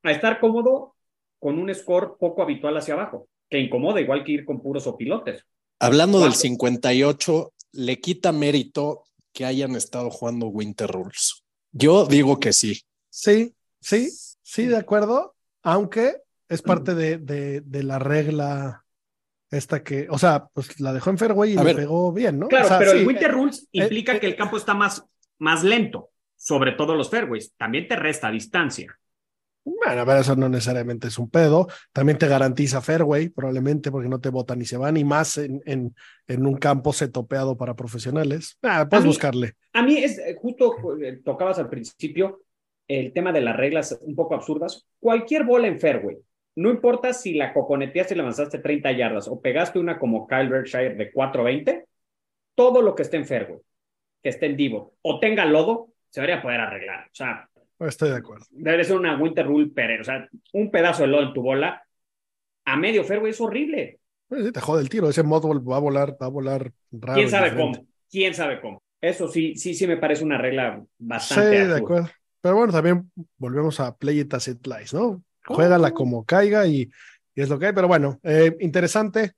a 0.04 0.12
estar 0.12 0.40
cómodo 0.40 0.96
con 1.40 1.58
un 1.58 1.74
score 1.74 2.16
poco 2.20 2.42
habitual 2.44 2.76
hacia 2.78 2.94
abajo, 2.96 3.28
que 3.50 3.60
incomoda 3.60 4.00
igual 4.02 4.24
que 4.24 4.32
ir 4.34 4.46
con 4.46 4.62
puros 4.62 4.86
o 4.88 4.98
pilotes. 4.98 5.46
Hablando 5.80 6.20
del 6.20 6.30
¿Cuánto? 6.30 6.40
58, 6.42 7.54
le 7.74 8.00
quita 8.00 8.32
mérito 8.32 9.04
que 9.34 9.46
hayan 9.46 9.76
estado 9.76 10.10
jugando 10.12 10.48
Winter 10.48 10.90
Rules. 10.90 11.44
Yo 11.72 12.06
digo 12.06 12.40
que 12.40 12.54
sí. 12.54 12.82
Sí, 13.10 13.56
sí, 13.80 14.10
sí, 14.44 14.66
de 14.68 14.78
acuerdo, 14.78 15.36
aunque 15.64 16.18
es 16.52 16.62
parte 16.62 16.94
de, 16.96 17.18
de, 17.18 17.62
de 17.62 17.84
la 17.84 17.98
regla 18.00 18.86
esta 19.50 19.84
que, 19.84 20.08
o 20.10 20.18
sea, 20.18 20.48
pues 20.54 20.80
la 20.80 20.94
dejó 20.94 21.10
en 21.10 21.18
fairway 21.18 21.54
y 21.54 21.58
A 21.58 21.62
le 21.64 21.66
ver. 21.66 21.76
pegó 21.76 22.14
bien, 22.14 22.40
¿no? 22.40 22.48
Claro, 22.48 22.66
O 22.66 22.68
sea, 22.68 22.80
pero 22.80 22.92
sí, 22.92 23.00
el 23.00 23.08
Winter 23.08 23.32
Rules 23.32 23.64
eh, 23.74 23.84
implica 23.84 24.16
eh, 24.16 24.20
que 24.20 24.28
el 24.28 24.36
campo 24.36 24.56
está 24.58 24.74
más, 24.74 25.04
más 25.40 25.64
lento, 25.64 26.12
sobre 26.38 26.72
todo 26.74 26.96
los 26.96 27.10
fairways. 27.10 27.54
También 27.58 27.88
te 27.88 27.96
resta 27.96 28.32
distancia. 28.32 28.96
Bueno, 29.64 30.06
pero 30.08 30.20
eso 30.22 30.36
no 30.36 30.50
necesariamente 30.50 31.08
es 31.10 31.20
un 31.20 31.30
pedo. 31.30 31.68
También 31.94 32.18
te 32.18 32.28
garantiza 32.28 32.82
fairway, 32.82 33.30
probablemente, 33.30 33.92
porque 33.92 34.10
no 34.10 34.20
te 34.20 34.30
botan 34.30 34.58
ni 34.58 34.66
se 34.66 34.78
van, 34.78 34.98
y 34.98 35.04
más 35.04 35.38
en, 35.38 35.62
en, 35.66 35.94
en 36.28 36.46
un 36.48 36.56
campo 36.58 36.94
setopeado 36.94 37.56
para 37.58 37.76
profesionales. 37.76 38.58
Ah, 38.64 38.88
puedes 38.90 39.04
A 39.04 39.06
mí- 39.06 39.10
buscarle. 39.10 39.54
A 39.74 39.84
mí 39.84 39.98
es 39.98 40.18
eh, 40.18 40.36
justo 40.42 40.76
tocabas 41.24 41.60
al 41.60 41.70
principio 41.70 42.42
el 42.88 43.14
tema 43.14 43.32
de 43.32 43.42
las 43.42 43.56
reglas 43.56 44.00
un 44.02 44.16
poco 44.16 44.34
absurdas. 44.34 44.88
Cualquier 45.00 45.44
bola 45.44 45.68
en 45.68 45.80
fairway, 45.80 46.18
no 46.56 46.70
importa 46.70 47.14
si 47.14 47.34
la 47.34 47.54
coconeteaste 47.54 48.14
y 48.14 48.18
le 48.18 48.22
avanzaste 48.24 48.60
30 48.60 48.92
yardas 48.92 49.28
o 49.28 49.42
pegaste 49.42 49.80
una 49.80 49.98
como 50.00 50.28
Kyle 50.28 50.50
Berkshire 50.50 50.96
de 50.96 51.12
420, 51.12 51.86
todo 52.56 52.82
lo 52.82 52.96
que 52.96 53.04
esté 53.04 53.18
en 53.18 53.26
fairway, 53.26 53.60
que 54.22 54.30
esté 54.30 54.48
en 54.48 54.58
divo 54.58 54.96
o 55.02 55.20
tenga 55.20 55.46
lodo, 55.46 55.90
se 56.10 56.22
debería 56.22 56.42
poder 56.42 56.60
arreglar. 56.62 57.06
O 57.08 57.10
sea, 57.16 57.48
Estoy 57.80 58.10
de 58.12 58.18
acuerdo. 58.18 58.46
debe 58.52 58.84
ser 58.84 58.96
una 58.98 59.18
winter 59.18 59.46
rule 59.48 59.72
pero 59.74 60.02
O 60.02 60.04
sea, 60.04 60.28
un 60.54 60.70
pedazo 60.70 61.02
de 61.04 61.08
lodo 61.08 61.24
en 61.28 61.34
tu 61.34 61.42
bola 61.42 61.82
a 62.66 62.78
medio 62.78 63.04
fairway 63.04 63.32
es 63.32 63.42
horrible. 63.42 64.00
Pues 64.28 64.46
sí, 64.46 64.52
te 64.52 64.62
jode 64.62 64.82
el 64.82 64.90
tiro. 64.90 65.10
Ese 65.10 65.24
modball 65.24 65.68
va 65.70 65.78
a 65.78 65.80
volar, 65.80 66.16
va 66.22 66.28
a 66.28 66.30
volar 66.30 66.72
raro. 66.92 67.16
¿Quién 67.16 67.30
sabe 67.30 67.50
diferente. 67.50 67.80
cómo? 67.80 67.88
¿Quién 68.10 68.34
sabe 68.34 68.62
cómo? 68.62 68.84
Eso 69.02 69.28
sí, 69.28 69.56
sí, 69.56 69.74
sí 69.74 69.88
me 69.88 69.98
parece 69.98 70.24
una 70.24 70.38
regla 70.38 70.84
Sí, 70.84 70.96
bastante 71.00 71.50
de 71.68 71.74
absurda. 71.74 71.78
acuerdo. 71.78 72.10
Pero 72.42 72.56
bueno, 72.56 72.74
también 72.74 73.12
volvemos 73.38 73.80
a 73.80 73.96
play 73.98 74.20
it 74.20 74.34
as 74.34 74.48
it 74.48 74.66
lies, 74.68 74.94
¿no? 74.94 75.24
Juégala 75.45 75.91
como 75.91 76.23
caiga 76.25 76.65
y, 76.67 76.89
y 77.36 77.41
es 77.41 77.49
lo 77.49 77.58
que 77.60 77.67
hay. 77.67 77.73
Pero 77.73 77.88
bueno, 77.88 78.19
eh, 78.23 78.56
interesante. 78.60 79.34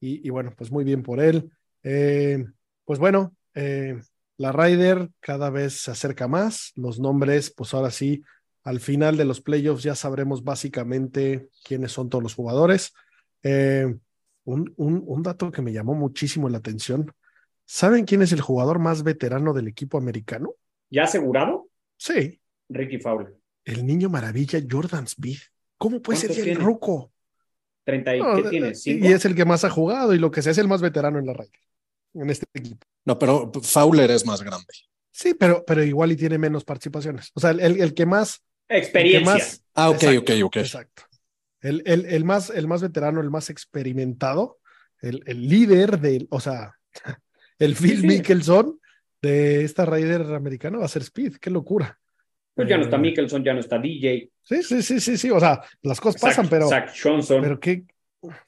Y, 0.00 0.26
y 0.26 0.30
bueno, 0.30 0.52
pues 0.56 0.70
muy 0.72 0.84
bien 0.84 1.02
por 1.02 1.20
él. 1.20 1.50
Eh, 1.82 2.44
pues 2.84 2.98
bueno, 2.98 3.36
eh, 3.54 4.00
la 4.36 4.52
Ryder 4.52 5.10
cada 5.20 5.50
vez 5.50 5.74
se 5.82 5.90
acerca 5.90 6.26
más. 6.28 6.72
Los 6.74 6.98
nombres, 6.98 7.50
pues 7.50 7.74
ahora 7.74 7.90
sí, 7.90 8.22
al 8.64 8.80
final 8.80 9.16
de 9.16 9.24
los 9.24 9.40
playoffs 9.40 9.82
ya 9.82 9.94
sabremos 9.94 10.42
básicamente 10.44 11.48
quiénes 11.64 11.92
son 11.92 12.08
todos 12.08 12.22
los 12.22 12.34
jugadores. 12.34 12.92
Eh, 13.42 13.94
un, 14.44 14.72
un, 14.76 15.02
un 15.06 15.22
dato 15.22 15.50
que 15.50 15.62
me 15.62 15.72
llamó 15.72 15.94
muchísimo 15.94 16.48
la 16.48 16.58
atención. 16.58 17.12
¿Saben 17.64 18.04
quién 18.04 18.22
es 18.22 18.32
el 18.32 18.40
jugador 18.40 18.78
más 18.80 19.02
veterano 19.02 19.52
del 19.52 19.68
equipo 19.68 19.98
americano? 19.98 20.54
¿Ya 20.90 21.04
asegurado? 21.04 21.68
Sí, 21.96 22.40
Ricky 22.68 22.98
Fowler. 22.98 23.36
El 23.64 23.86
niño 23.86 24.08
maravilla 24.10 24.60
Jordan 24.68 25.04
Speed. 25.04 25.38
¿Cómo 25.78 26.00
puede 26.02 26.18
ser 26.18 26.28
¿Cuántos 26.30 26.44
ya 26.44 26.50
el 26.52 26.56
tiene? 26.58 26.64
ruco? 26.64 27.12
30 27.84 28.16
y, 28.16 28.20
No, 28.20 28.36
¿Qué 28.42 28.48
tiene? 28.50 28.68
y- 28.70 28.74
¿Cinco? 28.74 29.06
Y 29.06 29.12
es 29.12 29.24
el 29.24 29.34
que 29.34 29.44
más 29.44 29.64
ha 29.64 29.70
jugado 29.70 30.14
y 30.14 30.18
lo 30.18 30.30
que 30.30 30.42
sea 30.42 30.52
es 30.52 30.58
el 30.58 30.68
más 30.68 30.80
veterano 30.80 31.18
en 31.18 31.26
la 31.26 31.32
Ryder, 31.32 31.50
en 32.14 32.30
este 32.30 32.46
equipo. 32.54 32.86
No, 33.04 33.18
pero 33.18 33.50
Fowler 33.62 34.10
es 34.12 34.24
más 34.24 34.42
grande. 34.42 34.66
Sí, 35.10 35.34
pero, 35.34 35.64
pero 35.66 35.82
igual 35.84 36.12
y 36.12 36.16
tiene 36.16 36.38
menos 36.38 36.64
participaciones. 36.64 37.30
O 37.34 37.40
sea, 37.40 37.50
el, 37.50 37.60
el- 37.60 37.80
el 37.80 37.94
que 37.94 38.06
más. 38.06 38.40
el 38.68 38.76
que 38.76 38.84
Experiencia. 38.84 39.34
más- 39.34 39.64
Ah, 39.74 39.90
ok, 39.90 40.02
Exacto, 40.02 40.20
ok, 40.20 40.30
ok. 40.44 40.56
Exacto. 40.56 41.02
El, 41.60 41.82
el, 41.86 42.06
el 42.06 42.24
más, 42.24 42.50
el 42.50 42.66
más 42.68 42.82
veterano, 42.82 43.20
el 43.20 43.30
más 43.30 43.50
experimentado, 43.50 44.58
el, 45.00 45.22
el 45.26 45.48
líder 45.48 46.00
del, 46.00 46.26
o 46.30 46.40
sea, 46.40 46.74
el 47.58 47.74
Phil 47.76 48.00
sí. 48.00 48.06
Mickelson 48.06 48.78
de 49.20 49.64
esta 49.64 49.84
Ryder 49.86 50.22
americana 50.34 50.78
va 50.78 50.84
a 50.84 50.88
ser 50.88 51.02
Speed. 51.02 51.36
Qué 51.36 51.50
locura. 51.50 51.98
Pues 52.54 52.68
ya 52.68 52.76
no 52.76 52.84
está 52.84 52.96
Eh, 52.96 53.00
Mickelson, 53.00 53.44
ya 53.44 53.54
no 53.54 53.60
está 53.60 53.78
DJ. 53.78 54.30
Sí, 54.42 54.62
sí, 54.62 54.82
sí, 54.82 55.00
sí, 55.00 55.16
sí. 55.16 55.30
O 55.30 55.40
sea, 55.40 55.62
las 55.82 56.00
cosas 56.00 56.20
pasan, 56.20 56.48
pero. 56.48 56.68
Zach 56.68 56.92
Johnson. 57.00 57.40
Pero 57.42 57.58
qué, 57.58 57.84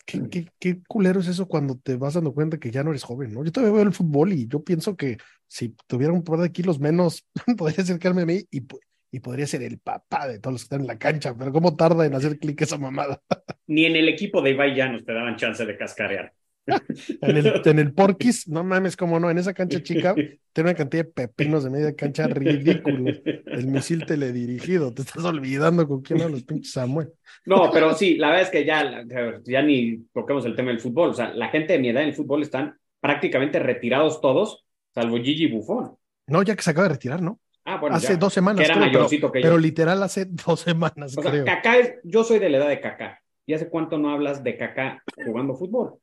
qué, 0.05 0.29
qué, 0.29 0.49
qué 0.59 0.79
culero 0.87 1.21
es 1.21 1.29
eso 1.29 1.47
cuando 1.47 1.79
te 1.79 1.97
vas 1.97 2.15
dando 2.15 2.33
cuenta 2.35 2.59
que 2.59 2.71
ya 2.71 2.83
no 2.83 2.91
eres 2.91 3.03
joven, 3.03 3.33
¿no? 3.33 3.45
Yo 3.45 3.53
todavía 3.53 3.75
veo 3.75 3.83
el 3.85 3.95
fútbol 3.95 4.33
y 4.33 4.47
yo 4.47 4.63
pienso 4.63 4.97
que 4.97 5.17
si 5.47 5.75
tuviera 5.87 6.13
un 6.13 6.25
par 6.25 6.41
de 6.41 6.53
kilos 6.53 6.79
menos, 6.79 7.27
podría 7.57 7.83
acercarme 7.83 8.23
a 8.23 8.27
mí 8.27 8.43
y, 8.51 8.63
y 9.11 9.21
podría 9.21 9.47
ser 9.47 9.63
el 9.63 9.79
papá 9.79 10.29
de 10.29 10.39
todos 10.39 10.55
los 10.55 10.63
que 10.63 10.67
están 10.67 10.81
en 10.83 10.87
la 10.87 10.99
cancha, 10.99 11.35
pero 11.37 11.53
cómo 11.53 11.77
tarda 11.77 12.05
en 12.05 12.15
hacer 12.15 12.39
clic 12.39 12.61
esa 12.61 12.79
mamada. 12.79 13.23
Ni 13.67 13.87
en 13.87 13.97
el 13.97 14.09
equipo 14.09 14.43
de 14.43 14.51
Ibai 14.51 14.75
Llanos 14.75 15.05
te 15.05 15.15
daban 15.15 15.37
chance 15.37 15.65
de 15.65 15.77
cascarear. 15.77 16.35
En 16.67 17.37
el, 17.37 17.63
en 17.65 17.79
el 17.79 17.93
Porquis, 17.93 18.49
no 18.49 18.65
mames, 18.65 18.97
cómo 18.97 19.21
no, 19.21 19.31
en 19.31 19.39
esa 19.39 19.53
cancha 19.53 19.83
chica 19.83 20.15
tiene 20.53 20.71
una 20.71 20.75
cantidad 20.75 21.05
de 21.05 21.11
pepinos 21.11 21.65
de 21.65 21.71
media 21.71 21.95
cancha 21.95 22.27
ridículo. 22.27 23.13
El 23.47 23.67
misil 23.67 24.07
teledirigido, 24.07 24.93
te 24.93 25.03
estás 25.03 25.25
olvidando 25.25 25.87
con 25.87 26.03
quién 26.03 26.31
los 26.31 26.43
pinches 26.43 26.73
Samuel. 26.73 27.13
No, 27.45 27.71
pero 27.71 27.95
sí, 27.95 28.17
la 28.17 28.29
verdad 28.29 28.43
es 28.45 28.51
que 28.51 28.65
ya, 28.65 29.05
ya 29.45 29.63
ni 29.63 30.05
toquemos 30.13 30.45
el 30.47 30.57
tema 30.57 30.71
del 30.71 30.81
fútbol. 30.81 31.11
O 31.11 31.15
sea, 31.15 31.35
la 31.35 31.49
gente 31.49 31.75
de 31.75 31.79
mi 31.79 31.89
edad 31.89 32.03
en 32.03 32.09
el 32.09 32.15
fútbol 32.15 32.43
están 32.43 32.79
prácticamente 33.01 33.59
retirados 33.59 34.21
todos, 34.21 34.65
salvo 34.95 35.17
Gigi 35.19 35.47
Buffon. 35.49 35.97
No, 36.27 36.43
ya 36.43 36.57
que 36.57 36.63
se 36.63 36.71
acaba 36.71 36.89
de 36.89 36.95
retirar, 36.95 37.21
¿no? 37.21 37.39
Ah, 37.67 37.79
bueno, 37.79 37.97
hace 37.97 38.15
ya, 38.15 38.17
dos 38.17 38.33
semanas. 38.33 38.59
que 38.59 38.65
era 38.65 38.75
creo, 38.75 38.87
pero, 38.87 38.99
mayorcito 38.99 39.33
que 39.33 39.41
yo. 39.41 39.43
pero 39.43 39.59
literal 39.59 40.03
hace 40.03 40.27
dos 40.27 40.61
semanas, 40.61 41.17
O 41.17 41.23
sea. 41.23 41.45
Kaká 41.45 41.79
es, 41.79 41.95
yo 42.05 42.25
soy 42.25 42.39
de 42.39 42.49
la 42.49 42.59
edad 42.59 42.69
de 42.69 42.81
Kaká. 42.81 43.21
¿Y 43.47 43.53
hace 43.53 43.69
cuánto 43.69 43.99
no 43.99 44.11
hablas 44.11 44.43
de 44.43 44.57
Kaká 44.57 45.03
jugando 45.25 45.55
fútbol? 45.55 45.99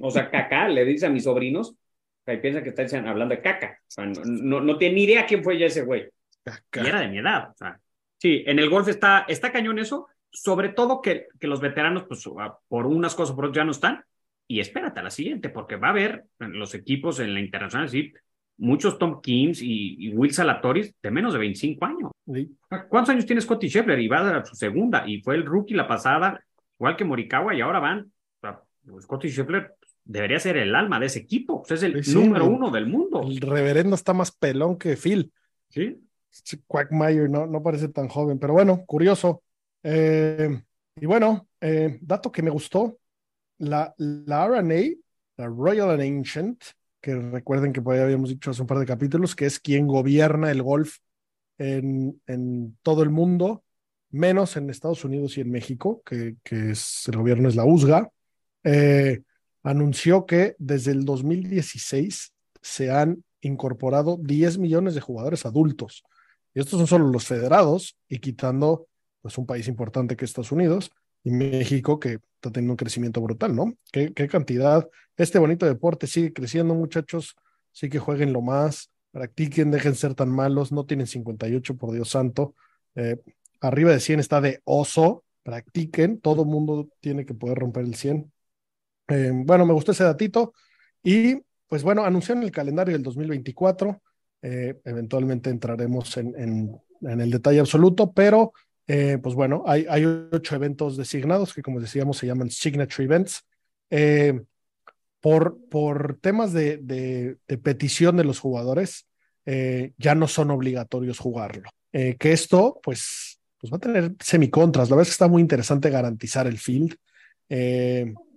O 0.00 0.10
sea, 0.10 0.30
Kaká 0.30 0.68
le 0.68 0.84
dice 0.84 1.06
a 1.06 1.10
mis 1.10 1.24
sobrinos, 1.24 1.76
que 2.24 2.38
piensan 2.38 2.62
que 2.62 2.70
están 2.70 3.06
hablando 3.06 3.34
de 3.34 3.40
Caca. 3.40 3.78
O 3.80 3.90
sea, 3.90 4.06
no, 4.06 4.20
no, 4.24 4.60
no 4.60 4.78
tiene 4.78 4.94
ni 4.94 5.04
idea 5.04 5.26
quién 5.26 5.42
fue 5.42 5.58
ya 5.58 5.66
ese 5.66 5.84
güey. 5.84 6.08
Kaká. 6.44 6.82
Y 6.82 6.86
era 6.86 7.00
de 7.00 7.08
mi 7.08 7.18
edad. 7.18 7.50
O 7.50 7.56
sea, 7.56 7.80
sí, 8.18 8.44
en 8.46 8.58
el 8.58 8.68
golf 8.68 8.88
está, 8.88 9.24
está 9.28 9.50
cañón 9.50 9.78
eso, 9.78 10.08
sobre 10.30 10.70
todo 10.70 11.00
que, 11.00 11.28
que 11.40 11.46
los 11.46 11.60
veteranos, 11.60 12.04
pues 12.04 12.28
por 12.68 12.86
unas 12.86 13.14
cosas, 13.14 13.34
por 13.34 13.46
otras 13.46 13.56
ya 13.56 13.64
no 13.64 13.72
están. 13.72 14.04
Y 14.46 14.60
espérate 14.60 15.00
a 15.00 15.02
la 15.02 15.10
siguiente, 15.10 15.50
porque 15.50 15.76
va 15.76 15.88
a 15.88 15.90
haber 15.90 16.24
en 16.40 16.58
los 16.58 16.74
equipos 16.74 17.20
en 17.20 17.34
la 17.34 17.40
internacional, 17.40 17.88
sí, 17.88 18.12
muchos 18.58 18.98
Tom 18.98 19.20
Kings 19.20 19.62
y, 19.62 20.06
y 20.06 20.08
Will 20.14 20.32
Salatoris 20.32 20.94
de 21.02 21.10
menos 21.10 21.32
de 21.32 21.38
25 21.38 21.84
años. 21.84 22.10
Sí. 22.26 22.56
¿Cuántos 22.88 23.10
años 23.10 23.26
tiene 23.26 23.40
Scotty 23.40 23.68
Scheffler? 23.68 23.98
Y 23.98 24.08
va 24.08 24.20
a 24.20 24.24
dar 24.24 24.46
su 24.46 24.54
segunda, 24.54 25.04
y 25.06 25.20
fue 25.22 25.36
el 25.36 25.44
rookie 25.44 25.74
la 25.74 25.86
pasada, 25.86 26.42
igual 26.78 26.96
que 26.96 27.04
Morikawa, 27.04 27.54
y 27.54 27.60
ahora 27.60 27.78
van. 27.78 28.00
O 28.00 28.40
sea, 28.40 28.60
Scotty 29.00 29.28
Scheffler 29.28 29.74
debería 30.08 30.40
ser 30.40 30.56
el 30.56 30.74
alma 30.74 30.98
de 30.98 31.06
ese 31.06 31.20
equipo, 31.20 31.62
pues 31.62 31.72
es 31.72 31.82
el 31.84 32.02
Sí, 32.02 32.14
número 32.14 32.46
el- 32.46 32.52
uno 32.52 32.70
del 32.70 32.86
mundo. 32.86 33.22
El 33.22 33.40
reverendo 33.40 33.94
está 33.94 34.12
más 34.14 34.32
pelón 34.32 34.76
que 34.76 34.96
Phil. 34.96 35.32
¿sí? 35.68 36.02
Quackmeyer 36.66 37.28
no, 37.30 37.46
no 37.46 37.62
parece 37.62 37.88
tan 37.88 38.08
joven, 38.08 38.38
pero 38.38 38.54
bueno, 38.54 38.84
curioso. 38.86 39.42
Eh, 39.82 40.60
y 40.96 41.06
bueno, 41.06 41.46
eh, 41.60 41.98
dato 42.00 42.32
que 42.32 42.42
me 42.42 42.50
gustó, 42.50 42.98
la, 43.58 43.94
la 43.98 44.46
RNA, 44.46 44.96
la 45.36 45.46
Royal 45.46 45.90
and 45.90 46.00
Ancient, 46.02 46.62
que 47.00 47.14
recuerden 47.14 47.72
que 47.72 47.82
por 47.82 47.94
ahí 47.94 48.00
habíamos 48.00 48.30
dicho 48.30 48.50
hace 48.50 48.62
un 48.62 48.66
par 48.66 48.78
de 48.78 48.86
capítulos, 48.86 49.36
que 49.36 49.46
es 49.46 49.60
quien 49.60 49.86
gobierna 49.86 50.50
el 50.50 50.62
golf 50.62 50.96
en, 51.58 52.20
en 52.26 52.76
todo 52.82 53.02
el 53.02 53.10
mundo, 53.10 53.62
menos 54.10 54.56
en 54.56 54.70
Estados 54.70 55.04
Unidos 55.04 55.36
y 55.36 55.42
en 55.42 55.50
México, 55.50 56.02
que, 56.04 56.36
que 56.42 56.70
es, 56.70 57.06
el 57.08 57.16
gobierno 57.18 57.48
es 57.48 57.56
la 57.56 57.64
USGA, 57.64 58.10
eh, 58.64 59.22
anunció 59.68 60.24
que 60.24 60.56
desde 60.58 60.92
el 60.92 61.04
2016 61.04 62.32
se 62.62 62.90
han 62.90 63.22
incorporado 63.42 64.16
10 64.18 64.56
millones 64.56 64.94
de 64.94 65.02
jugadores 65.02 65.44
adultos. 65.44 66.04
Y 66.54 66.60
estos 66.60 66.78
son 66.78 66.86
solo 66.86 67.08
los 67.08 67.26
federados 67.26 67.98
y 68.08 68.18
quitando 68.18 68.86
pues 69.20 69.36
un 69.36 69.44
país 69.44 69.68
importante 69.68 70.16
que 70.16 70.24
es 70.24 70.30
Estados 70.30 70.52
Unidos 70.52 70.90
y 71.22 71.32
México 71.32 72.00
que 72.00 72.18
está 72.36 72.50
teniendo 72.50 72.72
un 72.72 72.76
crecimiento 72.78 73.20
brutal, 73.20 73.54
¿no? 73.54 73.74
¿Qué, 73.92 74.14
qué 74.14 74.26
cantidad? 74.26 74.88
Este 75.18 75.38
bonito 75.38 75.66
deporte 75.66 76.06
sigue 76.06 76.32
creciendo, 76.32 76.74
muchachos. 76.74 77.36
Sí 77.70 77.90
que 77.90 77.98
jueguen 77.98 78.32
lo 78.32 78.40
más, 78.40 78.90
practiquen, 79.10 79.70
dejen 79.70 79.96
ser 79.96 80.14
tan 80.14 80.30
malos. 80.30 80.72
No 80.72 80.86
tienen 80.86 81.06
58, 81.06 81.76
por 81.76 81.92
Dios 81.92 82.08
santo. 82.08 82.54
Eh, 82.94 83.18
arriba 83.60 83.90
de 83.90 84.00
100 84.00 84.20
está 84.20 84.40
de 84.40 84.62
oso. 84.64 85.24
Practiquen, 85.42 86.20
todo 86.20 86.46
mundo 86.46 86.88
tiene 87.00 87.26
que 87.26 87.34
poder 87.34 87.58
romper 87.58 87.84
el 87.84 87.96
100. 87.96 88.32
Eh, 89.08 89.32
bueno, 89.34 89.66
me 89.66 89.72
gustó 89.72 89.92
ese 89.92 90.04
datito. 90.04 90.52
Y 91.02 91.40
pues 91.68 91.82
bueno, 91.82 92.04
anunciaron 92.04 92.42
el 92.44 92.50
calendario 92.50 92.94
del 92.94 93.02
2024. 93.02 94.02
Eh, 94.42 94.80
eventualmente 94.84 95.50
entraremos 95.50 96.16
en, 96.16 96.34
en, 96.36 97.20
el 97.20 97.30
detalle 97.30 97.60
absoluto, 97.60 98.12
pero 98.12 98.52
eh, 98.86 99.18
pues 99.22 99.34
bueno, 99.34 99.64
hay, 99.66 99.86
hay, 99.88 100.04
ocho 100.04 100.54
eventos 100.54 100.96
designados 100.96 101.52
que 101.52 101.62
como 101.62 101.80
decíamos 101.80 102.18
se 102.18 102.26
llaman 102.26 102.50
Signature 102.50 103.04
Events. 103.04 103.44
Eh, 103.90 104.40
por, 105.20 105.58
por 105.68 106.18
temas 106.20 106.52
de, 106.52 106.78
de, 106.78 107.58
petición 107.58 108.16
de 108.16 108.24
los 108.24 108.38
jugadores, 108.38 109.08
ya 109.44 110.14
no 110.14 110.28
son 110.28 110.50
obligatorios 110.50 111.18
jugarlo. 111.18 111.70
Que 111.90 112.16
esto, 112.20 112.78
pues, 112.82 113.40
pues 113.58 113.72
va 113.72 113.78
a 113.78 113.80
tener 113.80 114.14
semicontras. 114.20 114.90
La 114.90 114.94
verdad 114.94 115.08
es 115.08 115.08
que 115.08 115.14
está 115.14 115.26
muy 115.26 115.42
interesante 115.42 115.90
garantizar 115.90 116.46
el 116.46 116.58
field. 116.58 116.94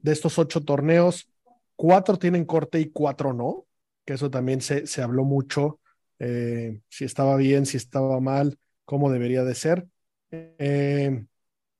De 0.01 0.11
estos 0.11 0.37
ocho 0.39 0.61
torneos, 0.61 1.29
cuatro 1.75 2.17
tienen 2.17 2.45
corte 2.45 2.79
y 2.79 2.89
cuatro 2.89 3.33
no, 3.33 3.65
que 4.05 4.13
eso 4.13 4.29
también 4.29 4.61
se, 4.61 4.87
se 4.87 5.01
habló 5.01 5.23
mucho, 5.23 5.79
eh, 6.19 6.79
si 6.89 7.05
estaba 7.05 7.35
bien, 7.37 7.65
si 7.65 7.77
estaba 7.77 8.19
mal, 8.19 8.57
cómo 8.85 9.11
debería 9.11 9.43
de 9.43 9.55
ser. 9.55 9.87
Eh, 10.29 11.25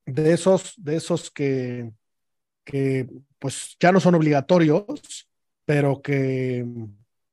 de 0.06 0.34
esos, 0.34 0.74
de 0.78 0.96
esos 0.96 1.30
que, 1.32 1.92
que 2.64 3.08
pues 3.40 3.76
ya 3.80 3.92
no 3.92 4.00
son 4.00 4.16
obligatorios, 4.16 5.30
pero 5.66 6.02
que, 6.02 6.66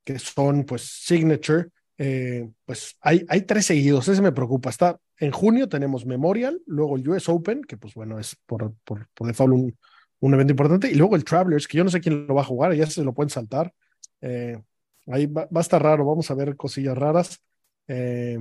que 0.04 0.18
son 0.18 0.64
pues 0.64 0.82
signature, 0.82 1.68
eh, 1.96 2.48
pues 2.64 2.96
hay, 3.00 3.24
hay 3.28 3.42
tres 3.42 3.66
seguidos, 3.66 4.08
ese 4.08 4.22
me 4.22 4.32
preocupa. 4.32 4.70
Está 4.70 4.98
en 5.18 5.32
junio 5.32 5.68
tenemos 5.68 6.06
Memorial, 6.06 6.60
luego 6.66 6.96
el 6.96 7.08
US 7.08 7.28
Open, 7.28 7.62
que 7.62 7.76
pues 7.76 7.94
bueno, 7.94 8.18
es 8.18 8.36
por, 8.46 8.74
por, 8.84 9.08
por 9.14 9.26
default 9.26 9.54
un, 9.54 9.78
un 10.20 10.34
evento 10.34 10.52
importante, 10.52 10.90
y 10.90 10.94
luego 10.94 11.16
el 11.16 11.24
Travelers, 11.24 11.68
que 11.68 11.78
yo 11.78 11.84
no 11.84 11.90
sé 11.90 12.00
quién 12.00 12.26
lo 12.26 12.34
va 12.34 12.42
a 12.42 12.44
jugar, 12.44 12.74
ya 12.74 12.86
se 12.86 13.04
lo 13.04 13.14
pueden 13.14 13.30
saltar. 13.30 13.72
Eh, 14.20 14.60
ahí 15.06 15.26
va, 15.26 15.48
a 15.52 15.60
estar 15.60 15.82
raro, 15.82 16.04
vamos 16.04 16.30
a 16.30 16.34
ver 16.34 16.56
cosillas 16.56 16.96
raras. 16.96 17.40
Eh, 17.86 18.38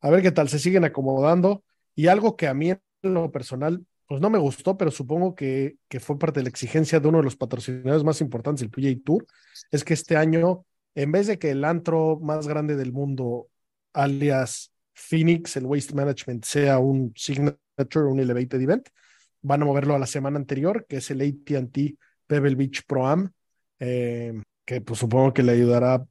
a 0.00 0.10
ver 0.10 0.22
qué 0.22 0.32
tal, 0.32 0.48
se 0.48 0.58
siguen 0.58 0.84
acomodando. 0.84 1.64
Y 1.94 2.06
algo 2.06 2.36
que 2.36 2.46
a 2.46 2.54
mí 2.54 2.70
en 2.70 2.80
lo 3.02 3.30
personal, 3.30 3.84
pues 4.06 4.20
no 4.20 4.30
me 4.30 4.38
gustó, 4.38 4.76
pero 4.76 4.90
supongo 4.90 5.34
que, 5.34 5.76
que 5.88 6.00
fue 6.00 6.18
parte 6.18 6.40
de 6.40 6.44
la 6.44 6.50
exigencia 6.50 7.00
de 7.00 7.08
uno 7.08 7.18
de 7.18 7.24
los 7.24 7.36
patrocinadores 7.36 8.04
más 8.04 8.20
importantes, 8.20 8.62
el 8.62 8.70
PGA 8.70 9.02
Tour, 9.04 9.26
es 9.70 9.84
que 9.84 9.94
este 9.94 10.16
año, 10.16 10.64
en 10.94 11.12
vez 11.12 11.26
de 11.26 11.38
que 11.38 11.50
el 11.50 11.64
antro 11.64 12.18
más 12.20 12.46
grande 12.46 12.76
del 12.76 12.92
mundo, 12.92 13.48
alias 13.92 14.72
Phoenix, 14.94 15.56
el 15.56 15.66
Waste 15.66 15.94
Management, 15.94 16.44
sea 16.44 16.78
un 16.78 17.12
signature, 17.16 18.06
un 18.06 18.20
elevated 18.20 18.60
event, 18.60 18.88
van 19.42 19.62
a 19.62 19.64
moverlo 19.64 19.94
a 19.94 19.98
la 19.98 20.06
semana 20.06 20.38
anterior, 20.38 20.86
que 20.88 20.96
es 20.98 21.10
el 21.10 21.20
ATT 21.20 21.98
Pebble 22.26 22.54
Beach 22.54 22.84
Pro 22.86 23.06
Am, 23.06 23.30
eh, 23.78 24.32
que 24.64 24.80
pues 24.80 25.00
supongo 25.00 25.34
que 25.34 25.42
le 25.42 25.52
ayudará 25.52 26.04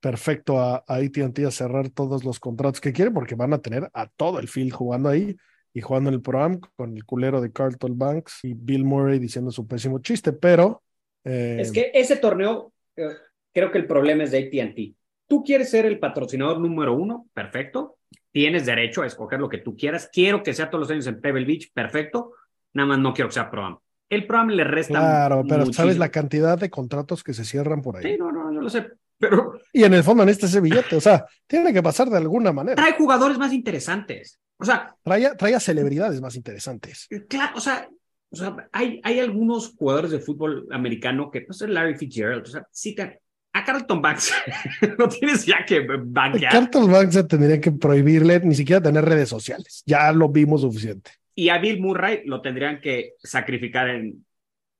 perfecto 0.00 0.60
a, 0.60 0.84
a 0.86 0.96
ATT 0.96 1.38
a 1.46 1.50
cerrar 1.50 1.88
todos 1.88 2.24
los 2.24 2.38
contratos 2.38 2.80
que 2.80 2.92
quiere, 2.92 3.10
porque 3.10 3.34
van 3.34 3.54
a 3.54 3.62
tener 3.62 3.88
a 3.94 4.08
todo 4.08 4.40
el 4.40 4.48
field 4.48 4.72
jugando 4.72 5.08
ahí 5.08 5.34
y 5.72 5.80
jugando 5.80 6.10
en 6.10 6.14
el 6.14 6.22
Pro 6.22 6.42
Am 6.42 6.60
con 6.76 6.96
el 6.96 7.04
culero 7.04 7.40
de 7.40 7.52
Carlton 7.52 7.96
Banks 7.96 8.40
y 8.44 8.54
Bill 8.54 8.84
Murray 8.84 9.18
diciendo 9.18 9.50
su 9.50 9.66
pésimo 9.66 10.00
chiste, 10.00 10.32
pero... 10.32 10.82
Eh... 11.24 11.58
Es 11.60 11.72
que 11.72 11.90
ese 11.94 12.16
torneo, 12.16 12.72
eh, 12.96 13.08
creo 13.52 13.72
que 13.72 13.78
el 13.78 13.86
problema 13.86 14.24
es 14.24 14.32
de 14.32 14.38
ATT. 14.38 14.96
Tú 15.26 15.42
quieres 15.42 15.70
ser 15.70 15.86
el 15.86 15.98
patrocinador 15.98 16.60
número 16.60 16.94
uno, 16.94 17.28
perfecto. 17.32 17.96
Tienes 18.30 18.66
derecho 18.66 19.02
a 19.02 19.06
escoger 19.06 19.40
lo 19.40 19.48
que 19.48 19.58
tú 19.58 19.76
quieras. 19.76 20.10
Quiero 20.12 20.42
que 20.42 20.52
sea 20.52 20.68
todos 20.68 20.82
los 20.82 20.90
años 20.90 21.06
en 21.06 21.20
Pebble 21.20 21.46
Beach, 21.46 21.72
perfecto 21.72 22.32
nada 22.74 22.88
más 22.88 22.98
no 22.98 23.14
quiero 23.14 23.28
que 23.28 23.34
sea 23.34 23.50
Pro-Am. 23.50 23.78
El 24.10 24.26
Pro-Am 24.26 24.48
le 24.48 24.64
resta. 24.64 24.98
Claro, 24.98 25.42
pero 25.48 25.60
muchísimo. 25.60 25.84
sabes 25.84 25.98
la 25.98 26.10
cantidad 26.10 26.58
de 26.58 26.70
contratos 26.70 27.24
que 27.24 27.32
se 27.32 27.44
cierran 27.44 27.82
por 27.82 27.96
ahí. 27.96 28.02
Sí, 28.12 28.18
no, 28.18 28.30
no, 28.30 28.52
yo 28.52 28.60
lo 28.60 28.68
sé. 28.68 28.86
Pero. 29.18 29.58
Y 29.72 29.84
en 29.84 29.94
el 29.94 30.02
fondo 30.02 30.24
necesita 30.24 30.46
ese 30.46 30.60
billete, 30.60 30.96
o 30.96 31.00
sea, 31.00 31.24
tiene 31.46 31.72
que 31.72 31.82
pasar 31.82 32.10
de 32.10 32.18
alguna 32.18 32.52
manera. 32.52 32.76
Trae 32.76 32.96
jugadores 32.96 33.38
más 33.38 33.52
interesantes. 33.52 34.38
O 34.58 34.64
sea. 34.64 34.94
Trae, 35.02 35.34
trae 35.36 35.54
a 35.54 35.60
celebridades 35.60 36.20
más 36.20 36.36
interesantes. 36.36 37.08
Claro, 37.28 37.56
o 37.56 37.60
sea. 37.60 37.88
O 38.30 38.36
sea, 38.36 38.56
hay, 38.72 39.00
hay 39.04 39.20
algunos 39.20 39.76
jugadores 39.76 40.10
de 40.10 40.18
fútbol 40.18 40.66
americano 40.72 41.30
que, 41.30 41.44
no 41.46 41.54
sé, 41.54 41.68
Larry 41.68 41.94
Fitzgerald, 41.94 42.42
o 42.42 42.50
sea, 42.50 42.66
sí 42.72 42.92
te, 42.92 43.20
a 43.52 43.64
Carlton 43.64 44.02
Banks 44.02 44.32
no 44.98 45.08
tienes 45.08 45.46
ya 45.46 45.64
que 45.64 45.86
banquear. 46.04 46.50
Carlton 46.50 46.90
Banks 46.90 47.28
tendría 47.28 47.60
que 47.60 47.70
prohibirle 47.70 48.40
ni 48.40 48.56
siquiera 48.56 48.82
tener 48.82 49.04
redes 49.04 49.28
sociales. 49.28 49.84
Ya 49.86 50.10
lo 50.10 50.30
vimos 50.30 50.62
suficiente 50.62 51.12
y 51.34 51.48
a 51.48 51.58
Bill 51.58 51.80
Murray 51.80 52.22
lo 52.26 52.40
tendrían 52.40 52.80
que 52.80 53.14
sacrificar 53.18 53.88
en 53.88 54.24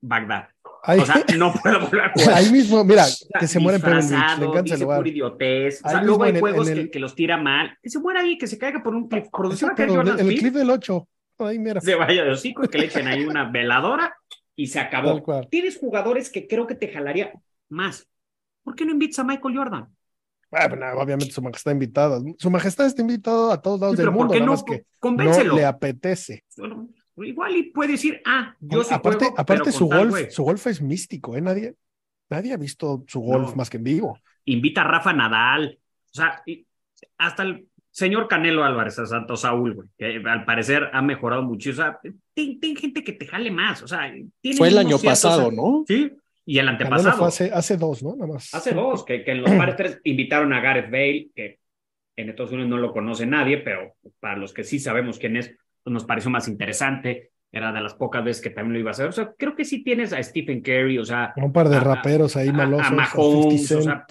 Bagdad. 0.01 0.47
Ahí, 0.83 0.99
o 0.99 1.05
sea, 1.05 1.23
no 1.37 1.51
puedo 1.53 1.79
volver 1.81 2.01
a 2.01 2.11
jugar. 2.13 2.33
Ahí 2.35 2.51
mismo, 2.51 2.83
mira, 2.83 3.05
que 3.39 3.47
se 3.47 3.59
muere 3.59 3.77
en 3.77 3.81
Pebble 3.81 4.01
Beach, 4.07 4.39
le 4.39 4.45
encanta 4.45 4.73
el 4.75 4.79
lugar. 4.81 4.97
pura 4.99 5.09
idiotez. 5.09 5.81
O 5.83 5.89
sea, 5.89 6.03
luego 6.03 6.23
hay 6.23 6.29
en 6.29 6.35
el- 6.35 6.41
juegos 6.41 6.67
en 6.67 6.73
que, 6.75 6.81
el- 6.81 6.91
que 6.91 6.99
los 6.99 7.15
tira 7.15 7.37
mal. 7.37 7.75
Que 7.81 7.89
se 7.89 7.99
muera 7.99 8.21
ahí, 8.21 8.37
que 8.37 8.45
se 8.47 8.57
caiga 8.59 8.83
por 8.83 8.93
un 8.95 9.07
cliff. 9.07 9.25
Producción 9.31 9.71
acá 9.71 9.83
Exacto, 9.83 9.95
Jordan 10.03 10.19
en 10.19 10.25
el 10.27 10.31
Speed, 10.33 10.39
clip 10.41 10.53
del 10.53 10.69
8. 10.69 11.07
Ahí 11.39 11.59
mira. 11.59 11.81
se 11.81 11.95
vaya 11.95 12.23
de 12.23 12.31
hocico 12.31 12.63
y 12.63 12.67
que 12.67 12.77
le 12.77 12.85
echen 12.85 13.07
ahí 13.07 13.25
una 13.25 13.49
veladora 13.49 14.15
y 14.55 14.67
se 14.67 14.79
acabó. 14.79 15.21
Tienes 15.49 15.77
jugadores 15.77 16.29
que 16.29 16.47
creo 16.47 16.65
que 16.67 16.75
te 16.75 16.87
jalaría 16.89 17.33
más. 17.67 18.07
¿Por 18.63 18.75
qué 18.75 18.85
no 18.85 18.91
invitas 18.91 19.19
a 19.19 19.23
Michael 19.23 19.57
Jordan? 19.57 19.94
Ah, 20.57 20.67
bueno, 20.69 20.85
obviamente 20.97 21.31
su 21.33 21.41
majestad 21.41 21.71
invitada. 21.71 22.19
Su 22.37 22.49
majestad 22.49 22.85
está 22.87 23.01
invitado 23.01 23.51
a 23.51 23.61
todos 23.61 23.79
lados 23.79 23.95
Sí, 23.95 24.01
del 24.01 24.05
pero 24.07 24.17
¿por 24.17 24.27
mundo, 24.27 24.33
qué 24.33 24.39
nada 24.39 24.45
no? 24.47 24.51
más 24.53 24.63
que 24.63 24.85
Convéncelo. 24.99 25.49
no 25.53 25.55
le 25.59 25.65
apetece. 25.65 26.43
Bueno, 26.57 26.89
Igual 27.17 27.55
y 27.55 27.63
puede 27.71 27.93
decir, 27.93 28.21
ah, 28.25 28.53
yo 28.59 28.83
sí 28.83 28.93
aparte, 28.93 29.19
juego, 29.25 29.39
aparte 29.39 29.63
pero 29.65 29.77
su 29.77 29.85
golf, 29.85 30.17
su 30.31 30.43
golf 30.43 30.67
es 30.67 30.81
místico, 30.81 31.37
¿eh? 31.37 31.41
Nadie, 31.41 31.73
nadie 32.29 32.51
ha 32.51 32.57
visto 32.57 33.05
su 33.07 33.21
golf 33.21 33.51
No. 33.51 33.55
más 33.55 33.69
que 33.69 33.77
en 33.77 33.83
vivo. 33.85 34.19
invita 34.43 34.81
a 34.81 34.83
Rafa 34.83 35.13
Nadal, 35.13 35.79
o 36.11 36.13
sea, 36.13 36.43
hasta 37.17 37.43
el 37.43 37.69
señor 37.89 38.27
Canelo 38.27 38.65
Álvarez, 38.65 38.99
a 38.99 39.05
Santo 39.05 39.37
Saúl, 39.37 39.75
güey, 39.75 39.87
que 39.97 40.21
al 40.29 40.43
parecer 40.43 40.89
ha 40.91 41.01
mejorado 41.01 41.41
mucho, 41.43 41.69
o 41.69 41.73
sea, 41.73 41.97
ten, 42.33 42.59
ten 42.59 42.75
gente 42.75 43.01
que 43.01 43.13
te 43.13 43.25
jale 43.25 43.49
más, 43.49 43.81
o 43.81 43.87
sea, 43.87 44.11
tiene 44.41 44.57
Fue 44.57 44.67
el 44.67 44.77
año 44.77 44.99
pasado, 44.99 45.49
¿no? 45.51 45.85
Sí, 45.87 46.11
y 46.45 46.59
el 46.59 46.65
Canelo 46.67 46.83
antepasado. 46.83 47.17
fue 47.17 47.27
hace, 47.27 47.51
hace 47.53 47.77
dos, 47.77 48.03
¿no? 48.03 48.15
Nada 48.15 48.33
más. 48.33 48.53
Hace 48.53 48.73
dos, 48.73 49.03
que, 49.03 49.23
que 49.23 49.31
en 49.31 49.41
los 49.41 49.51
pares 49.57 49.75
tres 49.75 49.99
invitaron 50.03 50.53
a 50.53 50.61
Gareth 50.61 50.91
Bale, 50.91 51.29
que 51.35 51.59
En 52.17 52.29
Estados 52.29 52.51
Unidos 52.51 52.69
no 52.69 52.77
lo 52.77 52.93
conoce 52.93 53.25
nadie, 53.25 53.57
pero 53.57 53.95
para 54.19 54.37
los 54.37 54.53
que 54.53 54.63
sí 54.63 54.79
sabemos 54.79 55.17
quién 55.19 55.35
es, 55.37 55.53
pues 55.83 55.93
nos 55.93 56.05
pareció 56.05 56.29
más 56.31 56.47
interesante. 56.47 57.31
Era 57.51 57.71
de 57.71 57.79
las 57.81 57.93
pocas 57.93 58.23
veces 58.23 58.41
que 58.43 58.49
también 58.49 58.73
lo 58.73 58.79
iba 58.79 58.89
a 58.89 58.91
hacer. 58.91 59.07
O 59.07 59.11
sea, 59.11 59.33
creo 59.37 59.55
que 59.55 59.63
sí 59.65 59.83
tienes 59.83 60.11
a 60.13 60.21
Stephen 60.21 60.61
Curry, 60.61 60.97
o 60.97 61.05
sea. 61.05 61.33
Un 61.37 61.53
par 61.53 61.69
de 61.69 61.77
a- 61.77 61.79
raperos 61.79 62.35
ahí 62.35 62.49
a- 62.49 62.53
malosos. 62.53 62.87
A 62.87 62.91
Mahomes, 62.91 63.67
50 63.67 63.75
o 63.77 63.81
Cent. 63.81 63.83
sea, 63.83 64.05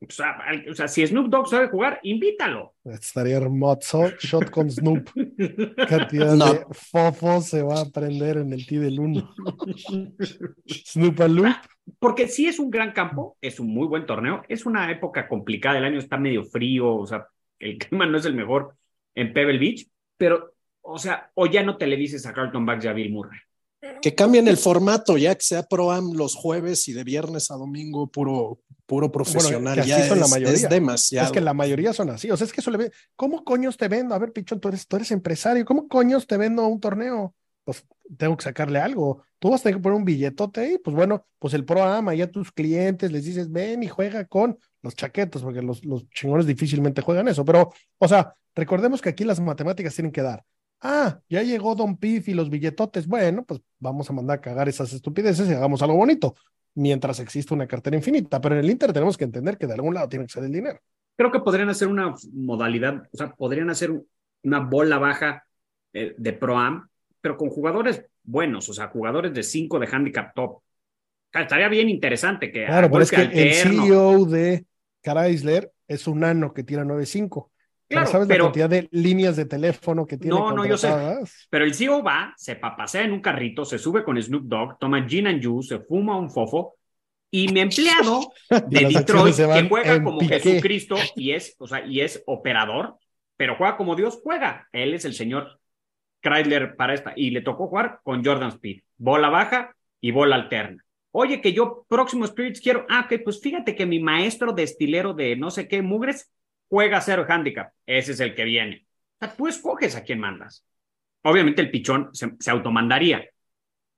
o 0.00 0.10
sea, 0.10 0.30
al- 0.46 0.68
o 0.68 0.74
sea, 0.74 0.88
si 0.88 1.06
Snoop 1.06 1.28
Dogg 1.28 1.48
sabe 1.48 1.68
jugar, 1.68 2.00
invítalo. 2.02 2.74
Estaría 2.84 3.36
hermoso. 3.38 4.10
Shot 4.20 4.50
con 4.50 4.70
Snoop. 4.70 5.08
Cantidad 5.88 6.34
No. 6.34 6.52
de 6.52 6.64
fofos 6.72 7.46
se 7.46 7.62
va 7.62 7.80
a 7.80 7.86
prender 7.90 8.38
en 8.38 8.52
el 8.52 8.66
T 8.66 8.78
del 8.78 9.00
1. 9.00 9.34
Snoop 10.66 11.20
a 11.20 11.28
Loop. 11.28 11.54
Porque 11.98 12.26
sí 12.28 12.46
es 12.46 12.58
un 12.58 12.70
gran 12.70 12.92
campo, 12.92 13.36
es 13.40 13.60
un 13.60 13.68
muy 13.68 13.86
buen 13.86 14.06
torneo, 14.06 14.42
es 14.48 14.66
una 14.66 14.90
época 14.90 15.28
complicada, 15.28 15.78
el 15.78 15.84
año 15.84 15.98
está 15.98 16.16
medio 16.18 16.44
frío, 16.44 16.92
o 16.94 17.06
sea, 17.06 17.26
el 17.60 17.78
clima 17.78 18.06
no 18.06 18.18
es 18.18 18.24
el 18.26 18.34
mejor 18.34 18.74
en 19.14 19.32
Pebble 19.32 19.58
Beach, 19.58 19.86
pero, 20.16 20.52
o 20.82 20.98
sea, 20.98 21.30
o 21.34 21.46
ya 21.46 21.62
no 21.62 21.76
televises 21.76 22.26
a 22.26 22.32
Carlton 22.32 22.66
Banks 22.66 22.84
y 22.84 22.88
a 22.88 22.92
Bill 22.92 23.12
Murray. 23.12 23.38
Que 24.00 24.14
cambien 24.14 24.48
el 24.48 24.56
formato, 24.56 25.16
ya 25.16 25.34
que 25.34 25.44
sea 25.44 25.62
Pro 25.64 25.90
Am 25.90 26.12
los 26.12 26.34
jueves 26.34 26.86
y 26.88 26.92
de 26.92 27.04
viernes 27.04 27.50
a 27.50 27.54
domingo 27.54 28.06
puro, 28.08 28.60
puro 28.86 29.10
profesional. 29.10 29.74
que 29.74 29.80
así 29.80 29.90
ya 29.90 30.08
son 30.08 30.20
la 30.20 30.26
es, 30.26 30.30
mayoría. 30.30 30.54
es 30.54 30.68
demasiado. 30.68 31.26
Es 31.26 31.32
que 31.32 31.40
la 31.40 31.54
mayoría 31.54 31.92
son 31.92 32.10
así. 32.10 32.30
O 32.30 32.36
sea, 32.36 32.46
es 32.46 32.52
que 32.52 32.60
eso 32.60 32.70
le 32.70 32.78
ve. 32.78 32.92
¿Cómo 33.16 33.44
coños 33.44 33.76
te 33.76 33.88
vendo? 33.88 34.14
A 34.14 34.18
ver, 34.18 34.32
Pichón, 34.32 34.60
tú 34.60 34.68
eres, 34.68 34.86
tú 34.86 34.96
eres 34.96 35.10
empresario. 35.10 35.64
¿Cómo 35.64 35.88
coños 35.88 36.26
te 36.26 36.36
vendo 36.36 36.66
un 36.66 36.80
torneo? 36.80 37.34
Pues 37.64 37.84
tengo 38.16 38.36
que 38.36 38.44
sacarle 38.44 38.78
algo. 38.78 39.22
Tú 39.38 39.50
vas 39.50 39.60
a 39.60 39.64
tener 39.64 39.76
que 39.78 39.82
poner 39.82 39.98
un 39.98 40.04
billetote 40.04 40.60
ahí. 40.60 40.78
Pues 40.78 40.94
bueno, 40.94 41.26
pues 41.38 41.54
el 41.54 41.64
Pro 41.64 41.82
Ama 41.82 42.14
y 42.14 42.22
a 42.22 42.30
tus 42.30 42.52
clientes 42.52 43.10
les 43.10 43.24
dices, 43.24 43.50
ven 43.50 43.82
y 43.82 43.88
juega 43.88 44.24
con 44.26 44.58
los 44.82 44.94
chaquetos, 44.94 45.42
porque 45.42 45.62
los, 45.62 45.84
los 45.84 46.08
chingones 46.10 46.46
difícilmente 46.46 47.02
juegan 47.02 47.26
eso. 47.28 47.44
Pero, 47.44 47.72
o 47.98 48.08
sea, 48.08 48.34
recordemos 48.54 49.02
que 49.02 49.08
aquí 49.08 49.24
las 49.24 49.40
matemáticas 49.40 49.94
tienen 49.94 50.12
que 50.12 50.22
dar. 50.22 50.44
Ah, 50.80 51.18
ya 51.28 51.42
llegó 51.42 51.74
Don 51.74 51.96
Pif 51.96 52.28
y 52.28 52.34
los 52.34 52.50
billetotes. 52.50 53.06
Bueno, 53.06 53.44
pues 53.44 53.60
vamos 53.78 54.08
a 54.10 54.12
mandar 54.12 54.38
a 54.38 54.40
cagar 54.40 54.68
esas 54.68 54.92
estupideces 54.92 55.48
y 55.48 55.52
hagamos 55.52 55.82
algo 55.82 55.96
bonito 55.96 56.34
mientras 56.76 57.18
existe 57.20 57.54
una 57.54 57.66
cartera 57.66 57.96
infinita. 57.96 58.40
Pero 58.40 58.54
en 58.54 58.64
el 58.64 58.70
Inter 58.70 58.92
tenemos 58.92 59.16
que 59.16 59.24
entender 59.24 59.58
que 59.58 59.66
de 59.66 59.74
algún 59.74 59.94
lado 59.94 60.08
tiene 60.08 60.26
que 60.26 60.32
ser 60.32 60.44
el 60.44 60.52
dinero. 60.52 60.78
Creo 61.16 61.32
que 61.32 61.40
podrían 61.40 61.70
hacer 61.70 61.88
una 61.88 62.14
modalidad, 62.32 63.08
o 63.10 63.16
sea, 63.16 63.34
podrían 63.34 63.70
hacer 63.70 63.90
una 64.42 64.60
bola 64.60 64.98
baja 64.98 65.44
eh, 65.92 66.14
de 66.16 66.32
Pro 66.34 66.58
Am, 66.58 66.88
pero 67.20 67.36
con 67.36 67.48
jugadores 67.48 68.04
buenos, 68.22 68.68
o 68.68 68.74
sea, 68.74 68.88
jugadores 68.88 69.32
de 69.32 69.42
5 69.42 69.78
de 69.78 69.88
handicap 69.90 70.34
top. 70.34 70.60
Sea, 71.32 71.42
estaría 71.42 71.68
bien 71.68 71.88
interesante 71.88 72.52
que 72.52 72.66
Claro, 72.66 72.90
pero 72.90 73.02
es 73.02 73.10
que 73.10 73.22
el. 73.22 73.54
CEO 73.54 74.26
de 74.26 74.66
Chrysler 75.02 75.72
es 75.88 76.06
un 76.06 76.20
nano 76.20 76.52
que 76.52 76.64
tira 76.64 76.84
9.5. 76.84 77.48
Claro, 77.88 78.06
¿Sabes 78.06 78.26
pero- 78.28 78.44
la 78.44 78.48
cantidad 78.50 78.68
de 78.70 78.88
líneas 78.90 79.36
de 79.36 79.44
teléfono 79.44 80.06
que 80.06 80.16
tiene 80.16 80.36
No, 80.36 80.52
no, 80.52 80.64
yo 80.66 80.76
sé. 80.76 80.92
Pero 81.50 81.64
el 81.64 81.74
CEO 81.74 82.02
va, 82.02 82.34
se 82.36 82.56
papasea 82.56 83.02
en 83.02 83.12
un 83.12 83.20
carrito, 83.20 83.64
se 83.64 83.78
sube 83.78 84.02
con 84.02 84.20
Snoop 84.20 84.44
Dogg, 84.44 84.78
toma 84.78 85.06
gin 85.08 85.28
and 85.28 85.44
juice, 85.44 85.76
se 85.76 85.84
fuma 85.84 86.18
un 86.18 86.30
fofo, 86.30 86.74
y 87.30 87.48
mi 87.48 87.60
empleado 87.60 88.32
de 88.68 88.86
Detroit, 88.86 89.36
que 89.36 89.68
juega 89.68 90.02
como 90.02 90.18
piqué. 90.18 90.40
Jesucristo 90.40 90.96
y 91.14 91.32
es, 91.32 91.54
o 91.58 91.66
sea, 91.66 91.84
y 91.86 92.00
es 92.00 92.22
operador, 92.26 92.96
pero 93.36 93.56
juega 93.56 93.76
como 93.76 93.94
Dios 93.94 94.18
juega. 94.22 94.66
Él 94.72 94.94
es 94.94 95.04
el 95.04 95.14
señor 95.14 95.60
Chrysler 96.22 96.74
para 96.76 96.94
esta, 96.94 97.12
y 97.14 97.30
le 97.30 97.42
tocó 97.42 97.68
jugar 97.68 98.00
con 98.02 98.24
Jordan 98.24 98.48
Speed, 98.50 98.80
bola 98.96 99.28
baja 99.28 99.76
y 100.00 100.10
bola 100.10 100.36
alterna. 100.36 100.82
Oye, 101.12 101.40
que 101.40 101.52
yo 101.52 101.86
próximo 101.88 102.26
Spirits 102.26 102.60
quiero, 102.60 102.84
ah, 102.90 103.06
que 103.08 103.18
pues 103.18 103.40
fíjate 103.40 103.74
que 103.74 103.86
mi 103.86 104.00
maestro 104.00 104.52
destilero 104.52 105.14
de 105.14 105.36
no 105.36 105.50
sé 105.50 105.66
qué 105.66 105.82
mugres 105.82 106.30
juega 106.68 107.00
cero 107.00 107.24
handicap, 107.28 107.72
ese 107.86 108.12
es 108.12 108.20
el 108.20 108.34
que 108.34 108.44
viene. 108.44 108.86
O 109.20 109.24
sea, 109.26 109.34
tú 109.36 109.46
escoges 109.48 109.96
a 109.96 110.02
quién 110.02 110.20
mandas. 110.20 110.64
Obviamente 111.22 111.60
el 111.62 111.70
pichón 111.70 112.10
se, 112.12 112.32
se 112.38 112.50
automandaría, 112.50 113.24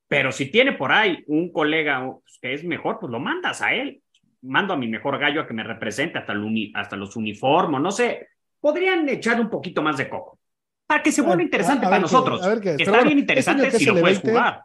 pero 0.07 0.31
si 0.31 0.49
tiene 0.49 0.73
por 0.73 0.91
ahí 0.91 1.23
un 1.27 1.51
colega 1.51 2.03
pues, 2.23 2.39
que 2.41 2.53
es 2.53 2.63
mejor, 2.63 2.99
pues 2.99 3.11
lo 3.11 3.19
mandas 3.19 3.61
a 3.61 3.73
él. 3.73 4.01
Mando 4.41 4.73
a 4.73 4.77
mi 4.77 4.87
mejor 4.87 5.19
gallo 5.19 5.41
a 5.41 5.47
que 5.47 5.53
me 5.53 5.63
represente 5.63 6.17
hasta, 6.17 6.31
el 6.33 6.39
uni- 6.39 6.71
hasta 6.73 6.95
los 6.95 7.15
uniformes, 7.15 7.81
no 7.81 7.91
sé. 7.91 8.27
Podrían 8.61 9.07
echar 9.09 9.39
un 9.39 9.49
poquito 9.49 9.81
más 9.81 9.97
de 9.97 10.09
coco 10.09 10.39
para 10.87 11.03
que 11.03 11.11
se 11.11 11.21
vuelva 11.21 11.41
Ah, 11.41 11.43
interesante 11.43 11.85
a- 11.85 11.87
a 11.87 11.91
para 11.91 12.01
nosotros. 12.01 12.41
es. 12.45 12.65
Está 12.79 12.91
bueno, 12.91 13.05
bien 13.05 13.19
interesante 13.19 13.69
que 13.69 13.77
si 13.77 13.85
lo 13.85 13.93
puedes 13.99 14.21
20, 14.23 14.29
jugar. 14.31 14.63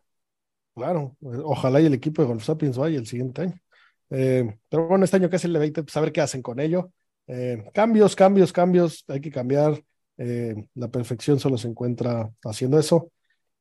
Claro, 0.76 1.16
eh, 1.22 1.40
ojalá 1.44 1.80
y 1.80 1.86
el 1.86 1.94
equipo 1.94 2.22
de 2.22 2.28
Golf 2.28 2.42
Sapiens 2.44 2.78
vaya 2.78 2.98
el 2.98 3.06
siguiente 3.06 3.42
año. 3.42 3.54
Eh, 4.10 4.56
pero 4.68 4.86
bueno, 4.88 5.04
este 5.04 5.16
año 5.16 5.28
que 5.28 5.36
es 5.36 5.44
el 5.44 5.52
20, 5.58 5.82
pues 5.82 5.96
a 5.96 6.00
ver 6.00 6.12
qué 6.12 6.20
hacen 6.20 6.40
con 6.42 6.60
ello. 6.60 6.92
Eh, 7.26 7.64
cambios, 7.72 8.14
cambios, 8.14 8.52
cambios, 8.52 9.04
hay 9.08 9.20
que 9.20 9.30
cambiar. 9.30 9.82
Eh, 10.16 10.54
la 10.74 10.88
perfección 10.88 11.40
solo 11.40 11.58
se 11.58 11.68
encuentra 11.68 12.30
haciendo 12.44 12.78
eso. 12.78 13.10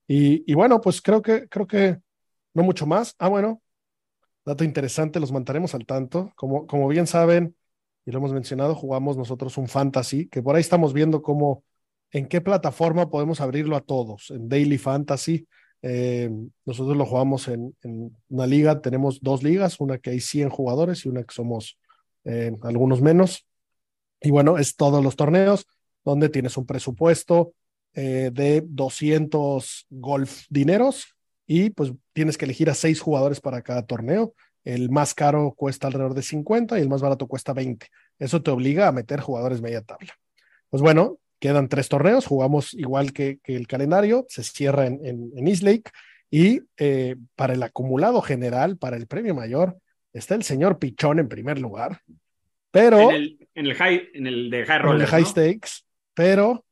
Y, 0.07 0.49
y 0.51 0.53
bueno, 0.53 0.81
pues 0.81 1.01
creo 1.01 1.21
que, 1.21 1.47
creo 1.47 1.67
que 1.67 1.99
no 2.53 2.63
mucho 2.63 2.85
más. 2.85 3.15
Ah, 3.19 3.29
bueno, 3.29 3.61
dato 4.45 4.63
interesante, 4.63 5.19
los 5.19 5.31
mantaremos 5.31 5.73
al 5.75 5.85
tanto. 5.85 6.31
Como, 6.35 6.67
como 6.67 6.87
bien 6.87 7.07
saben, 7.07 7.55
y 8.05 8.11
lo 8.11 8.19
hemos 8.19 8.33
mencionado, 8.33 8.75
jugamos 8.75 9.17
nosotros 9.17 9.57
un 9.57 9.67
fantasy, 9.67 10.27
que 10.27 10.41
por 10.41 10.55
ahí 10.55 10.61
estamos 10.61 10.93
viendo 10.93 11.21
cómo, 11.21 11.63
en 12.11 12.27
qué 12.27 12.41
plataforma 12.41 13.09
podemos 13.09 13.39
abrirlo 13.41 13.75
a 13.75 13.81
todos, 13.81 14.29
en 14.31 14.49
Daily 14.49 14.77
Fantasy. 14.77 15.47
Eh, 15.81 16.29
nosotros 16.65 16.95
lo 16.95 17.05
jugamos 17.05 17.47
en, 17.47 17.75
en, 17.81 18.15
una 18.29 18.45
liga, 18.45 18.81
tenemos 18.81 19.21
dos 19.21 19.43
ligas, 19.43 19.79
una 19.79 19.97
que 19.97 20.11
hay 20.11 20.19
100 20.19 20.49
jugadores 20.49 21.05
y 21.05 21.09
una 21.09 21.23
que 21.23 21.33
somos 21.33 21.77
eh, 22.25 22.55
algunos 22.63 23.01
menos. 23.01 23.45
Y 24.23 24.31
bueno, 24.31 24.57
es 24.57 24.75
todos 24.75 25.03
los 25.03 25.15
torneos 25.15 25.67
donde 26.03 26.29
tienes 26.29 26.57
un 26.57 26.65
presupuesto 26.65 27.53
eh, 27.93 28.31
de 28.33 28.63
200 28.65 29.85
golf 29.91 30.45
dineros 30.49 31.15
y 31.45 31.69
pues 31.69 31.91
tienes 32.13 32.37
que 32.37 32.45
elegir 32.45 32.69
a 32.69 32.73
seis 32.73 32.99
jugadores 32.99 33.39
para 33.39 33.61
cada 33.61 33.85
torneo. 33.85 34.33
El 34.63 34.89
más 34.89 35.13
caro 35.13 35.53
cuesta 35.55 35.87
alrededor 35.87 36.13
de 36.13 36.23
50 36.23 36.79
y 36.79 36.81
el 36.81 36.89
más 36.89 37.01
barato 37.01 37.27
cuesta 37.27 37.53
20. 37.53 37.85
Eso 38.17 38.41
te 38.41 38.49
obliga 38.49 38.87
a 38.87 38.93
meter 38.93 39.19
jugadores 39.19 39.61
media 39.61 39.81
tabla. 39.81 40.13
Pues 40.69 40.81
bueno, 40.81 41.19
quedan 41.39 41.67
tres 41.67 41.89
torneos, 41.89 42.25
jugamos 42.25 42.73
igual 42.73 43.11
que, 43.11 43.39
el 43.43 43.67
calendario, 43.67 44.25
se 44.29 44.43
cierra 44.43 44.87
en 44.87 45.47
East 45.47 45.63
Lake 45.63 45.91
y 46.35 46.61
eh, 46.77 47.15
para 47.35 47.53
el 47.53 47.61
acumulado 47.61 48.19
general, 48.19 48.77
para 48.77 48.97
el 48.97 49.05
premio 49.05 49.35
mayor, 49.35 49.77
está 50.13 50.33
el 50.33 50.41
señor 50.41 50.79
Pichón 50.79 51.19
en 51.19 51.29
primer 51.29 51.59
lugar, 51.59 52.01
pero... 52.73 53.11
En 53.11 53.15
el, 53.15 53.47
en 53.55 53.65
el, 53.67 53.75
high, 53.75 54.09
en 54.15 54.25
el 54.27 54.49
de 54.49 54.65
high, 54.65 54.77
en 54.77 54.81
rollers, 54.81 55.03
el 55.03 55.07
high 55.09 55.21
¿no? 55.21 55.27
stakes, 55.29 55.69
pero 56.15 56.65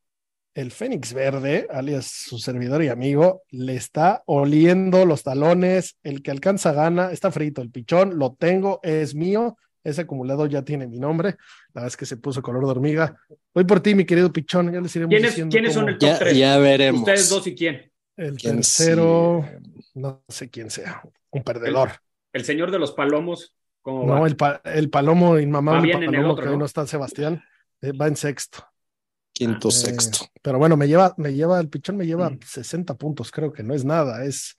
el 0.56 0.72
Fénix 0.72 1.14
Verde, 1.14 1.68
alias 1.70 2.08
su 2.08 2.38
servidor 2.40 2.84
y 2.84 2.90
amigo, 2.90 3.44
le 3.52 3.76
está 3.76 4.24
oliendo 4.26 5.06
los 5.06 5.24
talones, 5.24 5.98
el 6.04 6.22
que 6.24 6.32
alcanza 6.32 6.74
gana, 6.74 7.12
está 7.12 7.32
frito, 7.32 7.62
el 7.62 7.70
pichón, 7.70 8.18
lo 8.18 8.34
tengo, 8.34 8.80
es 8.84 9.14
mío, 9.16 9.56
ese 9.84 10.02
acumulado 10.02 10.48
ya 10.48 10.64
tiene 10.64 10.88
mi 10.88 11.00
nombre, 11.00 11.30
la 11.74 11.82
verdad 11.82 11.88
es 11.88 11.98
que 11.98 12.06
se 12.06 12.18
puso 12.18 12.42
color 12.42 12.66
de 12.66 12.72
hormiga. 12.72 13.16
Voy 13.54 13.64
por 13.66 13.80
ti, 13.80 13.96
mi 13.96 14.04
querido 14.06 14.34
pichón, 14.34 14.74
ya 14.74 14.82
les 14.82 14.96
iremos 14.96 15.12
¿Quiénes, 15.12 15.32
diciendo 15.32 15.54
¿quiénes 15.54 15.74
cómo- 15.74 15.86
son 15.86 15.90
el 15.94 15.98
top 16.00 16.10
Ya, 16.10 16.20
3? 16.20 16.38
ya 16.38 16.58
veremos. 16.58 17.02
Ustedes 17.02 17.30
dos 17.30 17.48
y 17.48 17.56
quién. 17.56 17.92
el 18.18 18.36
¿Quién 18.38 18.56
tercero, 18.58 19.46
sí? 19.48 19.90
no 19.96 20.24
sé 20.28 20.50
quién 20.50 20.70
sea, 20.70 21.02
un 21.30 21.44
perdedor. 21.44 21.92
El 22.34 22.44
señor 22.44 22.72
de 22.72 22.80
los 22.80 22.92
palomos. 22.92 23.54
¿Cómo 23.82 24.08
va? 24.08 24.20
No, 24.20 24.26
el, 24.26 24.36
pa- 24.36 24.62
el 24.66 24.90
palomo 24.90 25.38
inmamable, 25.40 25.92
el 25.94 26.06
palomo 26.06 26.32
otro, 26.34 26.44
que 26.44 26.50
hoy 26.50 26.56
¿no? 26.56 26.60
no 26.60 26.66
está 26.66 26.86
Sebastián, 26.88 27.44
eh, 27.82 27.92
va 27.94 28.08
en 28.08 28.16
sexto. 28.16 28.66
Quinto, 29.34 29.70
Eh, 29.70 29.72
sexto. 29.72 30.26
pero 30.42 30.58
bueno, 30.60 30.76
me 30.78 30.88
lleva, 30.88 31.14
me 31.18 31.34
lleva, 31.34 31.60
el 31.60 31.70
pichón 31.70 31.98
me 31.98 32.06
lleva 32.06 32.30
Mm. 32.30 32.40
60 32.46 32.96
puntos, 32.96 33.32
creo 33.32 33.52
que 33.52 33.64
no 33.64 33.74
es 33.74 33.86
nada, 33.86 34.24
es, 34.26 34.58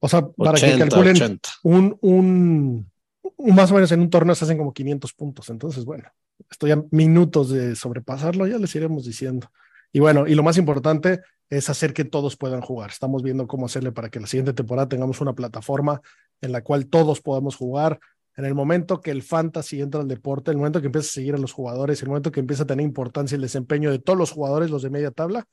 o 0.00 0.08
sea, 0.08 0.26
para 0.26 0.58
que 0.58 0.66
80, 0.66 0.88
calculen 0.88 1.16
80. 1.16 1.48
un, 1.62 1.98
un, 2.00 2.90
un- 3.36 3.54
más 3.54 3.70
o 3.70 3.74
menos 3.74 3.92
en 3.92 4.00
un 4.00 4.10
torneo 4.10 4.34
se 4.34 4.44
hacen 4.44 4.58
como 4.58 4.72
500 4.72 5.12
puntos, 5.12 5.48
entonces 5.50 5.84
bueno, 5.84 6.08
estoy 6.50 6.70
a 6.72 6.82
minutos 6.90 7.50
de 7.50 7.76
sobrepasarlo, 7.76 8.46
ya 8.46 8.58
les 8.58 8.74
iremos 8.74 9.04
diciendo. 9.04 9.50
Y 9.92 10.00
bueno, 10.00 10.26
y 10.26 10.34
lo 10.34 10.42
más 10.42 10.56
importante 10.58 11.20
es 11.48 11.68
hacer 11.70 11.92
que 11.92 12.04
todos 12.04 12.36
puedan 12.36 12.60
jugar. 12.62 12.90
Estamos 12.90 13.22
viendo 13.22 13.46
cómo 13.46 13.66
hacerle 13.66 13.92
para 13.92 14.08
que 14.08 14.18
la 14.18 14.26
siguiente 14.26 14.52
temporada 14.52 14.88
tengamos 14.88 15.20
una 15.20 15.34
plataforma 15.34 16.00
en 16.40 16.50
la 16.50 16.62
cual 16.62 16.86
todos 16.86 17.20
podamos 17.20 17.54
jugar. 17.54 18.00
En 18.36 18.44
el 18.44 18.54
momento 18.54 19.00
que 19.00 19.10
el 19.10 19.22
fantasy 19.22 19.80
entra 19.80 20.00
al 20.00 20.08
deporte, 20.08 20.50
el 20.50 20.56
momento 20.56 20.80
que 20.80 20.86
empieza 20.86 21.08
a 21.08 21.12
seguir 21.12 21.34
a 21.34 21.38
los 21.38 21.52
jugadores, 21.52 22.02
el 22.02 22.08
momento 22.08 22.32
que 22.32 22.40
empieza 22.40 22.64
a 22.64 22.66
tener 22.66 22.84
importancia 22.84 23.36
el 23.36 23.42
desempeño 23.42 23.90
de 23.90 24.00
todos 24.00 24.18
los 24.18 24.32
jugadores, 24.32 24.70
los 24.70 24.82
de 24.82 24.90
media 24.90 25.12
tabla, 25.12 25.46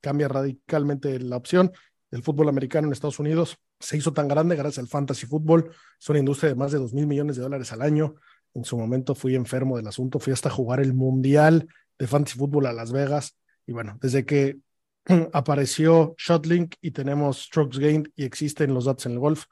cambia 0.00 0.28
radicalmente 0.28 1.18
la 1.18 1.36
opción. 1.36 1.72
El 2.10 2.22
fútbol 2.22 2.48
americano 2.48 2.86
en 2.86 2.92
Estados 2.92 3.18
Unidos 3.18 3.56
se 3.80 3.96
hizo 3.96 4.12
tan 4.12 4.28
grande 4.28 4.54
gracias 4.54 4.78
al 4.78 4.88
fantasy 4.88 5.26
fútbol. 5.26 5.70
Es 5.98 6.08
una 6.08 6.18
industria 6.18 6.50
de 6.50 6.56
más 6.56 6.72
de 6.72 6.78
dos 6.78 6.92
mil 6.92 7.06
millones 7.06 7.36
de 7.36 7.42
dólares 7.42 7.72
al 7.72 7.82
año. 7.82 8.14
En 8.54 8.64
su 8.64 8.76
momento 8.76 9.14
fui 9.14 9.34
enfermo 9.34 9.76
del 9.76 9.86
asunto, 9.86 10.18
fui 10.18 10.32
hasta 10.32 10.50
jugar 10.50 10.80
el 10.80 10.94
mundial 10.94 11.68
de 11.98 12.06
fantasy 12.06 12.38
fútbol 12.38 12.66
a 12.66 12.72
Las 12.72 12.92
Vegas. 12.92 13.36
Y 13.66 13.72
bueno, 13.72 13.98
desde 14.00 14.24
que 14.24 14.58
apareció 15.32 16.14
Shotlink 16.18 16.74
y 16.80 16.90
tenemos 16.90 17.44
Strokes 17.44 17.78
Gained 17.78 18.10
y 18.14 18.24
existen 18.24 18.74
los 18.74 18.84
datos 18.84 19.06
en 19.06 19.12
el 19.12 19.18
golf, 19.18 19.46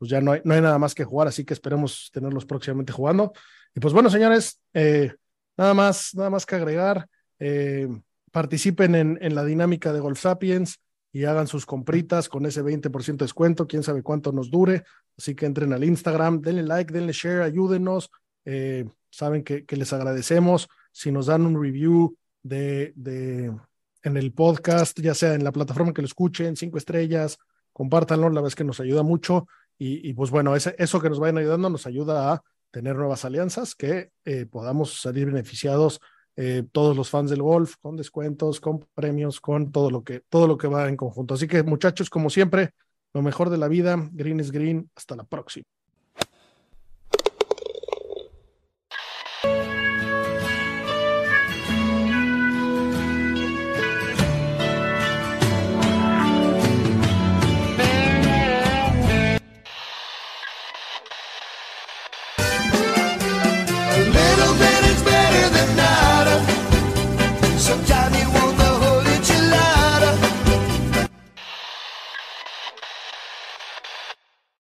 pues 0.00 0.10
ya 0.10 0.22
no 0.22 0.32
hay, 0.32 0.40
no 0.44 0.54
hay 0.54 0.62
nada 0.62 0.78
más 0.78 0.94
que 0.94 1.04
jugar, 1.04 1.28
así 1.28 1.44
que 1.44 1.52
esperemos 1.52 2.10
tenerlos 2.10 2.46
próximamente 2.46 2.90
jugando. 2.90 3.34
Y 3.74 3.80
pues 3.80 3.92
bueno, 3.92 4.08
señores, 4.08 4.58
eh, 4.72 5.12
nada 5.58 5.74
más, 5.74 6.14
nada 6.14 6.30
más 6.30 6.46
que 6.46 6.54
agregar. 6.54 7.06
eh, 7.38 7.86
participen 8.32 8.94
en, 8.94 9.18
en, 9.20 9.34
la 9.34 9.44
dinámica 9.44 9.92
de 9.92 10.00
Golf 10.00 10.20
Sapiens 10.20 10.80
y 11.12 11.24
hagan 11.24 11.48
sus 11.48 11.66
compritas 11.66 12.28
con 12.28 12.46
ese 12.46 12.62
20% 12.62 13.18
de 13.18 13.24
descuento, 13.24 13.66
quién 13.66 13.82
sabe 13.82 14.02
cuánto 14.02 14.32
nos 14.32 14.50
dure. 14.50 14.84
Así 15.18 15.34
que 15.34 15.44
entren 15.44 15.74
al 15.74 15.84
Instagram, 15.84 16.40
denle 16.40 16.62
like, 16.62 16.92
denle 16.94 17.12
share, 17.12 17.42
ayúdenos. 17.42 18.10
Eh, 18.46 18.88
saben 19.10 19.42
que, 19.42 19.64
les 19.68 19.92
agradecemos. 19.92 20.68
Si 20.92 21.12
nos 21.12 21.26
dan 21.26 21.44
un 21.44 21.60
review 21.60 22.16
de, 22.42 22.94
de, 22.96 23.54
en 24.02 24.16
el 24.16 24.32
podcast, 24.32 24.98
ya 24.98 25.12
sea 25.12 25.34
en 25.34 25.44
la 25.44 25.52
plataforma 25.52 25.92
que 25.92 26.00
lo 26.00 26.06
escuchen, 26.06 26.56
cinco 26.56 26.78
estrellas, 26.78 27.36
compártanlo, 27.72 28.30
la 28.30 28.46
es 28.46 28.54
que 28.54 28.64
nos 28.64 28.80
ayuda 28.80 29.02
mucho. 29.02 29.46
Y, 29.82 30.12
pues 30.12 30.30
bueno, 30.30 30.54
eso 30.54 31.00
que 31.00 31.08
nos 31.08 31.18
vayan 31.18 31.38
ayudando 31.38 31.70
nos 31.70 31.86
ayuda 31.86 32.34
a 32.34 32.42
tener 32.70 32.96
nuevas 32.96 33.24
alianzas, 33.24 33.74
que 33.74 34.10
eh, 34.26 34.44
podamos 34.44 35.00
salir 35.00 35.24
beneficiados 35.24 36.00
eh, 36.36 36.64
todos 36.70 36.94
los 36.94 37.08
fans 37.08 37.30
del 37.30 37.40
golf, 37.40 37.76
con 37.80 37.96
descuentos, 37.96 38.60
con 38.60 38.86
premios, 38.94 39.40
con 39.40 39.72
todo 39.72 39.90
lo 39.90 40.04
que, 40.04 40.20
todo 40.28 40.46
lo 40.46 40.58
que 40.58 40.68
va 40.68 40.86
en 40.86 40.98
conjunto. 40.98 41.32
Así 41.32 41.48
que 41.48 41.62
muchachos, 41.62 42.10
como 42.10 42.28
siempre, 42.28 42.74
lo 43.14 43.22
mejor 43.22 43.48
de 43.48 43.56
la 43.56 43.68
vida, 43.68 43.96
green 44.12 44.40
is 44.40 44.52
green, 44.52 44.90
hasta 44.94 45.16
la 45.16 45.24
próxima. 45.24 45.64